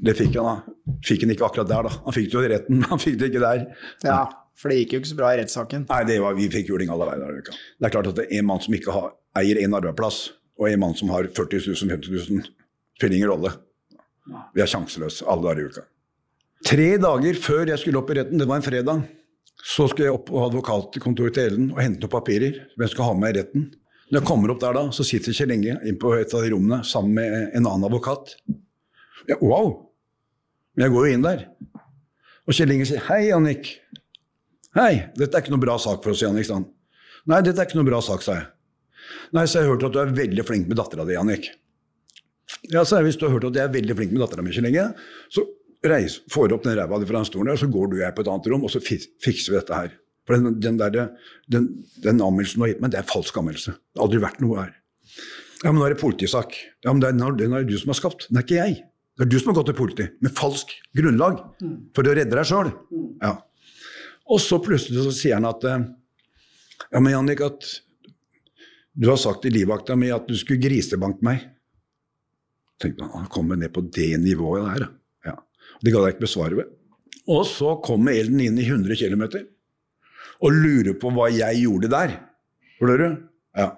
det 0.06 0.16
fikk 0.18 0.36
han 0.40 0.48
da. 0.48 0.98
Fikk 1.06 1.26
han 1.26 1.34
ikke 1.36 1.48
akkurat 1.48 1.70
der, 1.70 1.88
da. 1.90 2.02
Han 2.06 2.16
fikk 2.16 2.30
det 2.30 2.38
jo 2.38 2.44
i 2.46 2.52
retten, 2.54 2.82
men 2.82 2.90
han 2.92 3.02
fikk 3.02 3.20
det 3.22 3.32
ikke 3.32 3.44
der. 3.44 3.64
Ja, 4.06 4.20
for 4.60 4.72
det 4.72 4.82
gikk 4.82 4.96
jo 4.96 5.02
ikke 5.02 5.12
så 5.12 5.20
bra 5.20 5.32
i 5.34 5.40
rettssaken. 5.40 5.86
Nei, 5.92 6.02
det 6.10 6.20
var, 6.24 6.36
vi 6.38 6.50
fikk 6.52 6.72
juling 6.72 6.92
alle 6.94 7.08
veier. 7.10 7.40
Det 7.48 7.88
er 7.88 7.94
klart 7.94 8.12
at 8.12 8.20
det 8.20 8.28
er 8.28 8.42
en 8.42 8.50
mann 8.50 8.62
som 8.64 8.76
ikke 8.76 8.96
har, 8.96 9.14
eier 9.40 9.62
en 9.64 9.78
arbeidsplass, 9.80 10.20
og 10.60 10.68
en 10.68 10.84
mann 10.84 10.98
som 11.00 11.14
har 11.16 11.30
40 11.32 11.64
000-50 11.70 12.12
000, 12.34 12.50
spiller 13.00 13.20
ingen 13.20 13.32
rolle. 13.32 13.54
Vi 14.56 14.64
er 14.64 14.70
sjanseløse 14.70 15.28
alle 15.30 15.48
dager 15.48 15.64
i 15.64 15.70
uka. 15.72 15.86
Tre 16.68 16.90
dager 17.00 17.40
før 17.40 17.72
jeg 17.72 17.80
skulle 17.80 18.02
opp 18.02 18.12
i 18.12 18.20
retten, 18.20 18.42
det 18.42 18.48
var 18.50 18.60
en 18.60 18.66
fredag, 18.66 19.06
så 19.60 19.88
skulle 19.88 20.10
jeg 20.10 20.16
opp 20.16 20.28
på 20.30 20.40
advokatkontoret 20.46 21.36
til 21.36 21.50
Ellen 21.50 21.70
og 21.74 21.82
hente 21.84 22.04
noen 22.04 22.14
papirer 22.14 22.64
som 22.72 22.84
jeg 22.84 22.94
skal 22.94 23.10
ha 23.10 23.16
med 23.20 23.36
i 23.36 23.40
retten. 23.42 23.70
Når 24.10 24.22
jeg 24.22 24.28
kommer 24.28 24.52
opp 24.54 24.62
der 24.64 24.76
da, 24.76 24.86
så 24.96 25.06
sitter 25.06 25.36
Kjell 25.36 25.54
Inge 25.54 25.76
inn 25.88 26.00
på 26.02 26.16
et 26.18 26.32
av 26.34 26.44
de 26.44 26.52
rommene 26.54 26.82
sammen 26.88 27.16
med 27.20 27.56
en 27.58 27.68
annen 27.68 27.86
advokat. 27.86 28.34
Ja, 29.28 29.38
wow! 29.42 29.92
Men 30.76 30.88
jeg 30.88 30.96
går 30.96 31.08
jo 31.08 31.14
inn 31.18 31.26
der. 31.26 31.46
Og 32.48 32.56
Kjell 32.56 32.72
Inge 32.74 32.88
sier 32.88 33.04
'Hei, 33.04 33.30
Jannik'. 33.30 33.76
'Hei, 34.76 35.10
dette 35.18 35.36
er 35.36 35.44
ikke 35.44 35.54
noe 35.54 35.66
bra 35.66 35.78
sak 35.78 36.04
for 36.04 36.14
oss, 36.14 36.22
Jannik', 36.24 36.48
sa 36.48 36.60
han. 36.60 36.70
'Nei, 37.28 37.42
dette 37.42 37.60
er 37.60 37.68
ikke 37.68 37.82
noe 37.82 37.90
bra 37.90 38.02
sak', 38.02 38.24
sa 38.26 38.38
jeg. 38.40 38.48
'Nei, 39.34 39.46
så 39.46 39.60
jeg 39.60 39.68
har 39.68 39.76
hørt 39.76 39.84
at 39.84 39.94
du 39.94 40.00
er 40.00 40.14
veldig 40.14 40.46
flink 40.46 40.68
med 40.68 40.78
dattera 40.78 41.06
di, 41.06 41.18
Jannik'. 41.18 41.50
Ja, 42.74 42.84
så 42.84 43.02
Hvis 43.04 43.18
du 43.18 43.28
har 43.28 43.34
hørt 43.34 43.46
at 43.46 43.56
jeg 43.56 43.64
er 43.64 43.74
veldig 43.74 43.96
flink 43.96 44.12
med 44.12 44.22
dattera 44.22 44.42
mi, 44.42 44.52
Kjell 44.52 44.70
Inge, 44.70 44.94
så 45.30 45.46
reis, 45.86 46.20
får 46.32 46.54
opp 46.54 46.64
den 46.64 46.78
ræva 46.78 47.00
di 47.00 47.08
fra 47.08 47.22
den 47.22 47.30
stolen 47.30 47.52
der, 47.52 47.60
så 47.60 47.70
går 47.72 47.92
du 47.92 47.98
og 47.98 48.04
jeg 48.04 48.16
på 48.16 48.26
et 48.26 48.32
annet 48.32 48.50
rom, 48.52 48.66
og 48.68 48.72
så 48.74 48.82
fikser 48.82 49.54
vi 49.54 49.58
dette 49.60 49.76
her. 49.76 49.94
For 50.28 50.38
den, 50.38 50.60
den, 50.62 50.78
der, 50.78 51.14
den, 51.50 51.70
den 52.04 52.22
anmeldelsen 52.22 52.60
du 52.60 52.66
har 52.66 52.74
gitt 52.74 52.82
meg, 52.84 52.92
det 52.94 53.00
er 53.00 53.08
falsk 53.10 53.38
anmeldelse. 53.40 53.72
Det 53.74 54.02
har 54.02 54.06
aldri 54.06 54.22
vært 54.22 54.42
noe 54.44 54.60
her. 54.60 54.74
Ja, 55.64 55.72
men 55.72 55.80
nå 55.80 55.88
er 55.88 55.96
det 55.96 56.02
politisak. 56.02 56.54
Ja, 56.86 56.94
men 56.94 57.02
det 57.02 57.10
er, 57.10 57.18
den 57.18 57.56
er 57.56 57.64
det 57.64 57.74
du 57.74 57.80
som 57.80 57.94
har 57.94 57.98
skapt, 57.98 58.28
den 58.30 58.40
er 58.40 58.46
ikke 58.46 58.60
jeg. 58.60 58.76
Det 59.20 59.26
er 59.26 59.32
du 59.34 59.40
som 59.42 59.52
har 59.52 59.58
gått 59.60 59.68
til 59.74 59.76
politiet 59.76 60.14
med 60.24 60.32
falsk 60.32 60.70
grunnlag 60.96 61.42
for 61.96 62.08
å 62.08 62.16
redde 62.16 62.38
deg 62.38 62.48
sjøl. 62.48 62.70
Ja. 63.20 63.34
Og 64.32 64.40
så 64.40 64.62
plutselig 64.64 65.04
så 65.04 65.12
sier 65.12 65.36
han 65.36 65.50
at 65.50 65.66
Ja, 65.68 67.02
men 67.04 67.12
Jannik, 67.12 67.42
at 67.44 67.66
du 68.96 69.10
har 69.12 69.20
sagt 69.20 69.44
i 69.46 69.52
livvakta 69.52 69.98
mi 70.00 70.08
at 70.16 70.24
du 70.30 70.38
skulle 70.40 70.64
grisebanke 70.64 71.26
meg. 71.28 71.44
Tenkte 72.80 73.04
han, 73.04 73.26
Han 73.26 73.28
kommer 73.32 73.60
ned 73.60 73.74
på 73.76 73.84
det 73.92 74.14
nivået 74.24 74.66
der. 74.72 74.88
Ja. 75.28 75.36
Det 75.84 75.92
ga 75.92 76.06
jeg 76.06 76.16
ikke 76.16 76.26
besvare 76.26 76.62
ved. 76.62 76.72
Og 77.30 77.44
så 77.46 77.76
kommer 77.84 78.16
Elden 78.16 78.40
inn 78.42 78.58
i 78.58 78.66
100 78.66 78.96
km 79.04 79.28
og 80.40 80.56
lurer 80.56 80.96
på 80.96 81.12
hva 81.12 81.28
jeg 81.28 81.66
gjorde 81.66 81.92
der. 81.92 82.16
Hører 82.80 83.04
du? 83.04 83.08
Ja. 83.60 83.74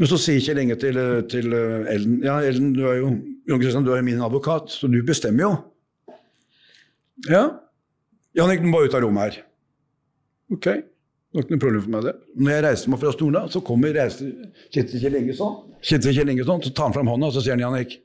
Men 0.00 0.08
så 0.08 0.16
sier 0.16 0.40
Kjell 0.40 0.62
Inge 0.62 0.78
til, 0.80 0.96
til 1.28 1.52
Ellen 1.52 2.22
Ja, 2.24 2.38
Ellen, 2.40 2.70
du 2.72 2.86
er 2.88 3.02
jo 3.02 3.10
Jon 3.50 3.60
Kristian, 3.60 3.84
du 3.84 3.92
er 3.92 4.04
min 4.04 4.22
advokat, 4.24 4.72
så 4.72 4.88
du 4.88 4.96
bestemmer 5.04 5.44
jo. 5.44 5.50
Ja. 7.28 7.42
Jannik, 8.38 8.62
du 8.62 8.70
må 8.70 8.80
ut 8.86 8.94
av 8.96 9.02
rommet 9.04 9.26
her. 9.26 9.42
Ok. 10.54 10.70
Det 10.70 11.36
var 11.36 11.44
ikke 11.44 11.54
noe 11.54 11.62
problem 11.62 11.82
for 11.84 11.94
meg, 11.94 12.06
det. 12.08 12.14
Når 12.40 12.52
jeg 12.52 12.62
reiser 12.64 12.92
meg 12.92 13.02
fra 13.02 13.12
stolen, 13.14 13.50
så 13.52 13.62
kommer 13.66 13.92
reiser, 13.94 14.30
sitter 14.72 15.02
Kjell 15.04 15.18
Inge 15.20 15.36
sånn, 15.36 15.58
Kjell 15.84 16.32
Inge 16.32 16.46
sånn, 16.48 16.62
så 16.64 16.72
tar 16.74 16.88
han 16.88 16.96
fram 16.96 17.10
hånda 17.12 17.28
og 17.28 17.36
så 17.36 17.44
sier 17.44 17.58
han 17.58 17.66
Jannik, 17.66 17.98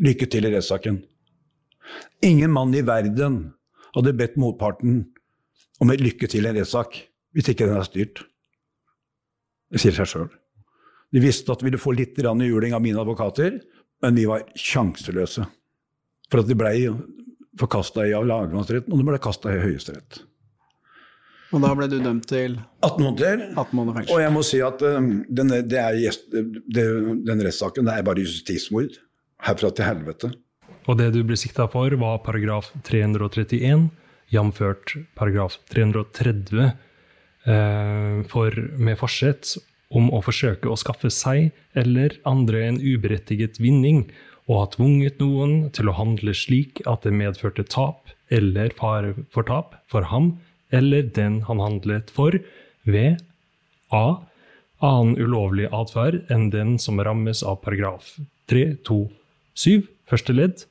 lykke 0.00 0.28
til 0.30 0.46
i 0.46 0.52
rettssaken. 0.54 1.00
Ingen 2.30 2.54
mann 2.54 2.72
i 2.78 2.84
verden 2.86 3.40
hadde 3.96 4.14
bedt 4.16 4.38
motparten 4.40 5.02
om 5.82 5.92
et 5.92 6.04
lykke 6.04 6.30
til 6.30 6.46
i 6.46 6.52
en 6.52 6.60
rettssak 6.60 7.02
hvis 7.34 7.50
ikke 7.52 7.66
den 7.66 7.80
er 7.80 7.88
styrt. 7.90 8.22
Det 9.70 9.82
sier 9.82 9.98
seg 9.98 10.08
sjøl. 10.14 10.30
De 11.10 11.22
visste 11.22 11.50
at 11.52 11.60
de 11.60 11.66
ville 11.66 11.80
få 11.80 11.94
litt 11.96 12.18
juling 12.18 12.74
av 12.74 12.82
mine 12.82 13.00
advokater, 13.00 13.60
men 14.02 14.16
vi 14.16 14.26
var 14.30 14.44
sjanseløse. 14.54 15.46
For 16.30 16.42
at 16.42 16.48
de 16.48 16.56
ble 16.58 16.72
forkasta 17.58 18.06
i 18.06 18.14
av 18.14 18.26
lagmannsretten, 18.28 18.92
og 18.92 19.00
de 19.00 19.08
ble 19.08 19.18
kasta 19.22 19.52
i 19.52 19.62
Høyesterett. 19.62 20.22
Og 21.50 21.64
da 21.64 21.72
ble 21.74 21.88
du 21.90 21.96
dømt 21.98 22.28
til 22.30 22.60
18 22.86 23.02
måneder. 23.02 23.40
18 23.58 23.74
måneder 23.74 23.96
fengsel. 23.98 24.14
Og 24.14 24.22
jeg 24.22 24.34
må 24.36 24.42
si 24.46 24.60
at 24.62 24.84
um, 24.86 25.08
den, 25.26 25.50
det 25.66 25.80
er, 25.82 25.96
det, 26.30 26.84
den 27.26 27.42
rettssaken 27.42 27.88
det 27.88 27.96
er 27.96 28.06
bare 28.06 28.22
justismord. 28.22 29.00
Herfra 29.42 29.72
til 29.74 29.88
helvete. 29.88 30.30
Og 30.86 30.98
det 31.00 31.10
du 31.14 31.24
ble 31.26 31.38
sikta 31.38 31.66
for, 31.70 31.90
var 31.98 32.22
paragraf 32.22 32.70
331, 32.86 33.88
jamført 34.30 34.94
paragraf 35.18 35.58
330, 35.72 36.70
eh, 37.50 38.22
for 38.30 38.62
med 38.78 38.98
forsett 39.00 39.56
om 39.90 40.10
å 40.14 40.20
forsøke 40.22 40.70
å 40.70 40.78
skaffe 40.78 41.10
seg 41.12 41.50
eller 41.78 42.14
andre 42.28 42.62
en 42.68 42.78
uberettiget 42.80 43.58
vinning, 43.62 44.06
og 44.50 44.56
ha 44.58 44.66
tvunget 44.72 45.20
noen 45.22 45.68
til 45.74 45.90
å 45.90 45.96
handle 45.98 46.34
slik 46.34 46.80
at 46.90 47.04
det 47.06 47.14
medførte 47.14 47.66
tap 47.70 48.10
eller 48.34 48.72
fare 48.78 49.14
for 49.34 49.46
tap 49.46 49.76
for 49.90 50.08
ham 50.10 50.32
eller 50.74 51.06
den 51.14 51.40
han 51.46 51.62
handlet 51.62 52.10
for, 52.14 52.34
ved 52.86 53.20
a. 53.90 54.22
annen 54.80 55.16
ulovlig 55.18 55.68
atferd 55.74 56.22
enn 56.32 56.48
den 56.54 56.76
som 56.78 57.00
rammes 57.02 57.42
av 57.46 57.60
paragraf 57.64 58.14
327 58.50 59.88
første 60.10 60.34
ledd, 60.34 60.62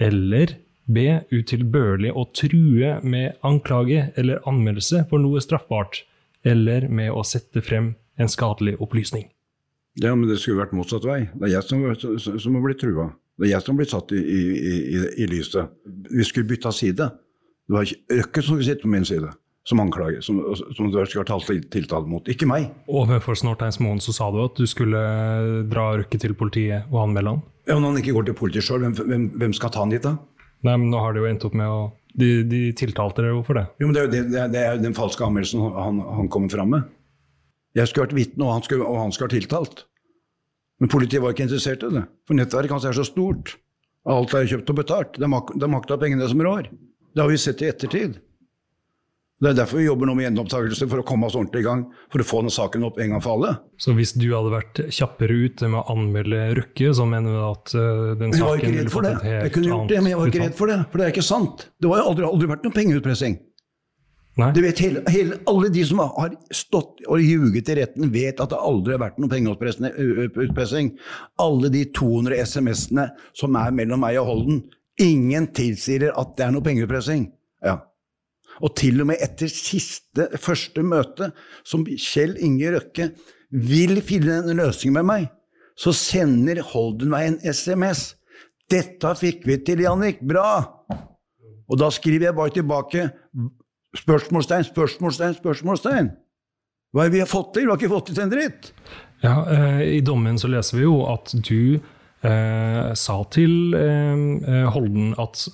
eller 0.00 0.56
b. 0.86 1.20
utilbørlig 1.32 2.12
å 2.12 2.26
true 2.36 2.96
med 3.02 3.36
anklage 3.46 4.10
eller 4.16 4.42
anmeldelse 4.48 5.04
for 5.10 5.22
noe 5.22 5.40
straffbart, 5.44 6.02
eller 6.44 6.88
med 6.88 7.12
å 7.12 7.24
sette 7.26 7.62
frem 7.64 7.94
en 8.18 8.30
skadelig 8.32 8.76
opplysning. 8.80 9.28
Ja, 10.02 10.12
men 10.14 10.28
det 10.28 10.40
skulle 10.42 10.60
vært 10.60 10.74
motsatt 10.76 11.06
vei. 11.08 11.22
Det 11.32 11.48
er 11.48 11.54
jeg 11.56 11.68
som, 11.68 11.86
som 12.40 12.58
har 12.58 12.66
blitt 12.66 12.82
trua. 12.82 13.10
Det 13.36 13.48
er 13.48 13.54
jeg 13.54 13.64
som 13.64 13.74
har 13.74 13.80
blitt 13.80 13.94
satt 13.94 14.12
i, 14.16 14.20
i, 14.20 14.42
i, 14.66 15.00
i 15.24 15.28
lyset. 15.30 15.72
Vi 16.10 16.24
skulle 16.24 16.48
bytta 16.48 16.72
side. 16.72 17.08
Det 17.66 17.74
var 17.74 17.88
ikke 17.88 18.20
Røkke 18.20 18.44
som 18.44 18.56
skulle 18.56 18.68
sitte 18.68 18.84
på 18.84 18.92
min 18.92 19.08
side 19.08 19.32
som 19.66 19.80
anklager, 19.82 20.20
som, 20.22 20.38
som 20.76 20.90
du 20.90 20.98
skulle 21.06 21.24
ha 21.24 21.26
talt 21.26 21.48
tiltale 21.74 22.06
mot, 22.06 22.28
ikke 22.30 22.46
meg. 22.46 22.68
Overfor 22.86 23.34
Snorteinsmoen 23.34 23.98
så 24.02 24.14
sa 24.14 24.28
du 24.30 24.38
at 24.44 24.54
du 24.54 24.62
skulle 24.70 25.00
dra 25.66 25.88
Røkke 25.98 26.20
til 26.22 26.36
politiet 26.38 26.86
og 26.92 27.00
anmelde 27.08 27.34
han? 27.34 27.44
Ja, 27.66 27.74
Når 27.80 27.88
han 27.88 27.98
ikke 27.98 28.14
går 28.14 28.28
til 28.28 28.36
politiet 28.38 28.66
sjøl, 28.68 28.84
hvem, 28.84 28.94
hvem, 28.94 29.24
hvem, 29.42 29.54
skal 29.58 29.72
ta 29.74 29.82
han 29.82 29.90
dit 29.90 30.04
da? 30.06 30.14
Nei, 30.62 30.76
men 30.76 30.86
nå 30.92 31.00
har 31.02 31.16
det 31.16 31.24
jo 31.24 31.30
endt 31.32 31.46
opp 31.48 31.56
med 31.58 31.70
å 31.70 31.86
De, 32.16 32.28
de 32.48 32.60
tiltalte 32.72 33.20
dere 33.20 33.34
jo 33.34 33.42
for 33.44 33.58
det. 33.58 33.66
Jo, 33.76 33.88
men 33.88 33.96
Det 33.96 34.00
er 34.00 34.06
jo 34.06 34.12
det, 34.32 34.44
det 34.54 34.60
er 34.62 34.78
den 34.80 34.94
falske 34.96 35.26
anmeldelsen 35.26 35.66
han, 35.74 35.98
han 36.20 36.30
kommer 36.32 36.48
fram 36.48 36.70
med. 36.72 36.86
Jeg 37.76 37.90
skulle 37.90 38.06
vært 38.06 38.16
vitne, 38.16 38.46
og 38.46 38.54
han 38.56 38.64
skulle, 38.64 38.88
og 38.88 38.98
han 39.02 39.12
skulle 39.12 39.28
vært 39.28 39.38
tiltalt. 39.42 39.84
Men 40.80 40.92
politiet 40.92 41.22
var 41.24 41.32
ikke 41.34 41.46
interessert 41.46 41.84
i 41.84 41.92
det. 41.92 42.04
For 42.28 42.38
nettverket 42.38 42.76
hans 42.76 42.86
er 42.88 42.96
så 42.96 43.04
stort. 43.06 43.56
Alt 44.06 44.34
er 44.38 44.48
kjøpt 44.48 44.70
og 44.72 44.78
betalt. 44.78 45.18
Det 45.20 45.28
mak 45.30 45.52
er 45.56 45.72
makta 45.72 45.98
pengene 46.00 46.28
som 46.30 46.40
rår. 46.44 46.70
Det 47.16 47.22
har 47.22 47.32
vi 47.32 47.40
sett 47.40 47.64
i 47.64 47.70
ettertid. 47.70 48.20
Det 49.36 49.50
er 49.50 49.56
derfor 49.58 49.76
vi 49.76 49.84
jobber 49.84 50.08
nå 50.08 50.14
med 50.16 50.24
gjenopptakelse, 50.24 50.86
for 50.88 51.02
å 51.02 51.04
komme 51.04 51.28
oss 51.28 51.34
ordentlig 51.36 51.60
i 51.60 51.66
gang. 51.66 51.82
For 52.12 52.22
å 52.22 52.24
få 52.24 52.38
denne 52.40 52.54
saken 52.54 52.86
opp 52.88 53.00
en 53.02 53.10
gang 53.12 53.24
for 53.24 53.36
alle. 53.36 53.50
Så 53.80 53.92
hvis 53.96 54.14
du 54.16 54.24
hadde 54.30 54.52
vært 54.54 54.80
kjappere 54.96 55.36
ute 55.44 55.68
med 55.68 55.82
å 55.82 55.92
anmelde 55.92 56.38
Røkke, 56.56 56.92
så 56.96 57.04
mener 57.08 57.36
du 57.36 57.42
at 57.44 57.74
uh, 57.76 58.14
den 58.16 58.32
saken 58.32 58.78
ville 58.78 58.92
fått 58.92 59.10
et 59.10 59.26
helt 59.26 59.26
annet 59.26 59.48
Jeg 59.50 59.54
kunne 59.58 59.72
gjort 59.74 59.92
det, 59.92 59.98
men 60.00 60.12
jeg 60.12 60.20
var 60.20 60.32
ikke 60.32 60.44
redd 60.46 60.56
for 60.56 60.72
det. 60.72 60.78
For 60.88 61.02
det 61.02 61.08
er 61.08 61.12
ikke 61.12 61.26
sant. 61.26 61.66
Det 61.76 61.92
har 61.92 62.08
aldri, 62.08 62.24
aldri 62.30 62.50
vært 62.54 62.64
noen 62.64 62.76
pengeutpressing. 62.78 63.36
Nei. 64.36 64.50
Du 64.52 64.60
vet, 64.60 64.80
hele, 64.84 65.00
hele, 65.08 65.38
alle 65.48 65.70
de 65.72 65.82
som 65.88 66.02
har 66.04 66.34
stått 66.52 67.00
og 67.08 67.22
ljuget 67.24 67.70
i 67.72 67.76
retten, 67.78 68.10
vet 68.12 68.40
at 68.42 68.50
det 68.52 68.58
aldri 68.60 68.92
har 68.92 69.00
vært 69.00 69.20
noen 69.22 69.32
pengeutpressing. 69.32 70.90
Alle 71.40 71.70
de 71.72 71.86
200 71.96 72.42
SMS-ene 72.44 73.06
som 73.36 73.56
er 73.56 73.72
mellom 73.78 74.04
meg 74.04 74.18
og 74.20 74.28
Holden, 74.28 74.60
ingen 75.00 75.48
tilsier 75.56 76.10
at 76.12 76.36
det 76.36 76.44
er 76.44 76.52
noe 76.52 76.64
pengeutpressing. 76.66 77.30
Ja. 77.64 77.78
Og 78.60 78.76
til 78.76 79.00
og 79.00 79.08
med 79.08 79.24
etter 79.24 79.48
siste, 79.52 80.28
første 80.40 80.84
møte, 80.84 81.32
som 81.64 81.88
Kjell 81.88 82.36
Inge 82.44 82.76
Røkke 82.76 83.10
vil 83.48 84.02
finne 84.04 84.42
en 84.42 84.60
løsning 84.60 84.92
med 84.96 85.08
meg, 85.08 85.28
så 85.80 85.96
sender 85.96 86.60
Holden 86.74 87.12
meg 87.12 87.30
en 87.30 87.40
SMS. 87.40 88.14
'Dette 88.66 89.12
fikk 89.16 89.44
vi 89.46 89.62
til, 89.64 89.84
Jannik. 89.84 90.20
Bra!' 90.20 90.64
Og 91.66 91.78
da 91.78 91.88
skriver 91.90 92.28
jeg 92.28 92.36
bare 92.36 92.52
tilbake 92.54 93.10
spørsmålstegn, 93.98 94.68
spørsmålstegn, 94.70 95.36
spørsmålstegn. 95.40 96.12
Hva 96.94 97.06
har 97.06 97.12
vi 97.12 97.24
fått 97.28 97.52
til? 97.56 97.66
Vi 97.66 97.72
har 97.72 97.80
ikke 97.80 97.92
fått 97.92 98.12
til 98.12 98.22
en 98.24 98.32
dritt. 98.32 98.70
Ja, 99.24 99.36
eh, 99.52 99.82
I 99.96 100.00
dommen 100.04 100.38
så 100.40 100.50
leser 100.52 100.78
vi 100.78 100.86
jo 100.86 101.00
at 101.10 101.32
du 101.34 101.76
eh, 101.76 102.94
sa 102.96 103.16
til 103.32 103.74
eh, 103.76 104.24
eh 104.46 104.66
Holden 104.72 105.14
at 105.18 105.46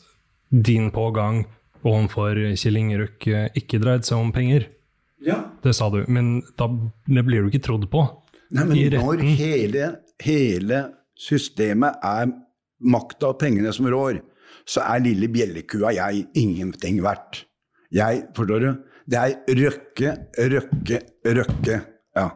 din 0.52 0.90
pågang 0.92 1.44
overfor 1.82 2.38
Kjell 2.54 2.78
Ingerøk 2.78 3.26
ikke 3.58 3.80
dreide 3.82 4.06
seg 4.06 4.20
om 4.20 4.30
penger. 4.34 4.68
Ja. 5.22 5.38
Det 5.62 5.72
sa 5.74 5.88
du, 5.90 6.02
men 6.06 6.42
da 6.58 6.68
blir 6.68 7.42
du 7.42 7.48
ikke 7.50 7.62
trodd 7.64 7.88
på. 7.90 8.04
Nei, 8.52 8.66
men 8.68 9.00
når 9.00 9.22
hele, 9.38 9.88
hele 10.22 10.82
systemet 11.18 12.02
er 12.04 12.28
makta 12.82 13.32
og 13.32 13.40
pengene 13.40 13.72
som 13.74 13.88
rår, 13.90 14.20
så 14.68 14.84
er 14.84 15.02
lille 15.06 15.30
bjellekua 15.32 15.94
jeg 15.96 16.26
ingenting 16.38 17.00
verdt. 17.02 17.46
Jeg, 17.92 18.26
forstår 18.36 18.64
du? 18.64 18.70
Det 19.10 19.18
er 19.18 19.56
Røkke, 19.58 20.14
Røkke, 20.52 21.00
Røkke. 21.38 21.78
Ja. 22.16 22.28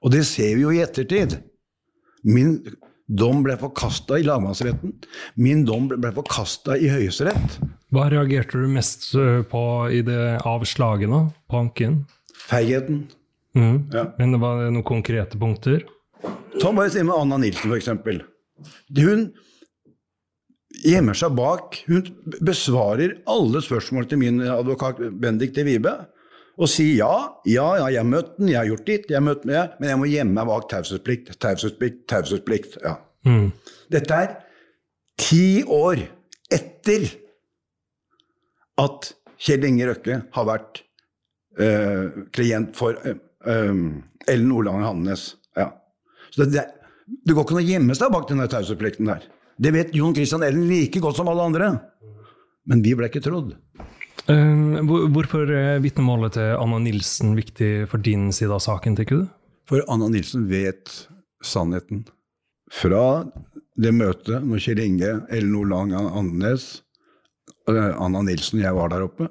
Og 0.00 0.14
det 0.14 0.24
ser 0.28 0.54
vi 0.56 0.64
jo 0.64 0.72
i 0.74 0.80
ettertid. 0.82 1.36
Min 2.26 2.58
dom 3.10 3.44
ble 3.44 3.56
forkasta 3.60 4.18
i 4.20 4.26
lagmannsretten. 4.26 4.94
Min 5.40 5.64
dom 5.68 5.88
ble 5.90 6.12
forkasta 6.16 6.76
i 6.78 6.90
Høyesterett. 6.92 7.58
Hva 7.90 8.06
reagerte 8.12 8.60
du 8.60 8.68
mest 8.70 9.08
eh, 9.18 9.40
på 9.50 9.62
i 9.90 10.02
det 10.06 10.40
avslaget, 10.46 11.10
da? 11.10 11.24
På 11.50 11.64
anken? 11.64 12.04
Feigheten. 12.46 13.04
Mm. 13.58 13.90
Ja. 13.92 14.06
Men 14.18 14.36
det 14.36 14.40
noen 14.40 14.84
konkrete 14.86 15.38
punkter? 15.40 15.82
Ta 16.60 16.70
bare 16.74 16.90
si 16.92 17.02
med 17.02 17.16
Anna 17.16 17.40
Nilsen, 17.40 17.72
f.eks. 17.72 17.90
Hun 19.00 19.30
gjemmer 20.70 21.18
seg 21.18 21.34
bak 21.38 21.80
Hun 21.88 22.06
besvarer 22.46 23.18
alle 23.30 23.62
spørsmål 23.64 24.08
til 24.10 24.20
min 24.22 24.40
advokat 24.46 25.00
Benedicte 25.20 25.64
Vibe 25.66 25.94
Og 26.60 26.70
sier 26.70 27.00
ja, 27.00 27.14
ja, 27.48 27.66
ja, 27.80 27.88
jeg 27.94 28.02
har 28.02 28.10
møtt 28.10 28.36
den, 28.38 28.52
jeg 28.52 28.60
har 28.60 28.68
gjort 28.68 28.86
ditt, 28.86 29.08
jeg 29.10 29.18
har 29.18 29.26
møtt 29.26 29.46
med 29.48 29.80
men 29.80 29.92
jeg 29.92 30.00
må 30.02 30.10
gjemme 30.10 30.36
meg 30.36 30.50
bak 30.50 30.68
taushetsplikt, 30.70 31.32
taushetsplikt, 31.40 32.02
taushetsplikt. 32.10 32.76
Ja. 32.84 32.98
Dette 33.90 34.18
er 34.24 34.34
ti 35.20 35.62
år 35.64 36.02
etter 36.52 37.06
at 38.80 39.10
Kjell 39.40 39.64
Inge 39.68 39.88
Røkke 39.88 40.20
har 40.34 40.48
vært 40.48 40.82
øh, 41.60 42.26
klient 42.34 42.76
for 42.76 42.98
øh, 43.08 43.16
øh, 43.46 43.80
Ellen 44.28 44.52
Olange 44.52 44.84
Hannes. 44.84 45.24
Ja. 45.56 45.70
Så 46.30 46.44
det, 46.44 46.52
det, 46.52 46.66
det 47.24 47.36
går 47.36 47.46
ikke 47.46 47.56
an 47.56 47.62
å 47.62 47.68
gjemme 47.70 47.96
seg 47.96 48.12
bak 48.12 48.28
denne 48.28 48.48
taushetsplikten 48.52 49.08
der. 49.08 49.24
Det 49.60 49.72
vet 49.74 49.94
Jon 49.94 50.14
Christian 50.16 50.42
Ellen 50.42 50.64
like 50.70 51.00
godt 51.04 51.18
som 51.18 51.28
alle 51.28 51.44
andre. 51.44 51.74
Men 52.68 52.80
vi 52.84 52.94
ble 52.96 53.10
ikke 53.10 53.20
trodd. 53.24 53.52
Um, 54.30 54.86
hvorfor 55.12 55.50
er 55.52 55.82
vitnemålet 55.84 56.36
til 56.38 56.54
Anna 56.56 56.78
Nilsen 56.80 57.34
viktig 57.36 57.70
for 57.90 58.00
din 58.00 58.30
side 58.32 58.54
av 58.54 58.62
saken, 58.64 58.96
tenker 58.96 59.20
du? 59.20 59.28
For 59.68 59.84
Anna 59.92 60.08
Nilsen 60.12 60.46
vet 60.48 60.88
sannheten. 61.44 62.06
Fra 62.72 63.26
det 63.80 63.92
møtet 63.96 64.44
når 64.46 64.62
Kjell 64.64 64.80
Inge, 64.84 65.14
Ellen 65.34 65.68
Lang, 65.68 65.92
Andenes, 65.92 66.82
Anna 67.68 68.22
Nilsen 68.24 68.60
og 68.60 68.64
jeg 68.64 68.76
var 68.78 68.92
der 68.92 69.04
oppe, 69.08 69.28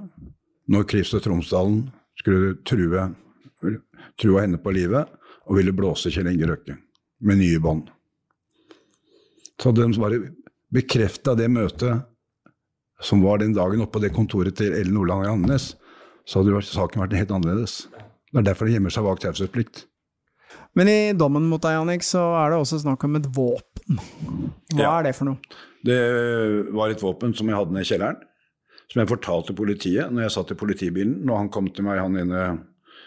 når 0.70 0.90
Christer 0.92 1.24
Tromsdalen 1.24 1.88
skulle 2.20 2.58
true, 2.68 3.08
true 4.20 4.42
henne 4.44 4.60
på 4.62 4.74
livet 4.76 5.10
og 5.48 5.58
ville 5.58 5.74
blåse 5.74 6.12
Kjell 6.14 6.30
Inge 6.34 6.52
Røkke 6.52 6.76
med 7.26 7.42
nye 7.42 7.62
bånd. 7.64 7.88
Så 9.60 9.70
hadde 9.70 9.86
de 9.92 10.00
bare 10.02 10.20
bekrefta 10.74 11.36
det 11.36 11.50
møtet 11.52 12.06
som 13.04 13.22
var 13.24 13.40
den 13.40 13.54
dagen 13.56 13.82
oppe 13.84 13.98
på 13.98 14.04
det 14.04 14.12
kontoret 14.16 14.58
til 14.60 14.74
Ellen 14.76 14.98
Olang 15.00 15.24
Andenes, 15.28 15.74
så 16.28 16.42
hadde 16.42 16.60
saken 16.68 17.02
vært 17.06 17.16
helt 17.16 17.32
annerledes. 17.32 17.86
Det 18.30 18.42
er 18.42 18.48
derfor 18.52 18.68
det 18.68 18.76
gjemmer 18.76 18.94
seg 18.94 19.06
bak 19.08 19.22
taushetsplikt. 19.24 19.86
Men 20.78 20.90
i 20.92 20.98
dommen 21.18 21.48
mot 21.50 21.62
deg, 21.64 21.78
Jannik, 21.78 22.04
så 22.06 22.22
er 22.42 22.52
det 22.52 22.60
også 22.60 22.82
snakk 22.84 23.04
om 23.08 23.16
et 23.18 23.28
våpen. 23.36 24.00
Hva 24.76 24.84
Ja. 24.84 25.00
er 25.00 25.04
det 25.08 25.16
for 25.16 25.26
noe? 25.26 25.38
Det 25.86 26.00
var 26.76 26.90
et 26.92 27.02
våpen 27.02 27.34
som 27.36 27.48
jeg 27.48 27.56
hadde 27.56 27.72
nede 27.74 27.86
i 27.88 27.90
kjelleren, 27.90 28.20
som 28.92 29.00
jeg 29.00 29.10
fortalte 29.10 29.56
politiet 29.56 30.12
når 30.12 30.22
jeg 30.28 30.32
satt 30.36 30.52
i 30.52 30.60
politibilen. 30.60 31.24
Når 31.26 31.38
han 31.38 31.50
kom 31.50 31.70
til 31.70 31.84
meg, 31.86 32.00
han 32.00 32.18
ene 32.18 32.60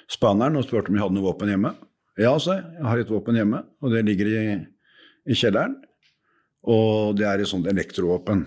spaneren, 0.08 0.56
og 0.56 0.64
spurte 0.64 0.88
om 0.88 0.96
jeg 0.96 1.02
hadde 1.04 1.14
noe 1.14 1.28
våpen 1.32 1.48
hjemme. 1.52 1.74
Ja, 2.18 2.36
sa 2.38 2.56
jeg. 2.58 2.64
Jeg 2.78 2.84
har 2.84 2.98
et 2.98 3.08
våpen 3.12 3.34
hjemme, 3.38 3.62
og 3.82 3.90
det 3.92 4.04
ligger 4.04 4.26
i, 4.26 4.66
i 5.28 5.34
kjelleren. 5.34 5.76
Og 6.62 7.16
det 7.18 7.26
er 7.26 7.42
et 7.42 7.50
sånt 7.50 7.66
elektrovåpen. 7.70 8.44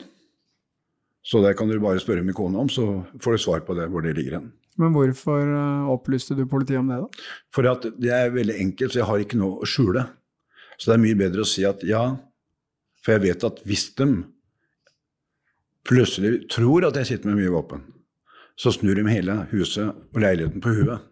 Så 1.25 1.41
det 1.41 1.55
kan 1.57 1.67
du 1.67 1.79
bare 1.81 1.99
spørre 1.99 2.23
min 2.23 2.37
kone 2.37 2.59
om, 2.61 2.69
så 2.69 3.01
får 3.21 3.35
du 3.35 3.41
svar 3.41 3.65
på 3.65 3.75
det, 3.77 3.89
hvor 3.89 4.05
det 4.05 4.13
ligger 4.17 4.37
hen. 4.37 4.51
Men 4.77 4.93
hvorfor 4.93 5.41
eh, 5.41 5.89
opplyste 5.89 6.35
du 6.37 6.43
politiet 6.51 6.81
om 6.81 6.91
det, 6.91 6.99
da? 7.01 7.25
For 7.55 7.67
at 7.69 7.87
det 7.97 8.11
er 8.13 8.33
veldig 8.35 8.59
enkelt, 8.61 8.93
så 8.93 9.01
jeg 9.01 9.09
har 9.09 9.23
ikke 9.23 9.39
noe 9.39 9.63
å 9.63 9.69
skjule. 9.69 10.05
Så 10.77 10.91
det 10.91 10.97
er 10.97 11.03
mye 11.05 11.19
bedre 11.19 11.45
å 11.45 11.49
si 11.49 11.63
at 11.67 11.83
ja, 11.87 12.03
for 13.01 13.15
jeg 13.15 13.23
vet 13.23 13.45
at 13.47 13.61
hvis 13.67 13.87
de 13.97 14.09
plutselig 15.87 16.45
tror 16.51 16.87
at 16.87 16.97
jeg 16.99 17.13
sitter 17.13 17.31
med 17.31 17.39
mye 17.39 17.53
våpen, 17.53 17.85
så 18.59 18.71
snur 18.73 18.97
de 18.97 19.05
hele 19.09 19.41
huset 19.51 19.91
og 19.91 20.21
leiligheten 20.21 20.63
på 20.63 20.73
huet. 20.77 21.05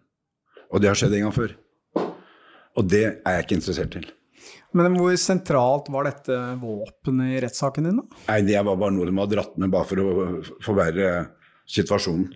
Og 0.72 0.82
det 0.82 0.90
har 0.90 0.98
skjedd 0.98 1.16
en 1.16 1.26
gang 1.26 1.34
før. 1.36 1.56
Og 2.74 2.86
det 2.90 3.04
er 3.06 3.36
jeg 3.36 3.46
ikke 3.46 3.58
interessert 3.60 3.98
i. 4.00 4.04
Men 4.74 4.96
hvor 4.98 5.14
sentralt 5.20 5.90
var 5.94 6.08
dette 6.08 6.38
våpenet 6.60 7.36
i 7.36 7.42
rettssaken 7.44 7.88
din, 7.88 8.00
da? 8.02 8.22
Nei, 8.28 8.40
det 8.46 8.62
var 8.66 8.78
bare 8.80 8.94
noe 8.96 9.06
de 9.06 9.14
hadde 9.20 9.36
dratt 9.36 9.58
med 9.62 9.70
bare 9.74 9.86
for 9.86 10.02
å 10.02 10.24
forverre 10.64 11.12
situasjonen. 11.70 12.32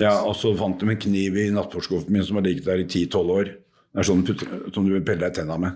Ja, 0.00 0.16
og 0.24 0.34
så 0.38 0.54
fant 0.56 0.80
de 0.80 0.88
en 0.88 0.98
kniv 1.00 1.36
i 1.38 1.50
nattbordskuffen 1.52 2.14
min 2.14 2.24
som 2.24 2.38
har 2.40 2.46
ligget 2.46 2.66
der 2.70 2.80
i 2.80 2.88
10-12 2.88 3.34
år. 3.36 3.50
Det 3.92 4.00
er 4.00 4.06
sånn 4.08 4.22
putter, 4.24 4.52
som 4.72 4.86
du 4.88 4.94
peller 5.04 5.26
deg 5.26 5.34
tenna 5.36 5.58
med. 5.60 5.74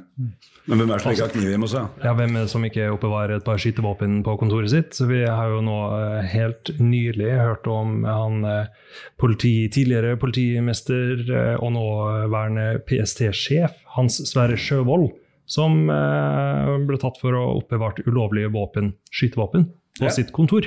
Men 0.65 0.81
hvem 0.81 0.89
er 0.89 0.97
det 0.97 1.05
som 1.05 1.13
ikke 1.13 1.27
har 1.27 1.33
kniv 1.35 1.51
hjemme 1.53 1.67
hos 1.69 1.75
deg? 1.77 1.99
Ja, 2.01 2.15
Hvem 2.17 2.33
er 2.33 2.47
det 2.47 2.53
som 2.55 2.65
ikke 2.65 2.87
oppbevarer 2.95 3.37
et 3.37 3.45
par 3.45 3.61
skytevåpen 3.61 4.15
på 4.25 4.37
kontoret 4.41 4.73
sitt? 4.73 4.97
Så 4.97 5.05
Vi 5.11 5.21
har 5.29 5.53
jo 5.53 5.61
nå 5.67 5.77
eh, 5.99 6.31
helt 6.33 6.71
nylig 6.81 7.29
hørt 7.37 7.69
om 7.69 8.07
han 8.09 8.41
eh, 8.49 8.73
politi, 9.21 9.69
tidligere 9.69 10.17
politimester 10.23 11.23
eh, 11.29 11.61
og 11.61 11.75
nåværende 11.77 12.81
PST-sjef, 12.89 13.77
Hans 13.99 14.17
Sverre 14.33 14.57
Sjøvold, 14.57 15.11
som 15.47 15.87
eh, 15.93 16.73
ble 16.89 16.99
tatt 17.03 17.21
for 17.23 17.35
å 17.37 17.45
ha 17.45 17.53
oppbevart 17.61 18.01
ulovlige 18.07 18.51
våpen, 18.55 18.93
skytevåpen, 19.15 19.69
på 20.01 20.05
Ja. 20.09 20.13
sitt 20.13 20.33
kontor. 20.37 20.67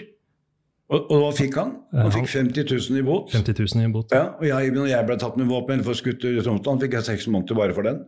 Og, 0.90 1.04
og 1.14 1.20
hva 1.22 1.32
fikk 1.38 1.58
han? 1.60 1.76
Han 1.94 2.10
fikk 2.16 2.30
50 2.32 2.66
000 2.90 2.98
i 2.98 3.04
bot. 3.06 3.30
50 3.36 3.60
000 3.76 3.84
i 3.86 3.92
bot. 3.94 4.10
Ja, 4.16 4.32
og 4.40 4.46
jeg, 4.48 4.72
når 4.74 4.88
jeg 4.90 5.06
ble 5.06 5.18
tatt 5.22 5.36
med 5.38 5.52
våpen 5.52 5.76
eller 5.78 5.86
for 5.86 5.94
skutt 6.00 6.24
i 6.26 6.32
Tromsdalen, 6.42 6.80
fikk 6.82 6.96
jeg 6.98 7.06
seks 7.12 7.28
måneder 7.30 7.60
bare 7.60 7.76
for 7.78 7.86
den. 7.86 8.00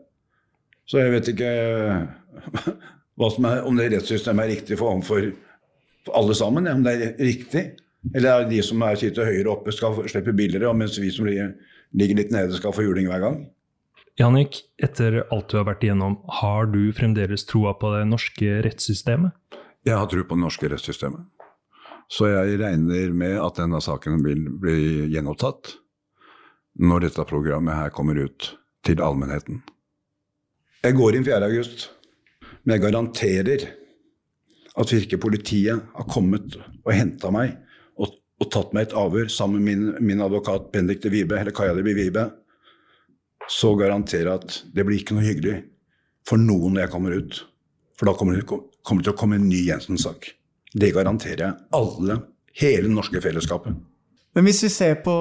Så 0.89 0.97
jeg 1.03 1.11
vet 1.13 1.29
ikke 1.29 1.51
er, 3.21 3.61
om 3.67 3.77
det 3.77 3.91
rettssystemet 3.93 4.47
er 4.47 4.53
riktig 4.55 4.79
for 4.79 4.95
overfor 4.95 5.29
for 6.07 6.17
alle 6.17 6.33
sammen. 6.33 6.65
ja, 6.65 6.73
Om 6.73 6.83
det 6.87 6.95
er 6.95 7.11
riktig. 7.21 7.63
Eller 8.15 8.31
er 8.31 8.45
det 8.47 8.55
de 8.55 8.63
som 8.65 8.81
er, 8.81 8.97
sitter 8.97 9.27
høyere 9.29 9.51
oppe, 9.53 9.69
skal 9.75 9.99
slippe 10.09 10.33
billigere, 10.33 10.71
mens 10.73 10.97
vi 10.97 11.11
som 11.13 11.27
ligger 11.29 12.17
litt 12.17 12.31
nede, 12.33 12.55
skal 12.57 12.73
få 12.73 12.81
juling 12.87 13.05
hver 13.11 13.21
gang? 13.21 13.35
Jannik, 14.19 14.59
etter 14.81 15.21
alt 15.31 15.51
du 15.51 15.57
har 15.59 15.67
vært 15.69 15.85
igjennom, 15.85 16.17
har 16.41 16.67
du 16.71 16.91
fremdeles 16.95 17.45
troa 17.47 17.73
på 17.79 17.93
det 17.95 18.03
norske 18.09 18.59
rettssystemet? 18.65 19.35
Jeg 19.87 19.97
har 19.97 20.09
tro 20.11 20.23
på 20.27 20.37
det 20.37 20.43
norske 20.43 20.69
rettssystemet. 20.69 21.29
Så 22.11 22.27
jeg 22.27 22.59
regner 22.59 23.13
med 23.15 23.37
at 23.39 23.61
denne 23.61 23.79
saken 23.81 24.19
vil 24.25 24.43
bli 24.59 25.07
gjenopptatt 25.13 25.77
når 26.81 27.07
dette 27.07 27.27
programmet 27.27 27.77
her 27.77 27.93
kommer 27.95 28.19
ut 28.19 28.51
til 28.85 29.01
allmennheten. 29.03 29.61
Jeg 30.83 30.97
går 30.97 31.15
inn 31.15 31.25
4. 31.27 31.39
august, 31.47 31.87
men 32.63 32.75
jeg 32.75 32.83
garanterer 32.83 33.65
at 34.71 34.91
hvis 34.91 35.07
politiet 35.21 35.87
har 35.95 36.07
kommet 36.11 36.57
og 36.59 36.91
henta 36.95 37.31
meg 37.31 37.55
og, 37.99 38.15
og 38.41 38.51
tatt 38.51 38.75
meg 38.75 38.89
et 38.89 38.95
avhør 38.97 39.31
sammen 39.31 39.63
med 39.63 39.79
min, 39.79 40.11
min 40.11 40.23
advokat 40.25 40.71
Benedicte 40.73 41.11
Vibe, 41.13 41.39
eller 41.39 41.55
Kaja 41.55 41.75
de 41.77 41.85
Vibe, 41.85 42.27
så 43.51 43.73
garanterer 43.79 44.29
jeg 44.29 44.41
at 44.41 44.59
det 44.71 44.85
blir 44.87 45.01
ikke 45.01 45.17
noe 45.17 45.27
hyggelig 45.27 45.57
for 46.27 46.39
noen 46.39 46.75
når 46.75 46.85
jeg 46.85 46.93
kommer 46.93 47.15
ut. 47.17 47.39
For 47.99 48.09
da 48.09 48.15
kommer 48.17 48.39
det 48.39 48.47
kommer 48.47 49.03
det 49.03 49.09
til 49.09 49.15
å 49.15 49.19
komme 49.19 49.37
en 49.37 49.49
ny 49.49 49.65
Jensen-sak. 49.67 50.31
Det 50.71 50.93
garanterer 50.95 51.43
jeg 51.43 51.57
alle, 51.75 52.21
hele 52.57 52.87
det 52.87 52.95
norske 52.95 53.21
fellesskapet. 53.23 53.75
Men 54.31 54.45
hvis 54.47 54.61
vi 54.63 54.69
ser 54.71 55.01
på, 55.03 55.13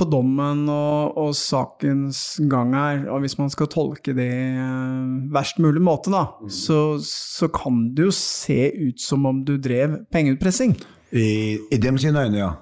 på 0.00 0.04
dommen 0.08 0.62
og, 0.72 1.18
og 1.20 1.34
sakens 1.36 2.38
gang 2.48 2.72
her, 2.72 3.02
og 3.12 3.20
hvis 3.20 3.36
man 3.36 3.52
skal 3.52 3.68
tolke 3.68 4.14
det 4.16 4.30
eh, 4.32 5.10
verst 5.34 5.60
mulig 5.60 5.82
måte, 5.84 6.08
da, 6.14 6.22
så, 6.48 6.96
så 7.04 7.50
kan 7.52 7.90
det 7.92 8.08
jo 8.08 8.14
se 8.16 8.70
ut 8.72 9.02
som 9.02 9.28
om 9.28 9.42
du 9.44 9.58
drev 9.60 9.98
pengeutpressing. 10.12 10.72
I, 11.12 11.26
I 11.68 11.80
dem 11.82 12.00
sine 12.00 12.24
øyne, 12.24 12.40
ja. 12.40 12.54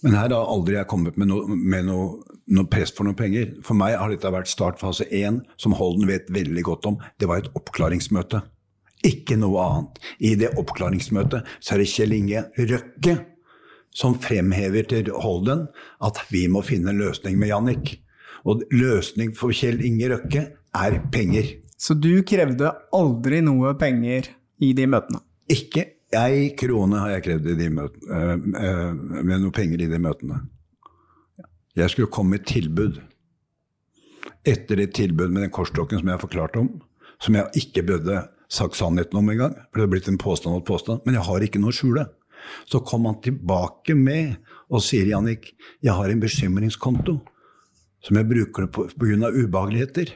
Men 0.00 0.16
her 0.16 0.32
har 0.32 0.48
aldri 0.48 0.78
jeg 0.78 0.88
kommet 0.88 1.20
med 1.20 1.28
noe, 1.28 1.52
med 1.52 1.84
noe, 1.90 2.35
noe 2.46 2.68
press 2.70 2.92
for 2.94 3.06
noen 3.06 3.18
penger. 3.18 3.54
For 3.66 3.78
meg 3.78 3.96
har 3.98 4.12
dette 4.12 4.32
vært 4.32 4.50
startfase 4.50 5.08
én, 5.14 5.42
som 5.60 5.74
Holden 5.78 6.08
vet 6.10 6.30
veldig 6.32 6.66
godt 6.66 6.90
om. 6.90 7.00
Det 7.18 7.28
var 7.30 7.42
et 7.42 7.50
oppklaringsmøte. 7.58 8.42
Ikke 9.06 9.38
noe 9.38 9.62
annet. 9.62 10.00
I 10.18 10.34
det 10.38 10.54
oppklaringsmøtet 10.58 11.46
så 11.60 11.74
er 11.74 11.82
det 11.82 11.90
Kjell 11.92 12.14
Inge 12.16 12.46
Røkke 12.58 13.16
som 13.96 14.16
fremhever 14.20 14.88
til 14.90 15.12
Holden 15.16 15.66
at 16.04 16.20
vi 16.28 16.46
må 16.52 16.62
finne 16.66 16.92
en 16.92 17.00
løsning 17.00 17.38
med 17.40 17.52
Jannik. 17.52 17.94
Og 18.46 18.62
løsning 18.74 19.32
for 19.36 19.54
Kjell 19.56 19.82
Inge 19.84 20.10
Røkke 20.12 20.42
er 20.76 20.98
penger. 21.12 21.56
Så 21.76 21.96
du 21.98 22.22
krevde 22.26 22.72
aldri 22.94 23.42
noe 23.44 23.74
penger 23.78 24.30
i 24.62 24.72
de 24.76 24.86
møtene. 24.88 25.20
Ikke 25.52 25.84
ei 26.16 26.50
krone 26.58 27.00
har 27.02 27.16
jeg 27.16 27.24
krevd 27.26 27.48
i 27.52 27.56
de 27.58 27.70
møtene, 27.72 28.20
øh, 28.20 28.46
øh, 28.62 29.24
med 29.26 29.42
noe 29.42 29.54
penger 29.54 29.82
i 29.84 29.90
de 29.90 30.00
møtene. 30.00 30.40
Jeg 31.76 31.92
skulle 31.92 32.12
komme 32.12 32.34
med 32.34 32.44
et 32.44 32.50
tilbud. 32.54 33.00
Etter 34.46 34.80
et 34.80 34.94
tilbud 34.96 35.28
med 35.28 35.44
den 35.44 35.52
korstokken 35.52 36.00
som 36.00 36.08
jeg 36.08 36.16
har 36.16 36.22
forklart 36.22 36.56
om, 36.60 36.70
som 37.20 37.36
jeg 37.36 37.62
ikke 37.62 37.84
burde 37.88 38.22
sagt 38.52 38.78
sannheten 38.78 39.18
om 39.18 39.28
engang, 39.32 39.54
for 39.68 39.80
det 39.80 39.86
har 39.86 39.92
blitt 39.92 40.08
en 40.08 40.20
påstand 40.20 40.54
mot 40.54 40.66
påstand, 40.66 41.02
men 41.04 41.18
jeg 41.18 41.26
har 41.26 41.44
ikke 41.44 41.60
noe 41.60 41.74
å 41.74 41.76
skjule. 41.76 42.06
Så 42.70 42.80
kom 42.86 43.08
han 43.08 43.18
tilbake 43.24 43.96
med 43.98 44.36
og 44.70 44.82
sier, 44.84 45.08
Jannik, 45.10 45.50
jeg 45.82 45.94
har 45.96 46.10
en 46.10 46.22
bekymringskonto 46.22 47.18
som 48.06 48.18
jeg 48.20 48.28
bruker 48.30 48.68
på 48.70 48.86
pga. 48.94 49.32
ubehageligheter. 49.34 50.12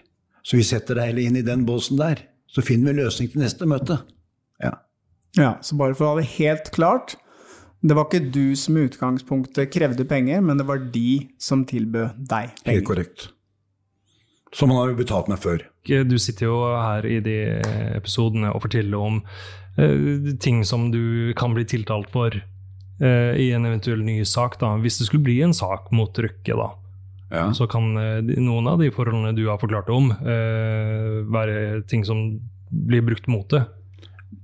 Så 0.46 0.56
vi 0.56 0.64
setter 0.64 0.96
deg 0.96 1.10
heller 1.10 1.26
inn 1.26 1.40
i 1.40 1.46
den 1.46 1.66
båsen 1.66 1.98
der. 1.98 2.22
Så 2.46 2.62
finner 2.62 2.92
vi 2.92 3.02
løsning 3.02 3.30
til 3.32 3.42
neste 3.42 3.66
møte. 3.66 4.00
Ja. 4.62 4.78
Ja, 5.36 5.58
Så 5.62 5.76
bare 5.76 5.94
for 5.94 6.06
å 6.06 6.14
ha 6.14 6.20
det 6.20 6.30
helt 6.38 6.70
klart, 6.74 7.16
det 7.80 7.96
var 7.96 8.08
ikke 8.08 8.26
du 8.32 8.56
som 8.60 8.76
i 8.76 8.84
utgangspunktet 8.84 9.70
krevde 9.72 10.04
penger, 10.04 10.42
men 10.44 10.58
det 10.60 10.66
var 10.68 10.82
de 10.92 11.30
som 11.40 11.62
tilbød 11.64 12.18
deg 12.28 12.50
penger. 12.60 12.74
Helt 12.74 12.88
korrekt. 12.88 13.30
Som 14.52 14.72
han 14.72 14.80
har 14.82 14.90
jo 14.90 14.98
betalt 14.98 15.30
meg 15.30 15.40
før. 15.40 15.62
Du 15.86 16.16
sitter 16.20 16.48
jo 16.50 16.58
her 16.74 17.06
i 17.08 17.20
de 17.24 17.36
episodene 17.96 18.50
og 18.52 18.64
forteller 18.66 18.98
om 18.98 19.20
uh, 19.78 20.30
ting 20.42 20.60
som 20.66 20.90
du 20.92 21.32
kan 21.38 21.54
bli 21.56 21.64
tiltalt 21.70 22.10
for 22.12 22.34
uh, 22.34 23.32
i 23.38 23.48
en 23.56 23.64
eventuell 23.70 24.02
ny 24.04 24.18
sak. 24.28 24.58
da. 24.60 24.74
Hvis 24.82 24.98
det 25.00 25.08
skulle 25.08 25.24
bli 25.24 25.38
en 25.46 25.56
sak 25.56 25.88
mot 25.94 26.12
Røkke, 26.18 26.58
da, 26.58 26.70
Ja. 27.30 27.46
så 27.54 27.68
kan 27.70 27.94
uh, 27.96 28.20
noen 28.20 28.68
av 28.68 28.82
de 28.82 28.90
forholdene 28.90 29.32
du 29.38 29.46
har 29.48 29.60
forklart 29.62 29.88
om, 29.94 30.10
eh, 30.10 31.22
være 31.30 31.86
ting 31.88 32.04
som 32.04 32.40
blir 32.70 33.06
brukt 33.06 33.28
mot 33.30 33.48
det. 33.48 33.64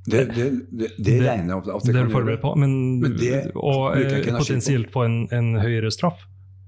Det, 0.07 0.23
det, 0.37 0.47
det, 0.71 0.89
det 1.03 1.17
regner 1.25 1.51
jeg 1.51 1.57
opp 1.59 1.69
at 1.75 1.87
Det 1.87 1.95
det 1.97 2.03
kan 2.05 2.13
forberedt 2.15 2.43
på, 2.45 2.53
men, 2.63 2.75
Men 3.03 3.17
og 3.59 3.97
på. 3.97 4.37
potensielt 4.39 4.93
få 4.95 5.03
en, 5.09 5.17
en 5.35 5.49
høyere 5.59 5.91
straff. 5.91 6.21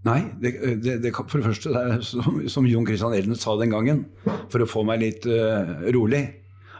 Nei, 0.07 0.18
det, 0.43 0.53
det, 0.82 0.97
det 1.03 1.12
for 1.14 1.39
det 1.41 1.47
første, 1.51 1.70
det 1.74 1.80
er 1.99 2.03
som, 2.07 2.41
som 2.51 2.66
Jon 2.70 2.86
Christian 2.86 3.14
Elden 3.14 3.39
sa 3.39 3.55
den 3.61 3.70
gangen, 3.74 4.05
for 4.51 4.62
å 4.62 4.68
få 4.70 4.84
meg 4.86 5.03
litt 5.03 5.26
uh, 5.26 5.89
rolig, 5.95 6.24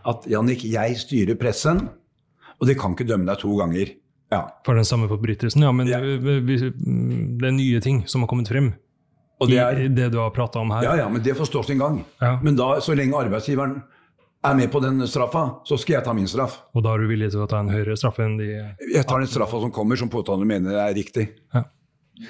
at 0.09 0.27
Jannik, 0.31 0.63
jeg 0.67 0.99
styrer 1.01 1.39
pressen, 1.39 1.85
og 2.59 2.67
de 2.71 2.77
kan 2.79 2.95
ikke 2.95 3.07
dømme 3.07 3.27
deg 3.29 3.41
to 3.43 3.55
ganger. 3.59 3.95
Ja, 4.33 4.43
For 4.67 4.77
den 4.77 4.85
samme 4.87 5.09
forbrytelsen, 5.11 5.63
ja. 5.65 5.71
Men 5.73 5.89
Ja. 5.89 5.99
det 6.03 7.47
er 7.49 7.55
nye 7.55 7.81
ting 7.85 8.03
som 8.07 8.23
har 8.25 8.29
kommet 8.31 8.51
frem 8.51 8.75
og 9.39 9.47
det 9.49 9.55
i 9.55 9.61
er, 9.63 9.85
det 9.95 10.09
du 10.13 10.19
har 10.19 10.33
prata 10.35 10.59
om 10.59 10.73
her. 10.75 10.83
ja, 10.83 10.97
ja, 11.05 11.09
men 11.09 11.23
det 11.23 11.37
får 11.39 11.47
stå 11.47 11.63
sin 11.69 11.79
gang. 11.79 12.01
Ja. 12.21 12.33
Men 12.43 12.57
da, 12.59 12.81
så 12.83 12.97
lenge 12.99 13.15
arbeidsgiveren 13.15 13.77
er 14.45 14.55
med 14.55 14.71
på 14.71 14.81
den 14.81 15.03
straffa, 15.11 15.45
så 15.67 15.79
skal 15.81 15.99
jeg 15.99 16.07
ta 16.07 16.15
min 16.15 16.29
straff. 16.31 16.61
Og 16.77 16.85
da 16.87 16.95
er 16.95 17.03
du 17.03 17.11
villig 17.11 17.33
til 17.35 17.43
å 17.43 17.49
ta 17.51 17.63
en 17.63 17.73
høyere 17.73 17.97
straff 17.99 18.21
enn 18.23 18.39
de 18.39 18.49
Jeg 18.53 19.05
tar 19.09 19.23
den 19.23 19.31
straffa 19.31 19.61
som 19.65 19.73
kommer, 19.75 19.99
som 19.99 20.11
påtaler 20.13 20.49
mener 20.49 20.79
er 20.79 20.95
riktig. 20.97 21.29
Ja. 21.55 21.65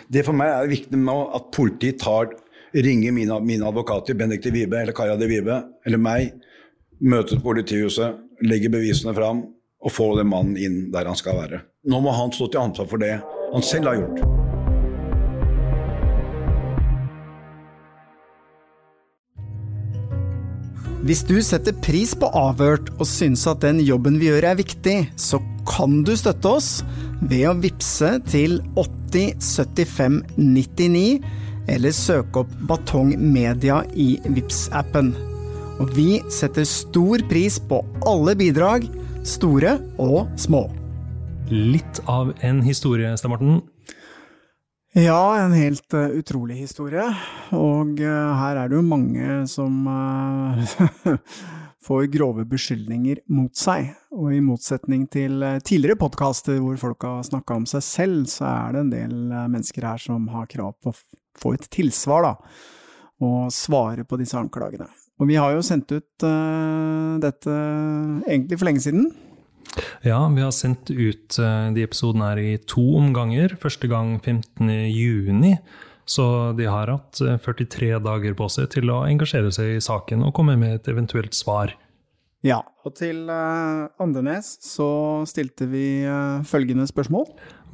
Det 0.08 0.24
for 0.26 0.36
meg 0.36 0.52
er 0.52 0.70
viktig 0.70 1.00
nå 1.00 1.18
at 1.36 1.50
politiet 1.56 2.00
tar, 2.02 2.32
ringer 2.76 3.14
mine, 3.16 3.38
mine 3.44 3.68
advokater, 3.68 4.16
Benedicte 4.16 4.52
Wibe 4.52 4.82
eller 4.82 4.96
Kaja 4.96 5.16
de 5.20 5.28
Wibe, 5.30 5.62
eller 5.88 6.00
meg, 6.00 6.34
møter 7.00 7.40
politihuset, 7.40 8.18
legger 8.44 8.72
bevisene 8.74 9.14
fram 9.16 9.44
og 9.78 9.94
får 9.94 10.18
den 10.20 10.30
mannen 10.32 10.58
inn 10.58 10.78
der 10.92 11.08
han 11.08 11.18
skal 11.18 11.38
være. 11.38 11.62
Nå 11.88 12.02
må 12.04 12.12
han 12.16 12.34
stå 12.34 12.50
til 12.50 12.64
ansvar 12.66 12.90
for 12.90 13.04
det 13.04 13.16
han 13.20 13.64
selv 13.64 13.92
har 13.92 14.00
gjort. 14.02 14.47
Hvis 21.06 21.20
du 21.22 21.36
setter 21.46 21.76
pris 21.78 22.10
på 22.18 22.26
Avhørt 22.34 22.88
og 22.96 23.06
syns 23.06 23.44
at 23.46 23.60
den 23.62 23.78
jobben 23.86 24.16
vi 24.18 24.32
gjør 24.32 24.48
er 24.50 24.56
viktig, 24.58 24.96
så 25.14 25.38
kan 25.68 26.00
du 26.02 26.10
støtte 26.18 26.50
oss 26.50 26.70
ved 27.20 27.44
å 27.46 27.54
vippse 27.62 28.16
til 28.26 28.58
8075 28.74 30.18
99, 30.34 31.20
eller 31.70 31.94
søke 31.94 32.42
opp 32.42 32.50
Batong 32.66 33.12
Media 33.14 33.82
i 33.94 34.16
vips 34.24 34.64
appen 34.74 35.12
Og 35.78 35.92
vi 35.94 36.18
setter 36.34 36.66
stor 36.66 37.22
pris 37.30 37.60
på 37.62 37.78
alle 38.08 38.34
bidrag, 38.40 38.88
store 39.22 39.76
og 40.02 40.26
små. 40.40 40.64
Litt 41.52 42.02
av 42.10 42.34
en 42.42 42.64
historie, 42.66 43.14
Stein 43.20 43.36
Morten. 43.36 43.60
Ja, 44.96 45.36
en 45.36 45.52
helt 45.52 45.94
uh, 45.94 46.08
utrolig 46.16 46.56
historie. 46.62 47.04
Og 47.52 48.00
uh, 48.00 48.36
her 48.40 48.56
er 48.56 48.70
det 48.70 48.78
jo 48.78 48.86
mange 48.88 49.42
som 49.50 49.84
uh, 49.84 51.18
får 51.86 52.06
grove 52.14 52.46
beskyldninger 52.48 53.20
mot 53.28 53.52
seg. 53.52 53.90
Og 54.16 54.32
i 54.32 54.40
motsetning 54.40 55.04
til 55.12 55.44
tidligere 55.60 56.00
podkaster 56.00 56.56
hvor 56.64 56.80
folk 56.80 57.04
har 57.04 57.28
snakka 57.28 57.60
om 57.60 57.68
seg 57.68 57.84
selv, 57.84 58.24
så 58.32 58.48
er 58.48 58.72
det 58.72 58.82
en 58.86 58.94
del 58.94 59.14
mennesker 59.52 59.84
her 59.90 60.00
som 60.00 60.24
har 60.32 60.48
krav 60.48 60.72
på 60.80 60.94
å 60.94 60.98
få 61.38 61.54
et 61.58 61.68
tilsvar, 61.68 62.24
da. 62.24 62.34
Og 63.28 63.52
svare 63.52 64.08
på 64.08 64.16
disse 64.16 64.40
anklagene. 64.40 64.88
Og 65.20 65.28
vi 65.28 65.36
har 65.36 65.52
jo 65.52 65.62
sendt 65.66 65.92
ut 65.92 66.26
dette 67.20 67.54
egentlig 68.30 68.56
for 68.56 68.70
lenge 68.70 68.84
siden. 68.84 69.08
Ja, 70.06 70.20
vi 70.28 70.42
har 70.42 70.54
sendt 70.54 70.90
ut 70.90 71.38
eh, 71.42 71.68
de 71.74 71.84
episodene 71.86 72.30
her 72.32 72.40
i 72.42 72.56
to 72.68 72.84
omganger. 72.98 73.56
Første 73.60 73.90
gang 73.90 74.16
15. 74.22 74.70
juni. 74.92 75.56
Så 76.08 76.24
de 76.56 76.68
har 76.70 76.88
hatt 76.88 77.20
eh, 77.20 77.36
43 77.44 77.98
dager 78.04 78.38
på 78.38 78.48
seg 78.52 78.70
til 78.72 78.94
å 78.94 79.02
engasjere 79.08 79.52
seg 79.54 79.76
i 79.76 79.84
saken 79.84 80.24
og 80.28 80.34
komme 80.38 80.56
med 80.60 80.78
et 80.78 80.90
eventuelt 80.90 81.36
svar. 81.36 81.74
Ja, 82.46 82.60
og 82.86 82.94
til 82.94 83.24
uh, 83.26 83.90
Andenes 83.98 84.52
så 84.62 84.86
stilte 85.26 85.66
vi 85.66 86.04
uh, 86.06 86.38
følgende 86.46 86.86
spørsmål. 86.86 87.26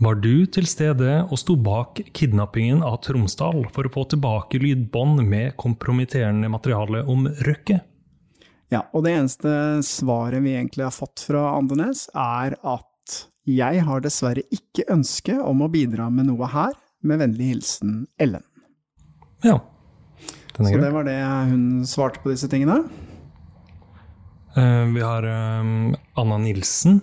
Var 0.03 0.17
du 0.25 0.47
til 0.49 0.67
stede 0.67 1.19
og 1.29 1.37
sto 1.39 1.55
bak 1.61 2.01
kidnappingen 2.17 2.81
av 2.83 3.03
Tromsdal 3.05 3.67
for 3.75 3.87
å 3.87 3.93
få 3.93 4.07
tilbake 4.15 4.59
lydbånd 4.63 5.21
med 5.29 5.53
kompromitterende 5.61 6.49
materiale 6.51 7.05
om 7.05 7.29
Røkke? 7.45 7.83
Ja, 8.75 8.81
og 8.91 9.05
det 9.07 9.13
eneste 9.15 9.51
svaret 9.87 10.43
vi 10.43 10.57
egentlig 10.57 10.83
har 10.83 10.95
fått 10.95 11.23
fra 11.29 11.45
Andenes, 11.55 12.09
er 12.11 12.57
at 12.59 13.19
jeg 13.47 13.85
har 13.87 14.03
dessverre 14.03 14.43
ikke 14.55 14.87
ønske 14.91 15.37
om 15.39 15.63
å 15.63 15.69
bidra 15.71 16.09
med 16.11 16.27
noe 16.31 16.49
her, 16.51 16.73
med 17.05 17.21
vennlig 17.21 17.53
hilsen 17.53 17.99
Ellen. 18.19 18.43
Ja. 19.45 19.61
Den 20.57 20.67
er 20.67 20.73
Så 20.73 20.81
det 20.81 20.93
var 20.95 21.07
det 21.07 21.19
hun 21.53 21.85
svarte 21.87 22.23
på 22.25 22.33
disse 22.33 22.49
tingene. 22.51 22.81
Uh, 24.57 24.91
Vi 24.95 25.03
har 25.05 25.27
um, 25.61 25.95
Anna 26.19 26.39
Nilsen. 26.41 27.03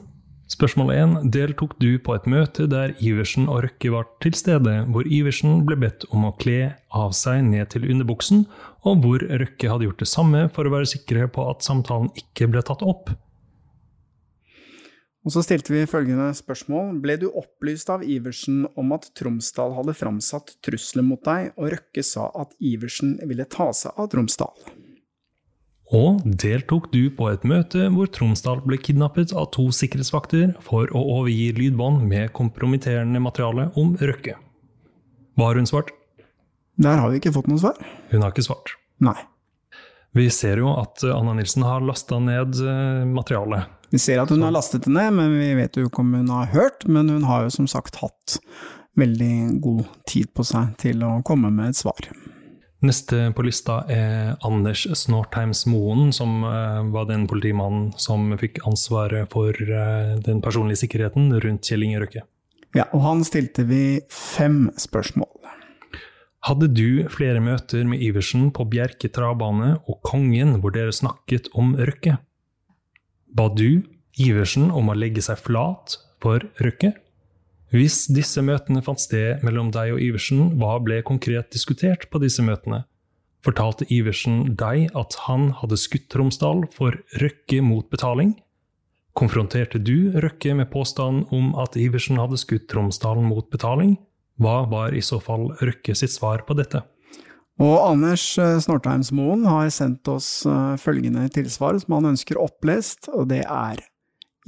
Spørsmål 0.52 0.89
1. 0.91 1.12
Deltok 1.32 1.78
du 1.80 1.93
på 2.04 2.12
et 2.18 2.26
møte 2.28 2.66
der 2.68 2.91
Iversen 2.99 3.45
og 3.47 3.62
Røkke 3.64 3.91
var 3.93 4.10
til 4.24 4.36
stede, 4.36 4.74
hvor 4.91 5.08
Iversen 5.08 5.62
ble 5.68 5.78
bedt 5.80 6.04
om 6.12 6.26
å 6.28 6.34
kle 6.41 6.74
av 6.91 7.14
seg 7.16 7.45
ned 7.47 7.70
til 7.72 7.86
underbuksen, 7.88 8.43
og 8.84 8.99
hvor 9.06 9.24
Røkke 9.24 9.70
hadde 9.72 9.88
gjort 9.88 10.04
det 10.04 10.10
samme 10.12 10.41
for 10.52 10.68
å 10.68 10.74
være 10.74 10.89
sikre 10.91 11.30
på 11.32 11.45
at 11.54 11.64
samtalen 11.64 12.12
ikke 12.20 12.49
ble 12.52 12.66
tatt 12.68 12.84
opp? 12.84 13.14
Og 15.24 15.38
så 15.38 15.45
stilte 15.45 15.72
vi 15.72 15.86
følgende 15.88 16.28
spørsmål. 16.36 16.97
Ble 16.99 17.16
du 17.22 17.30
opplyst 17.30 17.93
av 17.93 18.04
Iversen 18.04 18.66
om 18.76 18.91
at 18.97 19.08
Tromsdal 19.16 19.78
hadde 19.78 19.95
framsatt 19.95 20.58
trusler 20.66 21.06
mot 21.06 21.24
deg, 21.24 21.54
og 21.56 21.72
Røkke 21.78 22.04
sa 22.04 22.28
at 22.43 22.58
Iversen 22.60 23.22
ville 23.24 23.47
ta 23.47 23.72
seg 23.78 23.95
av 23.95 24.12
Tromsdal? 24.12 24.81
Og 25.92 26.22
deltok 26.24 26.88
du 26.94 27.10
på 27.12 27.28
et 27.34 27.44
møte 27.48 27.89
hvor 27.92 28.08
Tromsdal 28.16 28.62
ble 28.64 28.78
kidnappet 28.80 29.34
av 29.36 29.50
to 29.56 29.68
sikkerhetsvakter 29.76 30.54
for 30.64 30.88
å 30.96 31.02
overgi 31.18 31.50
lydbånd 31.58 32.06
med 32.08 32.32
kompromitterende 32.38 33.20
materiale 33.20 33.68
om 33.80 33.98
Røkke? 34.00 34.38
Hva 35.36 35.50
har 35.50 35.60
hun 35.60 35.68
svart? 35.68 35.92
Der 36.80 37.02
har 37.02 37.12
vi 37.12 37.20
ikke 37.20 37.34
fått 37.36 37.52
noe 37.52 37.60
svar. 37.60 37.76
Hun 38.14 38.24
har 38.24 38.32
ikke 38.32 38.48
svart. 38.48 38.78
Nei. 39.04 39.18
Vi 40.16 40.30
ser 40.32 40.64
jo 40.64 40.72
at 40.80 41.04
Anna 41.08 41.36
Nilsen 41.36 41.68
har 41.68 41.84
lasta 41.84 42.20
ned 42.24 42.56
eh, 42.64 43.04
materialet. 43.08 43.68
Vi 43.92 44.00
ser 44.00 44.24
at 44.24 44.32
hun 44.32 44.44
har 44.44 44.56
lastet 44.56 44.88
det 44.88 44.96
ned, 44.96 45.12
men 45.18 45.36
vi 45.36 45.52
vet 45.60 45.76
jo 45.76 45.89
ikke 45.89 46.04
om 46.04 46.16
hun 46.16 46.32
har 46.32 46.52
hørt. 46.56 46.88
Men 46.88 47.12
hun 47.12 47.28
har 47.28 47.46
jo 47.48 47.56
som 47.60 47.68
sagt 47.68 48.00
hatt 48.00 48.39
veldig 49.00 49.60
god 49.64 49.88
tid 50.08 50.32
på 50.36 50.48
seg 50.48 50.76
til 50.80 51.04
å 51.04 51.18
komme 51.28 51.52
med 51.52 51.72
et 51.74 51.80
svar. 51.80 52.12
Neste 52.82 53.28
på 53.38 53.44
lista 53.46 53.84
er 53.94 54.40
Anders 54.48 54.88
Snortheims 54.98 55.68
Moen, 55.70 56.10
som 56.16 56.42
eh, 56.50 56.80
var 56.90 57.06
den 57.12 57.28
politimannen 57.30 57.92
som 58.02 58.32
fikk 58.42 58.64
ansvaret 58.66 59.30
for 59.30 59.54
eh, 59.54 60.16
den 60.26 60.42
personlige 60.42 60.82
sikkerheten 60.82 61.30
rundt 61.44 61.70
Kjell 61.70 61.86
Inge 61.86 62.02
Røkke. 62.02 62.24
Ja, 62.74 62.88
og 62.90 63.04
han 63.06 63.22
stilte 63.28 63.68
vi 63.70 64.02
fem 64.10 64.72
spørsmål. 64.82 65.30
Hadde 66.48 66.72
du 66.74 67.06
flere 67.14 67.44
møter 67.44 67.86
med 67.86 68.02
Iversen 68.02 68.48
på 68.56 68.66
Bjerke 68.72 69.12
travbane 69.14 69.76
og 69.86 70.00
Kongen 70.08 70.56
hvor 70.64 70.74
dere 70.74 70.96
snakket 70.96 71.52
om 71.54 71.76
Røkke? 71.78 72.16
Ba 73.30 73.46
du 73.54 73.84
Iversen 74.18 74.72
om 74.74 74.90
å 74.90 74.98
legge 74.98 75.22
seg 75.22 75.38
flat 75.38 76.00
for 76.24 76.50
Røkke? 76.58 76.96
Hvis 77.72 78.03
disse 78.11 78.41
møtene 78.43 78.82
fant 78.84 78.99
sted 78.99 79.45
mellom 79.47 79.69
deg 79.72 79.93
og 79.95 80.01
Iversen, 80.03 80.57
hva 80.59 80.76
ble 80.84 80.99
konkret 81.07 81.53
diskutert 81.55 82.09
på 82.11 82.19
disse 82.19 82.43
møtene? 82.43 82.84
Fortalte 83.45 83.88
Iversen 83.89 84.57
deg 84.59 84.91
at 84.97 85.15
han 85.26 85.49
hadde 85.61 85.80
skutt 85.80 86.09
Tromsdal 86.11 86.65
for 86.76 86.99
Røkke 87.22 87.61
mot 87.63 87.88
betaling? 87.89 88.36
Konfronterte 89.17 89.80
du 89.80 90.11
Røkke 90.19 90.53
med 90.59 90.67
påstanden 90.72 91.24
om 91.32 91.55
at 91.59 91.78
Iversen 91.80 92.19
hadde 92.19 92.39
skutt 92.43 92.67
Tromsdal 92.72 93.24
mot 93.24 93.47
betaling? 93.51 93.95
Hva 94.41 94.65
var 94.67 94.91
i 94.91 95.03
så 95.05 95.22
fall 95.24 95.49
Røkke 95.61 95.95
sitt 95.95 96.11
svar 96.11 96.43
på 96.47 96.57
dette? 96.59 96.84
Og 97.61 97.76
Anders 97.86 98.24
eh, 98.41 98.57
Snortheimsmoen 98.63 99.45
har 99.45 99.72
sendt 99.74 100.07
oss 100.11 100.41
eh, 100.49 100.76
følgende 100.82 101.28
tilsvar 101.34 101.80
som 101.80 101.97
han 101.99 102.13
ønsker 102.13 102.39
opplest, 102.41 103.07
og 103.13 103.30
det 103.32 103.43
er 103.45 103.84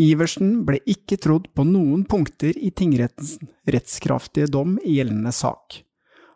Iversen 0.02 0.64
ble 0.66 0.80
ikke 0.90 1.20
trodd 1.22 1.52
på 1.54 1.66
noen 1.68 2.06
punkter 2.10 2.58
i 2.58 2.72
tingrettens 2.74 3.36
rettskraftige 3.70 4.50
dom 4.50 4.80
i 4.82 4.98
gjeldende 4.98 5.34
sak. 5.36 5.84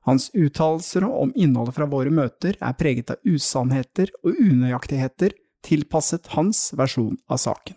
Hans 0.08 0.30
uttalelser 0.38 1.04
om 1.04 1.34
innholdet 1.36 1.76
fra 1.76 1.88
våre 1.90 2.14
møter 2.14 2.56
er 2.64 2.78
preget 2.80 3.12
av 3.12 3.24
usannheter 3.28 4.14
og 4.22 4.38
unøyaktigheter 4.38 5.34
tilpasset 5.68 6.30
hans 6.38 6.70
versjon 6.78 7.18
av 7.28 7.42
saken. 7.44 7.76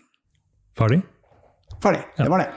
Ferdig? 0.77 1.01
Ferdig, 1.81 2.03
det 2.15 2.29
var 2.29 2.43
det. 2.43 2.49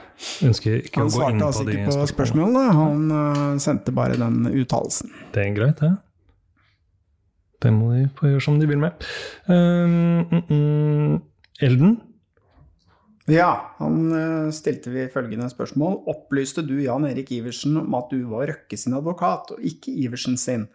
Han 0.95 1.09
svarte 1.11 1.39
på 1.41 1.47
altså 1.49 1.65
ikke 1.65 1.89
på 1.89 2.07
spørsmålene. 2.13 2.63
han 2.77 3.13
eh, 3.19 3.59
sendte 3.63 3.91
bare 3.95 4.19
den 4.21 4.45
uttalelsen. 4.53 5.11
Det 5.33 5.43
er 5.43 5.55
greit, 5.57 5.81
det. 5.81 5.95
Det 7.65 7.71
må 7.73 7.95
de 7.95 8.05
få 8.15 8.29
gjøre 8.29 8.43
som 8.45 8.59
de 8.61 8.67
vil 8.69 8.79
med. 8.79 9.07
Um, 9.49 10.43
mm, 10.51 11.15
Elden? 11.65 11.95
Ja, 13.25 13.73
han 13.79 14.11
eh, 14.13 14.51
stilte 14.53 14.91
vi 14.93 15.07
følgende 15.09 15.47
spørsmål. 15.49 16.03
Opplyste 16.11 16.61
du 16.61 16.75
Jan 16.83 17.07
Erik 17.09 17.31
Iversen 17.33 17.79
om 17.81 17.95
at 17.97 18.11
du 18.13 18.21
var 18.29 18.45
Røkke 18.51 18.77
sin 18.77 18.93
advokat, 18.93 19.49
og 19.55 19.63
ikke 19.65 19.89
Iversen 20.05 20.37
sin, 20.37 20.67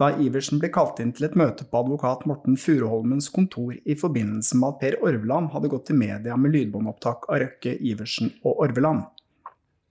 da 0.00 0.08
Iversen 0.16 0.58
ble 0.62 0.70
kalt 0.72 1.00
inn 1.02 1.12
til 1.12 1.26
et 1.28 1.36
møte 1.36 1.64
på 1.68 1.78
advokat 1.82 2.24
Morten 2.30 2.56
Furuholmens 2.56 3.28
kontor 3.34 3.72
i 3.76 3.94
forbindelse 3.98 4.56
med 4.56 4.68
at 4.70 4.78
Per 4.80 4.94
Orveland 5.04 5.52
hadde 5.52 5.68
gått 5.72 5.86
til 5.90 5.98
media 6.00 6.36
med 6.38 6.52
lydbåndopptak 6.54 7.20
av 7.28 7.36
Røkke, 7.42 7.72
Iversen 7.76 8.32
og 8.40 8.52
Orveland? 8.64 9.00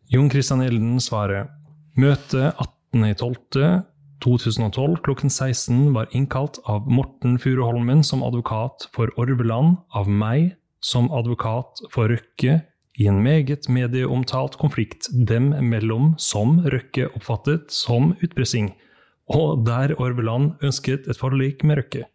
Jon 0.10 0.30
Christian 0.32 0.62
Elden 0.64 1.00
svarer 1.04 1.52
møte 2.00 2.54
18.12.2012 2.96 5.02
klokken 5.06 5.30
16 5.30 5.94
var 5.94 6.08
innkalt 6.16 6.58
av 6.66 6.88
Morten 6.90 7.38
Furuholmen 7.44 8.04
som 8.08 8.24
advokat 8.26 8.88
for 8.96 9.12
Orveland, 9.22 9.78
av 9.94 10.10
meg 10.10 10.58
som 10.84 11.12
advokat 11.12 11.84
for 11.94 12.12
Røkke 12.12 12.62
i 12.98 13.08
en 13.08 13.22
meget 13.24 13.70
medieomtalt 13.70 14.58
konflikt 14.58 15.10
dem 15.14 15.52
mellom 15.70 16.14
som 16.18 16.60
Røkke 16.66 17.10
oppfattet 17.14 17.72
som 17.74 18.16
utpressing, 18.24 18.72
og 19.30 19.66
der 19.68 19.94
Orveland 20.02 20.56
ønsket 20.64 21.08
et 21.08 21.20
forlik 21.20 21.64
med 21.64 21.82
Røkke. 21.82 22.06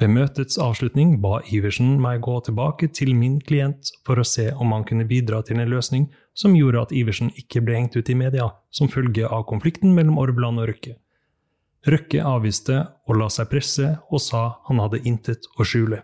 Ved 0.00 0.10
møtets 0.10 0.56
avslutning 0.58 1.18
ba 1.22 1.42
Iversen 1.52 1.98
meg 2.02 2.22
gå 2.24 2.38
tilbake 2.46 2.88
til 2.96 3.12
min 3.14 3.36
klient 3.44 3.92
for 4.06 4.18
å 4.18 4.26
se 4.26 4.48
om 4.52 4.72
han 4.74 4.86
kunne 4.88 5.06
bidra 5.06 5.42
til 5.46 5.60
en 5.60 5.70
løsning 5.70 6.08
som 6.34 6.56
gjorde 6.56 6.86
at 6.86 6.94
Iversen 6.96 7.30
ikke 7.38 7.60
ble 7.62 7.76
hengt 7.76 7.98
ut 7.98 8.08
i 8.08 8.16
media 8.18 8.48
som 8.72 8.90
følge 8.90 9.28
av 9.28 9.44
konflikten 9.50 9.92
mellom 9.94 10.18
Orveland 10.22 10.62
og 10.62 10.70
Røkke. 10.72 10.96
Røkke 11.86 12.24
avviste 12.24 12.78
og 13.06 13.18
la 13.20 13.28
seg 13.30 13.50
presse 13.52 13.92
og 14.08 14.22
sa 14.22 14.42
han 14.68 14.80
hadde 14.80 15.02
intet 15.04 15.46
å 15.58 15.66
skjule. 15.66 16.00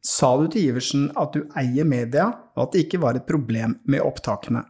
Sa 0.00 0.32
du 0.40 0.46
til 0.48 0.70
Iversen 0.70 1.10
at 1.20 1.34
du 1.36 1.44
eier 1.58 1.84
media, 1.84 2.30
og 2.56 2.66
at 2.66 2.74
det 2.74 2.86
ikke 2.86 3.02
var 3.02 3.18
et 3.18 3.28
problem 3.28 3.76
med 3.84 4.00
opptakene? 4.04 4.64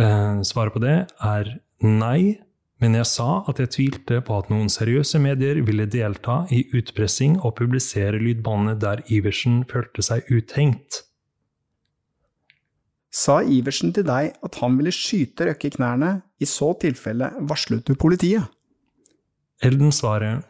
Eh, 0.00 0.40
svaret 0.46 0.74
på 0.74 0.82
det 0.82 0.96
er 1.22 1.52
nei, 1.84 2.40
men 2.80 2.96
jeg 2.96 3.06
sa 3.06 3.44
at 3.50 3.60
jeg 3.60 3.72
tvilte 3.76 4.18
på 4.24 4.38
at 4.40 4.50
noen 4.50 4.70
seriøse 4.72 5.20
medier 5.22 5.60
ville 5.66 5.86
delta 5.90 6.42
i 6.50 6.64
utpressing 6.74 7.38
og 7.44 7.54
publisere 7.60 8.18
lydbåndene 8.18 8.78
der 8.80 9.04
Iversen 9.12 9.62
følte 9.70 10.02
seg 10.02 10.26
uthengt. 10.32 11.04
Sa 13.10 13.40
Iversen 13.42 13.92
til 13.94 14.06
deg 14.06 14.36
at 14.38 14.60
han 14.62 14.78
ville 14.78 14.94
skyte 14.94 15.48
Røkke 15.48 15.68
i 15.68 15.74
knærne, 15.74 16.12
i 16.40 16.46
så 16.48 16.72
tilfelle 16.80 17.32
varslet 17.50 17.84
du 17.86 17.96
politiet? 17.98 18.46
Elden 19.60 19.92
svarer 19.92 20.40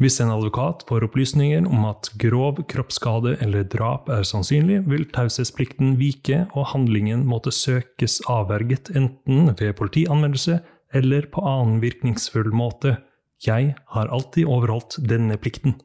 hvis 0.00 0.16
en 0.24 0.30
advokat 0.32 0.86
får 0.88 1.04
opplysninger 1.04 1.66
om 1.68 1.82
at 1.90 2.08
grov 2.20 2.62
kroppsskade 2.72 3.34
eller 3.44 3.66
drap 3.68 4.08
er 4.08 4.24
sannsynlig, 4.24 4.78
vil 4.88 5.04
taushetsplikten 5.12 5.98
vike 6.00 6.46
og 6.56 6.70
handlingen 6.72 7.26
måtte 7.28 7.52
søkes 7.52 8.22
avverget 8.32 8.88
enten 8.96 9.50
ved 9.58 9.74
politianmeldelse 9.76 10.62
eller 10.96 11.28
på 11.28 11.44
annen 11.44 11.82
virkningsfull 11.84 12.48
måte. 12.48 12.96
Jeg 13.44 13.74
har 13.92 14.08
alltid 14.08 14.48
overholdt 14.48 14.96
denne 15.04 15.36
plikten. 15.40 15.76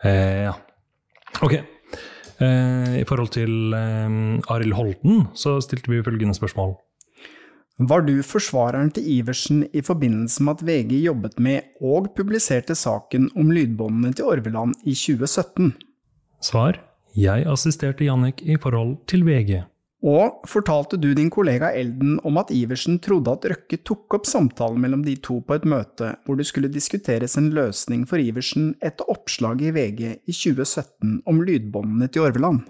Eh, 0.00 0.48
ja. 0.48 0.56
Ok. 1.44 1.58
Eh, 1.60 2.96
I 3.02 3.04
forhold 3.04 3.34
til 3.36 3.76
eh, 3.76 4.16
Arild 4.48 4.78
Holten 4.80 5.28
så 5.36 5.58
stilte 5.60 5.92
vi 5.92 6.00
følgende 6.04 6.36
spørsmål. 6.40 6.78
Var 7.82 8.04
du 8.06 8.14
forsvareren 8.22 8.92
til 8.94 9.06
Iversen 9.16 9.64
i 9.74 9.80
forbindelse 9.82 10.44
med 10.44 10.58
at 10.58 10.64
VG 10.68 10.92
jobbet 11.02 11.38
med 11.42 11.72
og 11.80 12.12
publiserte 12.14 12.76
saken 12.78 13.30
om 13.34 13.50
lydbåndene 13.50 14.12
til 14.14 14.28
Orveland 14.28 14.76
i 14.84 14.94
2017? 14.94 15.72
Svar 16.42 16.78
Jeg 17.16 17.46
assisterte 17.50 18.04
Jannik 18.04 18.42
i 18.42 18.56
forhold 18.60 18.96
til 19.10 19.24
VG. 19.26 19.62
Og 20.02 20.42
fortalte 20.50 20.98
du 20.98 21.12
din 21.14 21.30
kollega 21.30 21.70
Elden 21.78 22.20
om 22.26 22.38
at 22.38 22.50
Iversen 22.50 22.98
trodde 22.98 23.34
at 23.34 23.48
Røkke 23.50 23.78
tok 23.86 24.16
opp 24.18 24.26
samtalen 24.26 24.80
mellom 24.82 25.02
de 25.06 25.14
to 25.22 25.40
på 25.46 25.54
et 25.58 25.66
møte 25.66 26.12
hvor 26.26 26.38
det 26.38 26.46
skulle 26.46 26.70
diskuteres 26.72 27.36
en 27.38 27.50
løsning 27.54 28.04
for 28.10 28.18
Iversen 28.18 28.74
etter 28.82 29.10
oppslaget 29.10 29.70
i 29.70 29.74
VG 29.76 30.00
i 30.26 30.34
2017 30.34 31.20
om 31.26 31.42
lydbåndene 31.42 32.10
til 32.10 32.26
Orveland? 32.26 32.64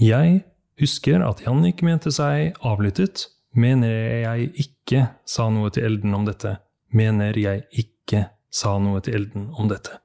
Jeg 0.00 0.44
husker 0.80 1.22
at 1.26 1.42
Jannik 1.46 1.82
mente 1.86 2.10
seg 2.14 2.54
avlyttet, 2.62 3.28
Mener 3.54 3.90
jeg 4.24 4.48
ikke 4.64 5.04
sa 5.24 5.46
noe 5.52 5.70
til 5.70 5.86
Elden 5.86 6.14
om 6.16 6.24
dette? 6.26 6.56
Mener 6.94 7.36
jeg 7.38 7.68
ikke 7.70 8.26
sa 8.50 8.78
noe 8.82 9.02
til 9.04 9.14
Elden 9.20 9.52
om 9.54 9.70
dette? 9.70 10.00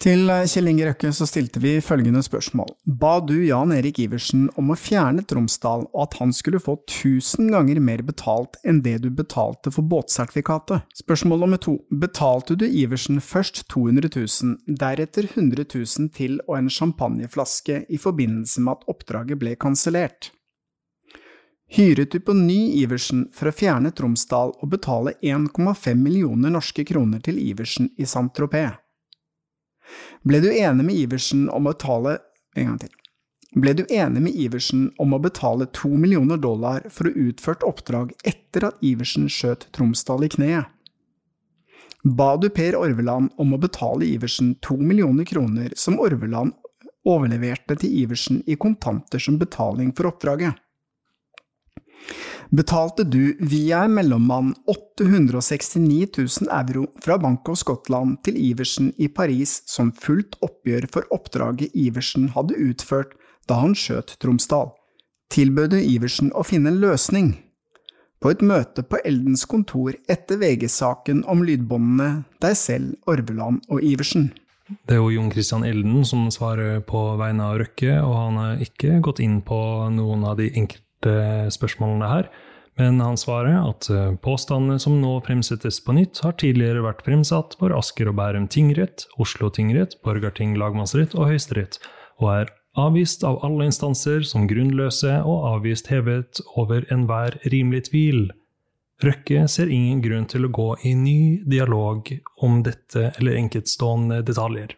Til 0.00 0.30
Kjell 0.48 0.70
Inge 0.70 0.86
Røkke 0.86 1.10
så 1.12 1.26
stilte 1.28 1.60
vi 1.60 1.74
følgende 1.84 2.22
spørsmål. 2.24 2.70
Ba 3.02 3.18
du 3.20 3.34
Jan 3.44 3.74
Erik 3.76 3.98
Iversen 4.00 4.46
om 4.56 4.70
å 4.72 4.78
fjerne 4.78 5.26
Tromsdal, 5.28 5.82
og 5.90 6.06
at 6.06 6.16
han 6.22 6.32
skulle 6.32 6.62
få 6.62 6.78
1000 6.86 7.50
ganger 7.52 7.82
mer 7.84 8.00
betalt 8.06 8.56
enn 8.64 8.80
det 8.86 9.02
du 9.04 9.10
betalte 9.12 9.68
for 9.74 9.84
båtsertifikatet? 9.90 10.88
Spørsmål 11.02 11.44
nummer 11.44 11.60
to. 11.60 11.76
Betalte 11.92 12.56
du 12.56 12.64
Iversen 12.64 13.20
først 13.20 13.66
200 13.74 14.08
000, 14.14 14.56
deretter 14.80 15.28
100 15.34 15.68
000 15.68 16.14
til 16.16 16.40
og 16.46 16.56
en 16.62 16.72
champagneflaske 16.72 17.82
i 17.90 18.00
forbindelse 18.00 18.64
med 18.64 18.78
at 18.78 18.92
oppdraget 18.94 19.42
ble 19.42 19.58
kansellert? 19.60 20.32
Hyret 21.70 22.10
du 22.10 22.20
på 22.20 22.34
ny 22.34 22.82
Iversen 22.82 23.28
for 23.34 23.50
å 23.50 23.54
fjerne 23.54 23.92
Tromsdal 23.94 24.54
og 24.58 24.70
betale 24.72 25.14
1,5 25.22 25.94
millioner 25.94 26.50
norske 26.50 26.84
kroner 26.84 27.22
til 27.22 27.38
Iversen 27.38 27.92
i 27.96 28.06
Saint-Tropez. 28.06 28.74
Ble 30.26 30.40
du 30.42 30.50
enig 30.50 30.86
med 30.86 30.96
Iversen 30.96 31.46
om 31.48 31.66
å 31.66 31.74
betale 31.74 32.18
en 32.58 32.72
gang 32.72 32.80
til. 32.82 32.96
Ble 33.62 33.74
du 33.74 33.84
enig 33.90 34.22
med 34.22 34.36
Iversen 34.38 34.90
om 35.02 35.14
å 35.14 35.22
betale 35.22 35.66
to 35.74 35.90
millioner 35.90 36.38
dollar 36.38 36.84
for 36.90 37.08
å 37.08 37.14
utført 37.28 37.66
oppdrag 37.66 38.12
etter 38.26 38.68
at 38.68 38.82
Iversen 38.86 39.26
skjøt 39.30 39.66
Tromsdal 39.74 40.26
i 40.26 40.30
kneet? 40.30 40.70
Ba 42.02 42.32
du 42.40 42.48
Per 42.48 42.78
Orveland 42.78 43.34
om 43.38 43.54
å 43.54 43.60
betale 43.60 44.06
Iversen 44.06 44.54
to 44.64 44.78
millioner 44.78 45.26
kroner 45.28 45.74
som 45.76 45.98
Orveland 46.00 46.54
overleverte 47.06 47.76
til 47.80 47.92
Iversen 48.04 48.40
i 48.46 48.56
kontanter 48.56 49.22
som 49.22 49.38
betaling 49.38 49.90
for 49.94 50.10
oppdraget? 50.12 50.54
Betalte 52.50 53.04
du 53.04 53.36
via 53.40 53.84
en 53.84 53.94
mellommann 53.94 54.54
869 54.66 56.08
000 56.18 56.50
euro 56.50 56.86
fra 57.04 57.18
Bank 57.18 57.48
of 57.48 57.58
Scotland 57.58 58.18
til 58.26 58.36
Iversen 58.36 58.92
i 58.98 59.08
Paris 59.08 59.62
som 59.70 59.92
fullt 59.92 60.36
oppgjør 60.42 60.88
for 60.90 61.06
oppdraget 61.14 61.70
Iversen 61.74 62.30
hadde 62.34 62.58
utført 62.58 63.14
da 63.48 63.60
han 63.62 63.74
skjøt 63.74 64.16
Tromsdal. 64.22 64.72
Tilbød 65.30 65.76
du 65.76 65.78
Iversen 65.78 66.32
å 66.34 66.42
finne 66.46 66.72
en 66.72 66.82
løsning? 66.82 67.32
På 68.20 68.34
et 68.34 68.42
møte 68.44 68.82
på 68.84 68.98
Eldens 69.06 69.46
kontor 69.48 69.94
etter 70.10 70.36
VG-saken 70.42 71.22
om 71.30 71.40
lydbåndene, 71.46 72.26
deg 72.42 72.56
selv, 72.58 72.98
Orveland 73.08 73.62
og 73.70 73.80
Iversen. 73.86 74.28
Det 74.86 74.94
er 74.94 75.00
jo 75.00 75.08
Jon 75.14 75.30
Christian 75.32 75.64
Elden 75.66 76.04
som 76.06 76.28
svarer 76.34 76.82
på 76.86 77.00
vegne 77.18 77.46
av 77.46 77.56
Røkke, 77.62 77.96
og 78.04 78.12
han 78.18 78.36
har 78.38 78.60
ikke 78.66 79.00
gått 79.06 79.22
inn 79.24 79.40
på 79.46 79.56
noen 79.94 80.26
av 80.28 80.36
de 80.38 80.50
enkelte 80.52 80.89
spørsmålene 81.06 82.08
her. 82.10 82.30
Men 82.80 83.00
han 83.02 83.18
svarer 83.20 83.58
at 83.60 83.90
eh, 83.92 84.14
påstandene 84.24 84.80
som 84.80 85.00
nå 85.02 85.16
fremsettes 85.26 85.80
på 85.84 85.94
nytt, 85.96 86.22
har 86.24 86.36
tidligere 86.40 86.84
vært 86.86 87.02
fremsatt 87.04 87.56
for 87.60 87.74
Asker 87.76 88.08
og 88.08 88.16
Bærum 88.20 88.46
tingrett, 88.48 89.04
Oslo 89.20 89.50
tingrett, 89.52 89.98
Borgarting 90.06 90.54
lagmannsrett 90.60 91.16
og 91.18 91.28
Høyesterett, 91.28 91.80
og 92.22 92.32
er 92.38 92.52
avvist 92.80 93.24
av 93.26 93.40
alle 93.44 93.66
instanser 93.68 94.24
som 94.24 94.46
grunnløse 94.48 95.18
og 95.26 95.48
avvist 95.56 95.90
hevet 95.92 96.40
over 96.60 96.86
enhver 96.94 97.36
rimelig 97.52 97.88
tvil. 97.90 98.28
Røkke 99.04 99.46
ser 99.48 99.72
ingen 99.72 100.00
grunn 100.04 100.28
til 100.30 100.46
å 100.46 100.52
gå 100.54 100.70
i 100.88 100.94
ny 100.96 101.20
dialog 101.48 102.08
om 102.44 102.60
dette 102.64 103.10
eller 103.16 103.40
enkeltstående 103.40 104.20
detaljer. 104.28 104.76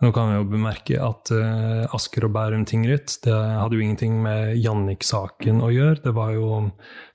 Nå 0.00 0.12
kan 0.16 0.30
vi 0.30 0.36
jo 0.38 0.44
bemerke 0.48 0.96
at 1.04 1.28
uh, 1.34 1.84
Asker 1.92 2.24
og 2.24 2.32
Bærum 2.32 2.62
tingrett 2.68 3.18
det 3.20 3.34
hadde 3.34 3.76
jo 3.76 3.82
ingenting 3.84 4.14
med 4.24 4.54
Jannik-saken 4.56 5.60
å 5.60 5.68
gjøre. 5.74 6.00
Det 6.06 6.14
var 6.16 6.32
jo 6.32 6.62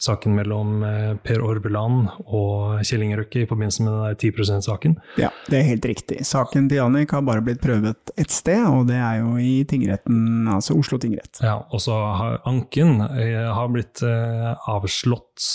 saken 0.06 0.36
mellom 0.38 0.84
uh, 0.86 1.16
Per 1.26 1.42
Orveland 1.42 2.12
og 2.28 2.84
Kjell 2.86 3.08
Inge 3.08 3.18
Røkke 3.24 3.42
i 3.42 3.48
forbindelse 3.50 3.88
med 3.88 3.96
den 3.96 4.20
10 4.30 4.44
%-saken. 4.46 4.94
Ja, 5.18 5.32
det 5.50 5.58
er 5.60 5.66
helt 5.72 5.88
riktig. 5.90 6.20
Saken 6.30 6.70
til 6.70 6.84
Jannik 6.84 7.16
har 7.18 7.26
bare 7.26 7.42
blitt 7.46 7.64
prøvet 7.64 8.14
ett 8.22 8.34
sted, 8.34 8.62
og 8.70 8.86
det 8.92 9.02
er 9.02 9.24
jo 9.24 9.34
i 9.42 9.56
tingretten, 9.66 10.46
altså 10.54 10.78
Oslo 10.78 11.02
tingrett. 11.02 11.42
Ja, 11.42 11.58
og 11.66 11.82
så 11.82 11.98
har 12.22 12.38
anken 12.46 13.00
uh, 13.02 13.50
har 13.56 13.74
blitt 13.74 14.06
avslått 14.06 15.50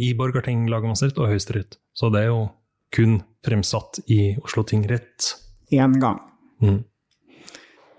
i 0.00 0.08
Borgarting 0.16 0.64
lagmannsrett 0.70 1.18
og 1.20 1.28
Høyesterett. 1.28 1.76
Så 1.96 2.08
det 2.12 2.24
er 2.24 2.32
jo 2.32 2.42
kun 2.94 3.20
fremsatt 3.44 4.00
i 4.12 4.34
Oslo 4.40 4.64
tingrett 4.68 5.34
én 5.72 5.98
gang. 6.02 6.20
Mm. 6.62 6.82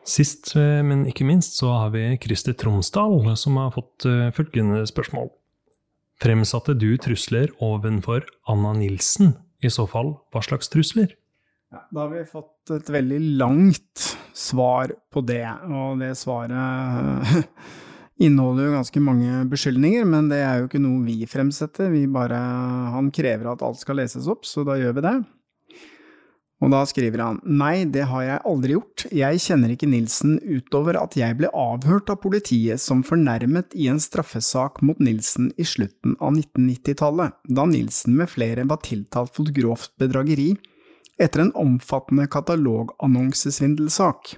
Sist, 0.03 0.51
eh, 0.59 0.81
men 0.83 1.05
ikke 1.07 1.25
minst, 1.27 1.55
så 1.59 1.71
har 1.77 1.93
vi 1.95 2.03
Christer 2.23 2.55
Tromsdal, 2.59 3.21
som 3.39 3.57
har 3.59 3.71
fått 3.75 4.05
eh, 4.09 4.31
følgende 4.35 4.83
spørsmål. 4.89 5.31
Fremsatte 6.23 6.75
du 6.77 6.91
trusler 7.01 7.51
ovenfor 7.63 8.27
Anna 8.47 8.73
Nilsen? 8.77 9.37
I 9.63 9.71
så 9.71 9.85
fall, 9.87 10.17
hva 10.33 10.41
slags 10.43 10.67
trusler? 10.71 11.13
Da 11.71 12.03
har 12.03 12.11
vi 12.11 12.25
fått 12.27 12.73
et 12.75 12.89
veldig 12.91 13.19
langt 13.39 14.03
svar 14.35 14.91
på 15.13 15.23
det, 15.25 15.45
og 15.71 16.01
det 16.03 16.11
svaret 16.19 17.47
inneholder 18.25 18.67
jo 18.67 18.75
ganske 18.75 19.03
mange 19.03 19.39
beskyldninger, 19.49 20.05
men 20.05 20.27
det 20.29 20.41
er 20.43 20.59
jo 20.59 20.67
ikke 20.67 20.83
noe 20.83 21.01
vi 21.07 21.23
fremsetter, 21.29 21.89
vi 21.93 22.03
bare 22.11 22.37
Han 22.93 23.09
krever 23.15 23.53
at 23.53 23.63
alt 23.65 23.81
skal 23.81 23.97
leses 24.03 24.27
opp, 24.29 24.45
så 24.45 24.67
da 24.67 24.77
gjør 24.77 24.99
vi 24.99 25.05
det. 25.07 25.15
Og 26.63 26.71
da 26.71 26.85
skriver 26.87 27.19
han 27.19 27.41
nei, 27.43 27.83
det 27.91 28.05
har 28.07 28.23
jeg 28.23 28.39
aldri 28.47 28.77
gjort, 28.77 29.03
jeg 29.11 29.39
kjenner 29.43 29.73
ikke 29.73 29.89
Nilsen 29.91 30.37
utover 30.47 30.95
at 30.95 31.17
jeg 31.19 31.35
ble 31.35 31.49
avhørt 31.51 32.07
av 32.13 32.21
politiet 32.23 32.79
som 32.79 33.01
fornærmet 33.03 33.75
i 33.75 33.89
en 33.91 33.99
straffesak 33.99 34.79
mot 34.85 35.01
Nilsen 35.03 35.49
i 35.59 35.65
slutten 35.67 36.15
av 36.23 36.37
1990-tallet, 36.37 37.35
da 37.51 37.65
Nilsen 37.67 38.15
med 38.21 38.31
flere 38.31 38.63
var 38.69 38.79
tiltalt 38.85 39.35
for 39.35 39.51
grovt 39.51 39.91
bedrageri 39.99 40.53
etter 41.21 41.43
en 41.43 41.51
omfattende 41.59 42.29
katalogannonsesvindelsak. 42.31 44.37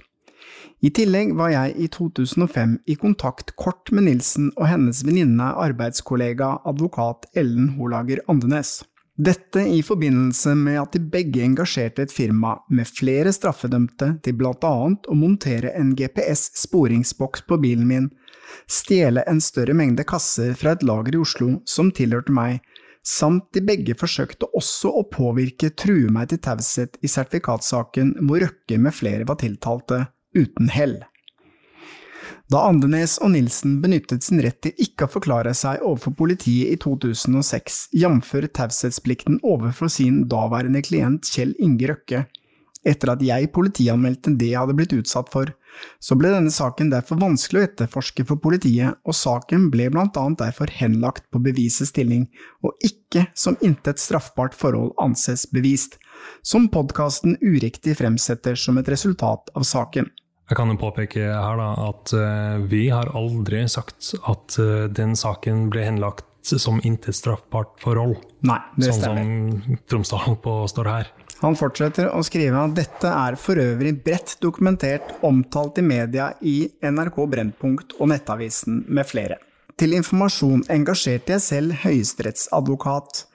I 0.84 0.90
tillegg 0.92 1.30
var 1.38 1.54
jeg 1.54 1.78
i 1.78 1.86
2005 1.94 2.74
i 2.90 2.98
kontakt 3.00 3.54
kort 3.56 3.88
med 3.94 4.10
Nilsen 4.10 4.50
og 4.56 4.66
hennes 4.68 4.98
venninne, 5.06 5.54
arbeidskollega, 5.62 6.56
advokat 6.68 7.30
Ellen 7.38 7.70
Holager 7.78 8.20
Andenes. 8.28 8.82
Dette 9.16 9.60
i 9.60 9.78
forbindelse 9.80 10.52
med 10.54 10.76
at 10.76 10.92
de 10.92 11.00
begge 11.00 11.40
engasjerte 11.40 12.04
et 12.04 12.12
firma 12.12 12.58
med 12.68 12.88
flere 12.90 13.32
straffedømte 13.32 14.10
til 14.24 14.36
blant 14.36 14.64
annet 14.68 15.08
å 15.08 15.16
montere 15.16 15.72
en 15.78 15.94
GPS-sporingsboks 15.96 17.46
på 17.48 17.56
bilen 17.62 17.86
min, 17.88 18.10
stjele 18.68 19.24
en 19.24 19.40
større 19.40 19.72
mengde 19.78 20.04
kasser 20.04 20.52
fra 20.60 20.74
et 20.76 20.84
lager 20.84 21.16
i 21.16 21.22
Oslo 21.22 21.48
som 21.64 21.88
tilhørte 21.96 22.34
meg, 22.36 22.60
samt 23.06 23.48
de 23.56 23.64
begge 23.64 23.96
forsøkte 23.96 24.50
også 24.58 24.92
å 25.00 25.06
påvirke 25.08 25.72
true 25.72 26.12
meg 26.12 26.34
til 26.34 26.42
taushet 26.44 27.00
i 27.00 27.08
sertifikatsaken 27.08 28.18
hvor 28.20 28.44
Røkke 28.44 28.76
med 28.82 28.92
flere 29.00 29.24
var 29.24 29.40
tiltalte, 29.40 30.04
uten 30.36 30.68
hell. 30.76 30.98
Da 32.52 32.62
Andenes 32.68 33.16
og 33.18 33.32
Nilsen 33.34 33.80
benyttet 33.82 34.26
sin 34.26 34.40
rett 34.44 34.60
til 34.64 34.74
ikke 34.82 35.08
å 35.08 35.12
forklare 35.16 35.52
seg 35.56 35.82
overfor 35.82 36.14
politiet 36.18 36.72
i 36.74 36.80
2006, 36.82 37.78
jf. 37.96 38.32
taushetsplikten 38.54 39.40
overfor 39.42 39.90
sin 39.92 40.24
daværende 40.30 40.82
klient 40.86 41.26
Kjell 41.32 41.56
Inge 41.62 41.90
Røkke, 41.90 42.26
etter 42.86 43.10
at 43.16 43.22
jeg 43.24 43.50
politianmeldte 43.54 44.36
det 44.38 44.52
jeg 44.52 44.62
hadde 44.62 44.76
blitt 44.78 44.94
utsatt 44.94 45.30
for, 45.32 45.50
så 46.00 46.16
ble 46.18 46.30
denne 46.32 46.52
saken 46.54 46.90
derfor 46.92 47.18
vanskelig 47.20 47.60
å 47.60 47.66
etterforske 47.66 48.24
for 48.28 48.40
politiet, 48.42 48.96
og 49.04 49.16
saken 49.16 49.68
ble 49.72 49.88
blant 49.92 50.16
annet 50.20 50.40
derfor 50.44 50.70
henlagt 50.72 51.26
på 51.34 51.42
bevisets 51.42 51.90
stilling, 51.92 52.28
og 52.62 52.76
ikke 52.86 53.26
som 53.36 53.58
intet 53.64 54.00
straffbart 54.02 54.56
forhold 54.56 54.94
anses 55.02 55.46
bevist, 55.52 55.98
som 56.46 56.70
podkasten 56.72 57.36
uriktig 57.42 57.98
fremsetter 57.98 58.56
som 58.58 58.78
et 58.80 58.88
resultat 58.92 59.52
av 59.54 59.66
saken. 59.66 60.08
Jeg 60.46 60.58
kan 60.60 60.70
jo 60.70 60.78
påpeke 60.78 61.26
her 61.26 61.58
da, 61.58 61.68
at 61.88 62.12
uh, 62.14 62.62
vi 62.70 62.86
har 62.94 63.10
aldri 63.18 63.64
sagt 63.70 64.12
at 64.30 64.58
uh, 64.62 64.86
den 64.86 65.16
saken 65.18 65.66
ble 65.72 65.88
henlagt 65.88 66.26
som 66.46 66.78
intet 66.86 67.16
straffbart 67.18 67.72
forhold. 67.82 68.20
Nei, 68.46 68.60
det 68.78 68.92
sånn 68.92 69.00
stemmer. 69.00 69.24
som 69.26 69.80
Tromsdal 69.90 70.36
påstår 70.44 70.90
her. 70.92 71.10
Han 71.42 71.56
fortsetter 71.58 72.12
å 72.14 72.22
skrive 72.24 72.62
at 72.62 72.76
dette 72.78 73.10
er 73.10 73.36
for 73.40 73.58
øvrig 73.60 73.96
bredt 74.04 74.36
dokumentert, 74.40 75.16
omtalt 75.26 75.82
i 75.82 75.84
media 75.84 76.30
i 76.40 76.60
NRK 76.80 77.18
Brennpunkt 77.32 77.98
og 77.98 78.12
Nettavisen 78.14 78.84
med 78.86 79.08
flere. 79.08 79.40
Til 79.76 79.92
informasjon 79.98 80.62
engasjerte 80.72 81.34
jeg 81.34 81.44
selv 81.44 81.82
høyesterettsadvokat 81.82 83.26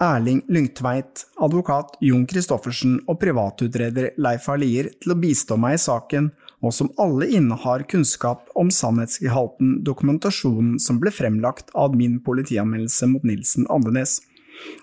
Erling 0.00 0.40
Lyngtveit, 0.48 1.26
advokat 1.44 1.98
Jon 2.00 2.24
Christoffersen 2.30 2.96
og 3.04 3.18
privatutreder 3.20 4.14
Leif 4.16 4.48
Alier 4.48 4.88
til 5.02 5.12
å 5.12 5.18
bistå 5.20 5.58
meg 5.60 5.76
i 5.76 5.82
saken, 5.82 6.30
og 6.60 6.74
som 6.76 6.90
alle 7.00 7.28
innehar 7.32 7.86
kunnskap 7.88 8.48
om 8.58 8.70
sannhetsgehalten 8.74 9.78
dokumentasjonen 9.86 10.76
som 10.82 11.00
ble 11.00 11.12
fremlagt 11.14 11.72
av 11.74 11.96
min 11.96 12.18
politianmeldelse 12.24 13.08
mot 13.12 13.24
Nilsen 13.24 13.68
Andenes. 13.72 14.18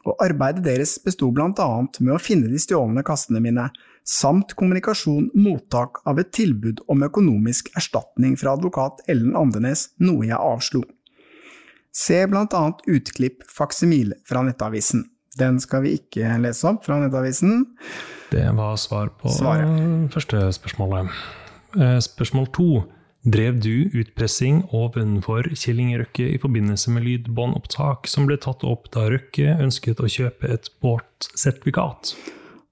Og 0.10 0.18
arbeidet 0.24 0.64
deres 0.66 0.96
besto 1.04 1.30
blant 1.30 1.60
annet 1.62 2.00
med 2.02 2.16
å 2.16 2.22
finne 2.22 2.50
de 2.50 2.58
stjålne 2.62 3.04
kassene 3.06 3.42
mine, 3.44 3.68
samt 4.08 4.56
kommunikasjon 4.58 5.30
mottak 5.38 6.02
av 6.08 6.18
et 6.22 6.32
tilbud 6.34 6.82
om 6.90 7.06
økonomisk 7.06 7.70
erstatning 7.78 8.38
fra 8.40 8.56
advokat 8.58 9.04
Ellen 9.12 9.36
Andenes, 9.38 9.92
noe 10.02 10.26
jeg 10.26 10.40
avslo. 10.40 10.82
Se 11.94 12.24
blant 12.30 12.54
annet 12.58 12.82
utklipp 12.90 13.46
faksimile 13.52 14.18
fra 14.28 14.44
Nettavisen. 14.46 15.06
Den 15.38 15.60
skal 15.62 15.84
vi 15.86 15.98
ikke 16.00 16.30
lese 16.42 16.66
opp 16.72 16.86
fra 16.86 16.98
Nettavisen. 17.02 17.66
Det 18.32 18.46
var 18.58 18.78
svar 18.82 19.12
på 19.20 19.30
Svaret. 19.34 20.10
første 20.14 20.48
spørsmålet. 20.58 21.14
Eh, 21.76 22.00
Spørsmål 22.00 22.48
to. 22.56 22.70
Drev 23.28 23.58
du 23.60 23.90
utpressing 23.98 24.62
ovenfor 24.72 25.50
Kjell 25.52 25.82
Inge 25.84 25.98
Røkke 26.00 26.30
i 26.32 26.40
forbindelse 26.40 26.94
med 26.96 27.04
lydbåndopptak 27.04 28.08
som 28.08 28.28
ble 28.30 28.38
tatt 28.40 28.64
opp 28.64 28.88
da 28.94 29.10
Røkke 29.12 29.58
ønsket 29.66 30.00
å 30.00 30.08
kjøpe 30.08 30.48
et 30.54 30.70
båtsertifikat? 30.80 32.14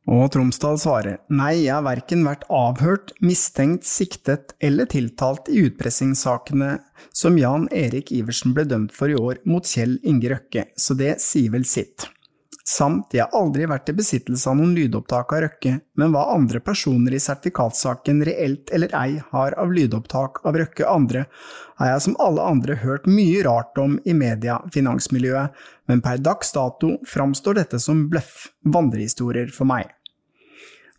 Og 0.06 0.28
Tromsdal 0.32 0.78
svarer 0.80 1.18
nei, 1.34 1.66
jeg 1.66 1.74
har 1.74 1.84
verken 1.84 2.24
vært 2.28 2.46
avhørt, 2.54 3.12
mistenkt, 3.26 3.88
siktet 3.90 4.54
eller 4.64 4.88
tiltalt 4.88 5.50
i 5.50 5.66
utpressingssakene 5.66 6.76
som 7.10 7.40
Jan 7.42 7.66
Erik 7.74 8.14
Iversen 8.14 8.54
ble 8.56 8.68
dømt 8.70 8.94
for 8.96 9.12
i 9.12 9.18
år 9.18 9.42
mot 9.50 9.66
Kjell 9.66 9.98
Inge 10.06 10.30
Røkke, 10.38 10.70
så 10.78 10.96
det 10.96 11.18
sier 11.26 11.52
vel 11.58 11.66
sitt. 11.68 12.06
Samt 12.66 13.14
jeg 13.14 13.22
har 13.22 13.36
aldri 13.38 13.68
vært 13.70 13.92
i 13.92 13.94
besittelse 13.94 14.50
av 14.50 14.56
noen 14.58 14.72
lydopptak 14.74 15.36
av 15.36 15.44
Røkke, 15.44 15.76
men 16.02 16.14
hva 16.16 16.24
andre 16.34 16.58
personer 16.66 17.14
i 17.14 17.20
sertifikatsaken 17.22 18.24
reelt 18.26 18.72
eller 18.74 18.96
ei 18.98 19.20
har 19.30 19.54
av 19.62 19.70
lydopptak 19.70 20.42
av 20.50 20.58
Røkke 20.58 20.88
andre, 20.90 21.28
har 21.78 21.92
jeg 21.92 22.04
som 22.08 22.18
alle 22.26 22.48
andre 22.56 22.80
hørt 22.82 23.06
mye 23.06 23.44
rart 23.46 23.78
om 23.78 24.00
i 24.02 24.18
media, 24.18 24.58
finansmiljøet, 24.74 25.54
men 25.86 26.02
per 26.02 26.24
dags 26.26 26.56
dato 26.58 26.96
framstår 27.06 27.62
dette 27.62 27.82
som 27.84 28.08
bløff, 28.10 28.48
vandrehistorier 28.66 29.54
for 29.54 29.70
meg. 29.70 29.94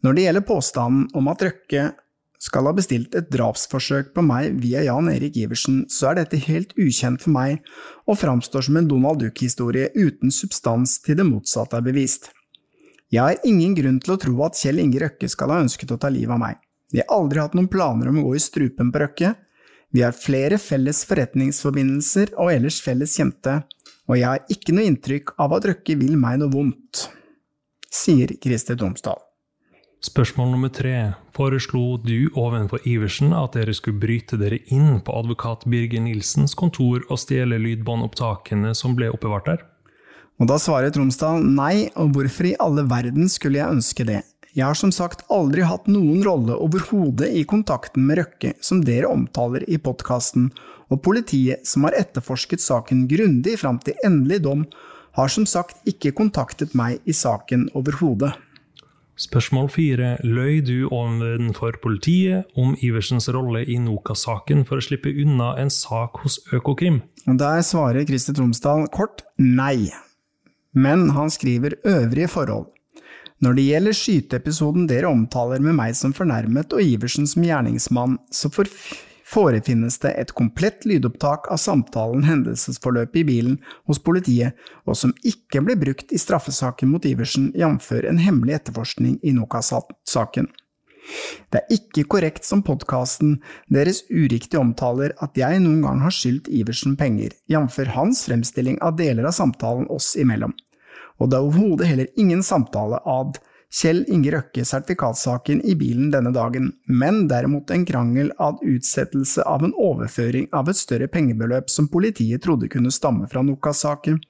Når 0.07 0.15
det 0.15 0.29
gjelder 0.29 0.47
påstanden 0.47 1.09
om 1.19 1.35
at 1.35 1.43
Røkke 1.49 1.89
skal 2.43 2.69
ha 2.69 2.73
bestilt 2.77 3.15
et 3.17 3.29
drapsforsøk 3.33 4.13
på 4.17 4.25
meg 4.25 4.59
via 4.63 4.85
Jan 4.87 5.09
Erik 5.13 5.39
Iversen, 5.41 5.85
så 5.93 6.11
er 6.11 6.21
dette 6.21 6.41
helt 6.47 6.75
ukjent 6.77 7.23
for 7.25 7.35
meg 7.35 7.63
og 8.07 8.19
framstår 8.21 8.67
som 8.69 8.79
en 8.81 8.89
Donald 8.91 9.23
Duck-historie 9.23 9.91
uten 9.97 10.35
substans 10.35 10.99
til 11.05 11.19
det 11.21 11.27
motsatte 11.29 11.79
er 11.79 11.87
bevist. 11.87 12.31
Jeg 13.13 13.23
har 13.23 13.47
ingen 13.47 13.75
grunn 13.79 13.99
til 14.03 14.17
å 14.17 14.21
tro 14.21 14.35
at 14.47 14.59
Kjell 14.59 14.81
Inge 14.83 15.01
Røkke 15.05 15.29
skal 15.31 15.53
ha 15.55 15.61
ønsket 15.63 15.95
å 15.95 15.99
ta 16.03 16.11
livet 16.11 16.35
av 16.35 16.43
meg. 16.43 16.59
Vi 16.93 17.03
har 17.03 17.13
aldri 17.15 17.43
hatt 17.43 17.55
noen 17.59 17.71
planer 17.71 18.11
om 18.11 18.21
å 18.21 18.29
gå 18.29 18.37
i 18.39 18.43
strupen 18.43 18.91
på 18.95 19.03
Røkke. 19.03 19.35
Vi 19.95 20.03
har 20.03 20.17
flere 20.17 20.59
felles 20.61 21.05
forretningsforbindelser 21.09 22.35
og 22.35 22.53
ellers 22.53 22.81
felles 22.83 23.15
kjente, 23.17 23.61
og 24.07 24.19
jeg 24.19 24.29
har 24.29 24.51
ikke 24.53 24.75
noe 24.75 24.91
inntrykk 24.91 25.37
av 25.43 25.55
at 25.57 25.71
Røkke 25.71 25.99
vil 26.03 26.19
meg 26.21 26.43
noe 26.43 26.53
vondt, 26.53 27.07
sier 27.91 28.35
Christer 28.43 28.79
Tromsdal. 28.79 29.26
Spørsmål 30.05 30.51
nummer 30.53 30.69
tre. 30.69 31.15
Foreslo 31.33 31.97
du 31.97 32.29
ovenfor 32.37 32.85
Iversen 32.85 33.33
at 33.33 33.57
dere 33.57 33.73
skulle 33.75 34.01
bryte 34.01 34.37
dere 34.37 34.59
inn 34.73 35.01
på 35.01 35.15
advokat 35.17 35.65
Birger 35.65 36.05
Nilsens 36.05 36.55
kontor 36.55 37.01
og 37.09 37.21
stjele 37.21 37.59
lydbåndopptakene 37.63 38.75
som 38.77 38.97
ble 38.99 39.09
oppbevart 39.15 39.49
der? 39.49 39.65
Og 40.37 40.51
da 40.51 40.59
svarer 40.61 40.93
Tromsdal 40.93 41.41
nei, 41.41 41.89
og 41.97 42.13
hvorfor 42.13 42.51
i 42.51 42.57
alle 42.61 42.85
verden 42.91 43.31
skulle 43.33 43.63
jeg 43.63 43.79
ønske 43.79 44.05
det? 44.05 44.21
Jeg 44.57 44.65
har 44.65 44.77
som 44.77 44.93
sagt 44.93 45.25
aldri 45.33 45.65
hatt 45.69 45.89
noen 45.89 46.23
rolle 46.25 46.55
overhodet 46.61 47.33
i 47.37 47.45
kontakten 47.49 48.05
med 48.09 48.21
Røkke, 48.21 48.55
som 48.61 48.85
dere 48.85 49.09
omtaler 49.09 49.65
i 49.69 49.81
podkasten, 49.81 50.51
og 50.93 51.03
politiet, 51.05 51.65
som 51.69 51.89
har 51.89 51.97
etterforsket 51.99 52.63
saken 52.65 53.05
grundig 53.11 53.57
fram 53.61 53.81
til 53.85 53.97
endelig 54.05 54.43
dom, 54.45 54.65
har 55.17 55.33
som 55.33 55.49
sagt 55.49 55.81
ikke 55.89 56.13
kontaktet 56.17 56.77
meg 56.77 57.01
i 57.09 57.17
saken 57.17 57.71
overhodet. 57.77 58.35
Spørsmål 59.17 59.71
fire. 59.73 60.09
Løy 60.29 60.61
du 60.61 60.91
overfor 60.93 61.79
politiet 61.81 62.45
om 62.61 62.75
Iversens 62.85 63.31
rolle 63.33 63.63
i 63.65 63.79
Nokas-saken 63.81 64.67
for 64.69 64.77
å 64.77 64.85
slippe 64.85 65.09
unna 65.09 65.55
en 65.57 65.73
sak 65.73 66.21
hos 66.21 66.37
Økokrim? 66.53 67.01
Der 67.25 67.63
svarer 67.65 68.05
Christer 68.05 68.37
Tromsdal 68.37 68.85
kort 68.93 69.25
nei, 69.41 69.89
men 70.77 71.09
han 71.17 71.33
skriver 71.33 71.79
øvrige 71.89 72.29
forhold. 72.29 72.69
Når 73.41 73.57
det 73.57 73.65
gjelder 73.71 73.97
skyteepisoden 73.97 74.87
dere 74.89 75.09
omtaler 75.09 75.65
med 75.65 75.79
meg 75.81 75.97
som 75.97 76.13
fornærmet 76.17 76.77
og 76.77 76.85
Iversen 76.85 77.29
som 77.29 77.45
gjerningsmann, 77.45 78.19
så 78.29 78.53
for 78.53 78.69
forefinnes 79.27 79.99
det 80.03 80.13
et 80.21 80.33
komplett 80.39 80.85
lydopptak 80.87 81.49
av 81.51 81.59
samtalen 81.59 82.27
hendelsesforløpet 82.27 83.23
i 83.23 83.25
bilen 83.27 83.57
hos 83.91 83.99
politiet, 84.03 84.55
og 84.87 84.99
som 84.99 85.15
ikke 85.27 85.65
ble 85.67 85.77
brukt 85.81 86.15
i 86.15 86.21
straffesaken 86.21 86.93
mot 86.93 87.07
Iversen, 87.09 87.51
jf. 87.59 87.91
en 88.03 88.23
hemmelig 88.23 88.61
etterforskning 88.61 89.19
i 89.23 89.35
Nokas-saken. 89.35 90.49
Det 91.55 91.61
er 91.61 91.75
ikke 91.77 92.07
korrekt 92.17 92.47
som 92.47 92.65
podkasten 92.67 93.37
deres 93.71 94.03
uriktige 94.11 94.59
omtaler 94.59 95.15
at 95.23 95.39
jeg 95.39 95.61
noen 95.63 95.85
gang 95.85 96.01
har 96.03 96.15
skyldt 96.15 96.51
Iversen 96.51 96.97
penger, 96.99 97.35
jf. 97.51 97.81
hans 97.95 98.25
fremstilling 98.27 98.81
av 98.83 98.97
deler 98.99 99.27
av 99.27 99.37
samtalen 99.37 99.87
oss 99.93 100.15
imellom. 100.19 100.55
Og 101.17 101.31
det 101.31 101.39
er 101.39 101.47
overhodet 101.47 101.89
heller 101.89 102.11
ingen 102.21 102.43
samtale 102.45 103.01
ad 103.09 103.39
Kjell 103.67 104.05
Inge 104.07 104.31
Røkke 104.31 104.63
sertifikatsaken 104.63 105.59
i 105.67 105.75
bilen 105.79 106.13
denne 106.13 106.31
dagen, 106.33 106.69
men 106.87 107.25
derimot 107.27 107.73
en 107.75 107.85
krangel 107.89 108.31
av 108.39 108.61
utsettelse 108.63 109.43
av 109.43 109.65
en 109.67 109.75
overføring 109.75 110.47
av 110.55 110.71
et 110.71 110.79
større 110.79 111.09
pengebeløp 111.11 111.73
som 111.73 111.89
politiet 111.91 112.45
trodde 112.47 112.71
kunne 112.71 112.95
stamme 112.95 113.27
fra 113.31 113.43
Nokas-saken, 113.43 114.21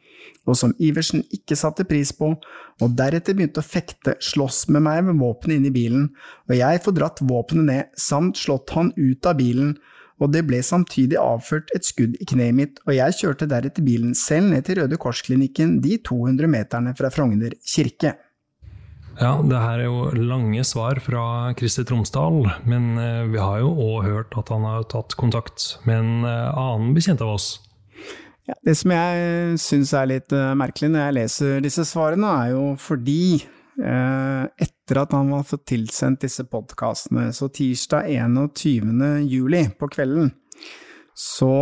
og 0.49 0.57
som 0.57 0.73
Iversen 0.81 1.21
ikke 1.37 1.59
satte 1.59 1.85
pris 1.85 2.15
på, 2.17 2.33
og 2.81 2.97
deretter 2.97 3.37
begynte 3.37 3.61
å 3.61 3.67
fekte, 3.67 4.17
slåss 4.25 4.65
med 4.73 4.87
meg 4.89 5.05
med 5.05 5.21
våpenet 5.21 5.61
inn 5.61 5.69
i 5.69 5.75
bilen, 5.75 6.09
og 6.49 6.57
jeg 6.57 6.83
får 6.87 6.97
dratt 6.97 7.23
våpenet 7.29 7.69
ned, 7.69 7.93
samt 8.01 8.41
slått 8.41 8.73
han 8.73 8.95
ut 8.97 9.29
av 9.29 9.37
bilen, 9.37 9.77
og 10.17 10.33
det 10.33 10.47
ble 10.49 10.63
samtidig 10.65 11.19
avført 11.21 11.69
et 11.77 11.85
skudd 11.85 12.17
i 12.17 12.25
kneet 12.25 12.57
mitt, 12.57 12.79
og 12.89 12.97
jeg 12.97 13.19
kjørte 13.19 13.51
deretter 13.51 13.85
bilen 13.85 14.17
selv 14.17 14.49
ned 14.49 14.65
til 14.65 14.81
Røde 14.81 14.97
Kors-klinikken 14.97 15.77
de 15.85 15.99
200 16.01 16.49
meterne 16.49 16.97
fra 16.97 17.13
Frogner 17.13 17.53
kirke. 17.61 18.17
Ja, 19.17 19.39
det 19.41 19.57
her 19.57 19.81
er 19.81 19.87
jo 19.87 20.11
lange 20.29 20.61
svar 20.69 20.99
fra 21.01 21.21
Christer 21.57 21.87
Tromsdal, 21.89 22.51
men 22.69 22.99
eh, 23.01 23.23
vi 23.33 23.39
har 23.41 23.63
jo 23.63 23.71
òg 23.73 24.05
hørt 24.05 24.35
at 24.37 24.51
han 24.53 24.67
har 24.69 24.85
tatt 24.93 25.15
kontakt 25.17 25.79
med 25.89 26.03
en 26.03 26.27
eh, 26.29 26.51
annen 26.53 26.93
bekjent 26.93 27.25
av 27.25 27.33
oss. 27.39 27.47
Ja, 28.45 28.53
det 28.69 28.75
som 28.77 28.93
jeg 28.93 29.57
syns 29.63 29.95
er 29.97 30.11
litt 30.11 30.35
merkelig 30.61 30.91
når 30.93 31.07
jeg 31.07 31.17
leser 31.17 31.65
disse 31.65 31.87
svarene, 31.89 32.29
er 32.43 32.53
jo 32.53 32.67
fordi 32.77 33.39
eh, 33.41 34.45
etter 34.67 35.01
at 35.01 35.17
han 35.17 35.33
har 35.33 35.49
fått 35.49 35.65
tilsendt 35.73 36.27
disse 36.27 36.45
podkastene, 36.53 37.31
så 37.33 37.49
tirsdag 37.49 38.13
21. 38.13 39.01
juli 39.33 39.65
på 39.81 39.89
kvelden, 39.97 40.29
så 41.17 41.55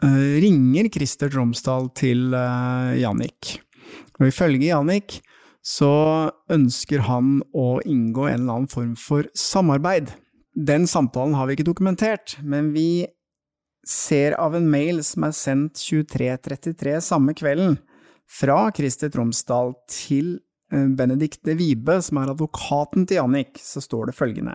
eh, 0.00 0.40
ringer 0.40 0.88
Christer 0.96 1.28
Tromsdal 1.36 1.92
til 2.00 2.32
Jannik. 2.32 3.58
Og 4.16 4.30
ifølge 4.32 4.72
Jannik 4.72 5.20
så 5.64 5.94
ønsker 6.52 7.06
han 7.08 7.38
å 7.56 7.80
inngå 7.88 8.28
en 8.28 8.42
eller 8.42 8.58
annen 8.58 8.70
form 8.70 8.92
for 9.00 9.28
samarbeid. 9.38 10.12
Den 10.54 10.84
samtalen 10.86 11.34
har 11.34 11.48
vi 11.48 11.56
ikke 11.56 11.70
dokumentert, 11.70 12.36
men 12.44 12.74
vi 12.76 13.06
ser 13.88 14.36
av 14.40 14.54
en 14.56 14.68
mail 14.70 15.00
som 15.04 15.26
er 15.26 15.34
sendt 15.36 15.80
23.33 15.80 16.98
samme 17.04 17.34
kvelden, 17.36 17.78
fra 18.24 18.70
Christer 18.72 19.10
Tromsdal 19.12 19.74
til 19.90 20.38
eh, 20.72 20.86
Benedicte 20.96 21.52
Vibe, 21.58 21.98
som 22.02 22.22
er 22.22 22.32
advokaten 22.32 23.04
til 23.04 23.20
Jannik, 23.20 23.58
så 23.60 23.82
står 23.84 24.08
det 24.08 24.16
følgende. 24.16 24.54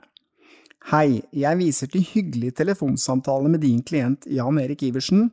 Hei, 0.89 1.22
jeg 1.36 1.60
viser 1.60 1.89
til 1.91 2.05
hyggelig 2.07 2.55
telefonsamtale 2.57 3.51
med 3.51 3.62
din 3.62 3.84
klient 3.86 4.26
Jan 4.32 4.57
Erik 4.62 4.82
Iversen 4.88 5.28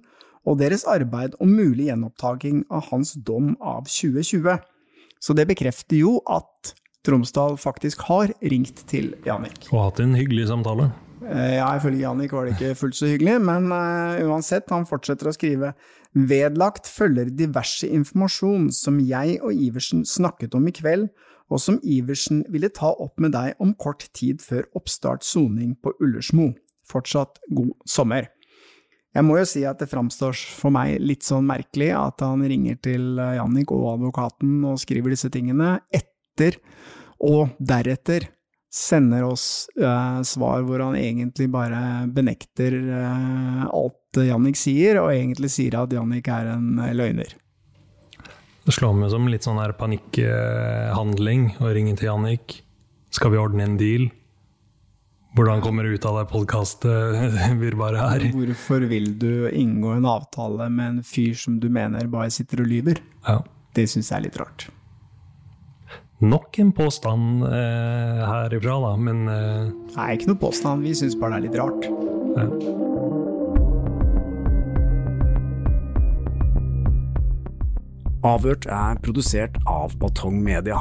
og 0.46 0.58
deres 0.60 0.84
arbeid 0.90 1.36
om 1.40 1.52
mulig 1.54 1.88
gjenopptaking 1.88 2.64
av 2.68 2.90
hans 2.90 3.14
dom 3.24 3.54
av 3.62 3.86
2020. 3.88 4.58
Så 5.22 5.36
det 5.36 5.48
bekrefter 5.50 5.98
jo 5.98 6.18
at 6.28 6.74
Tromsdal 7.06 7.56
faktisk 7.60 8.02
har 8.08 8.32
ringt 8.42 8.82
til 8.90 9.12
Janik. 9.26 9.68
Og 9.70 9.84
hatt 9.84 10.00
en 10.02 10.16
hyggelig 10.18 10.48
samtale. 10.50 10.90
Eh, 11.26 11.56
ja, 11.56 11.68
ifølge 11.78 12.02
Janik 12.02 12.34
var 12.34 12.46
det 12.46 12.56
ikke 12.56 12.74
fullt 12.78 12.98
så 12.98 13.08
hyggelig, 13.10 13.38
men 13.42 13.70
uh, 13.72 14.18
uansett, 14.26 14.68
han 14.70 14.86
fortsetter 14.88 15.30
å 15.30 15.34
skrive. 15.34 15.72
Vedlagt 16.16 16.88
følger 16.90 17.30
diverse 17.34 17.88
informasjon 17.88 18.68
som 18.74 19.00
jeg 19.02 19.38
og 19.44 19.54
Iversen 19.54 20.04
snakket 20.08 20.54
om 20.58 20.68
i 20.68 20.74
kveld, 20.76 21.08
og 21.50 21.62
som 21.62 21.78
Iversen 21.86 22.44
ville 22.50 22.70
ta 22.74 22.90
opp 22.90 23.20
med 23.22 23.34
deg 23.36 23.58
om 23.62 23.74
kort 23.78 24.08
tid 24.16 24.42
før 24.42 24.66
oppstart 24.78 25.26
soning 25.26 25.76
på 25.82 25.94
Ullersmo. 26.02 26.52
Fortsatt 26.86 27.40
god 27.54 27.74
sommer. 27.88 28.30
Jeg 29.16 29.24
må 29.24 29.38
jo 29.38 29.46
si 29.48 29.62
at 29.64 29.80
det 29.80 29.88
framstår 29.88 30.36
for 30.58 30.74
meg 30.74 30.98
litt 31.00 31.24
sånn 31.24 31.46
merkelig 31.48 31.92
at 31.96 32.20
han 32.24 32.42
ringer 32.44 32.76
til 32.84 33.16
eh, 33.22 33.36
Jannik 33.38 33.72
og 33.72 33.94
advokaten 33.94 34.58
og 34.68 34.80
skriver 34.82 35.14
disse 35.14 35.30
tingene 35.32 35.78
etter, 35.94 36.58
og 37.24 37.54
deretter 37.56 38.28
sender 38.76 39.24
oss 39.24 39.70
eh, 39.80 40.20
svar 40.28 40.66
hvor 40.66 40.84
han 40.84 40.98
egentlig 41.00 41.48
bare 41.52 41.80
benekter 42.12 42.76
eh, 42.76 43.64
alt 43.70 44.20
Jannik 44.20 44.60
sier, 44.60 45.00
og 45.00 45.14
egentlig 45.14 45.52
sier 45.54 45.78
at 45.80 45.96
Jannik 45.96 46.28
er 46.32 46.52
en 46.56 46.76
løgner. 46.96 47.32
Det 48.66 48.74
slår 48.74 48.96
meg 48.98 49.12
som 49.12 49.28
litt 49.30 49.46
sånn 49.46 49.60
her 49.62 49.76
panikkhandling 49.78 51.52
å 51.62 51.72
ringe 51.72 51.94
til 51.96 52.10
Jannik. 52.10 52.60
Skal 53.14 53.32
vi 53.32 53.40
ordne 53.40 53.64
en 53.64 53.76
deal? 53.80 54.08
Hvordan 55.36 55.60
kommer 55.60 55.84
du 55.84 55.92
ut 55.92 56.04
av 56.08 56.14
det 56.16 56.28
podkastvirvaret 56.30 58.00
her? 58.00 58.22
Hvorfor 58.32 58.86
vil 58.88 59.10
du 59.20 59.50
inngå 59.50 59.90
en 59.92 60.06
avtale 60.08 60.70
med 60.72 60.86
en 60.88 61.02
fyr 61.04 61.34
som 61.36 61.58
du 61.60 61.68
mener 61.68 62.08
bare 62.08 62.30
sitter 62.32 62.62
og 62.64 62.70
lyver? 62.70 63.02
Ja. 63.26 63.42
Det 63.76 63.84
syns 63.92 64.08
jeg 64.08 64.16
er 64.16 64.24
litt 64.30 64.38
rart. 64.40 64.70
Nok 66.24 66.56
en 66.62 66.72
påstand 66.72 67.44
eh, 67.50 68.22
herifra, 68.24 68.78
da, 68.80 68.94
men 68.96 69.28
eh... 69.28 69.68
Nei, 69.98 70.08
ikke 70.16 70.32
noe 70.32 70.40
påstand. 70.40 70.88
Vi 70.88 70.96
syns 70.96 71.18
bare 71.20 71.36
det 71.36 71.42
er 71.42 71.48
litt 71.50 71.60
rart. 71.60 71.84
Ja. 72.40 72.48
Avhørt 78.24 78.64
er 78.72 78.96
produsert 79.04 79.60
av 79.68 80.00
Batong 80.00 80.40
Media. 80.40 80.80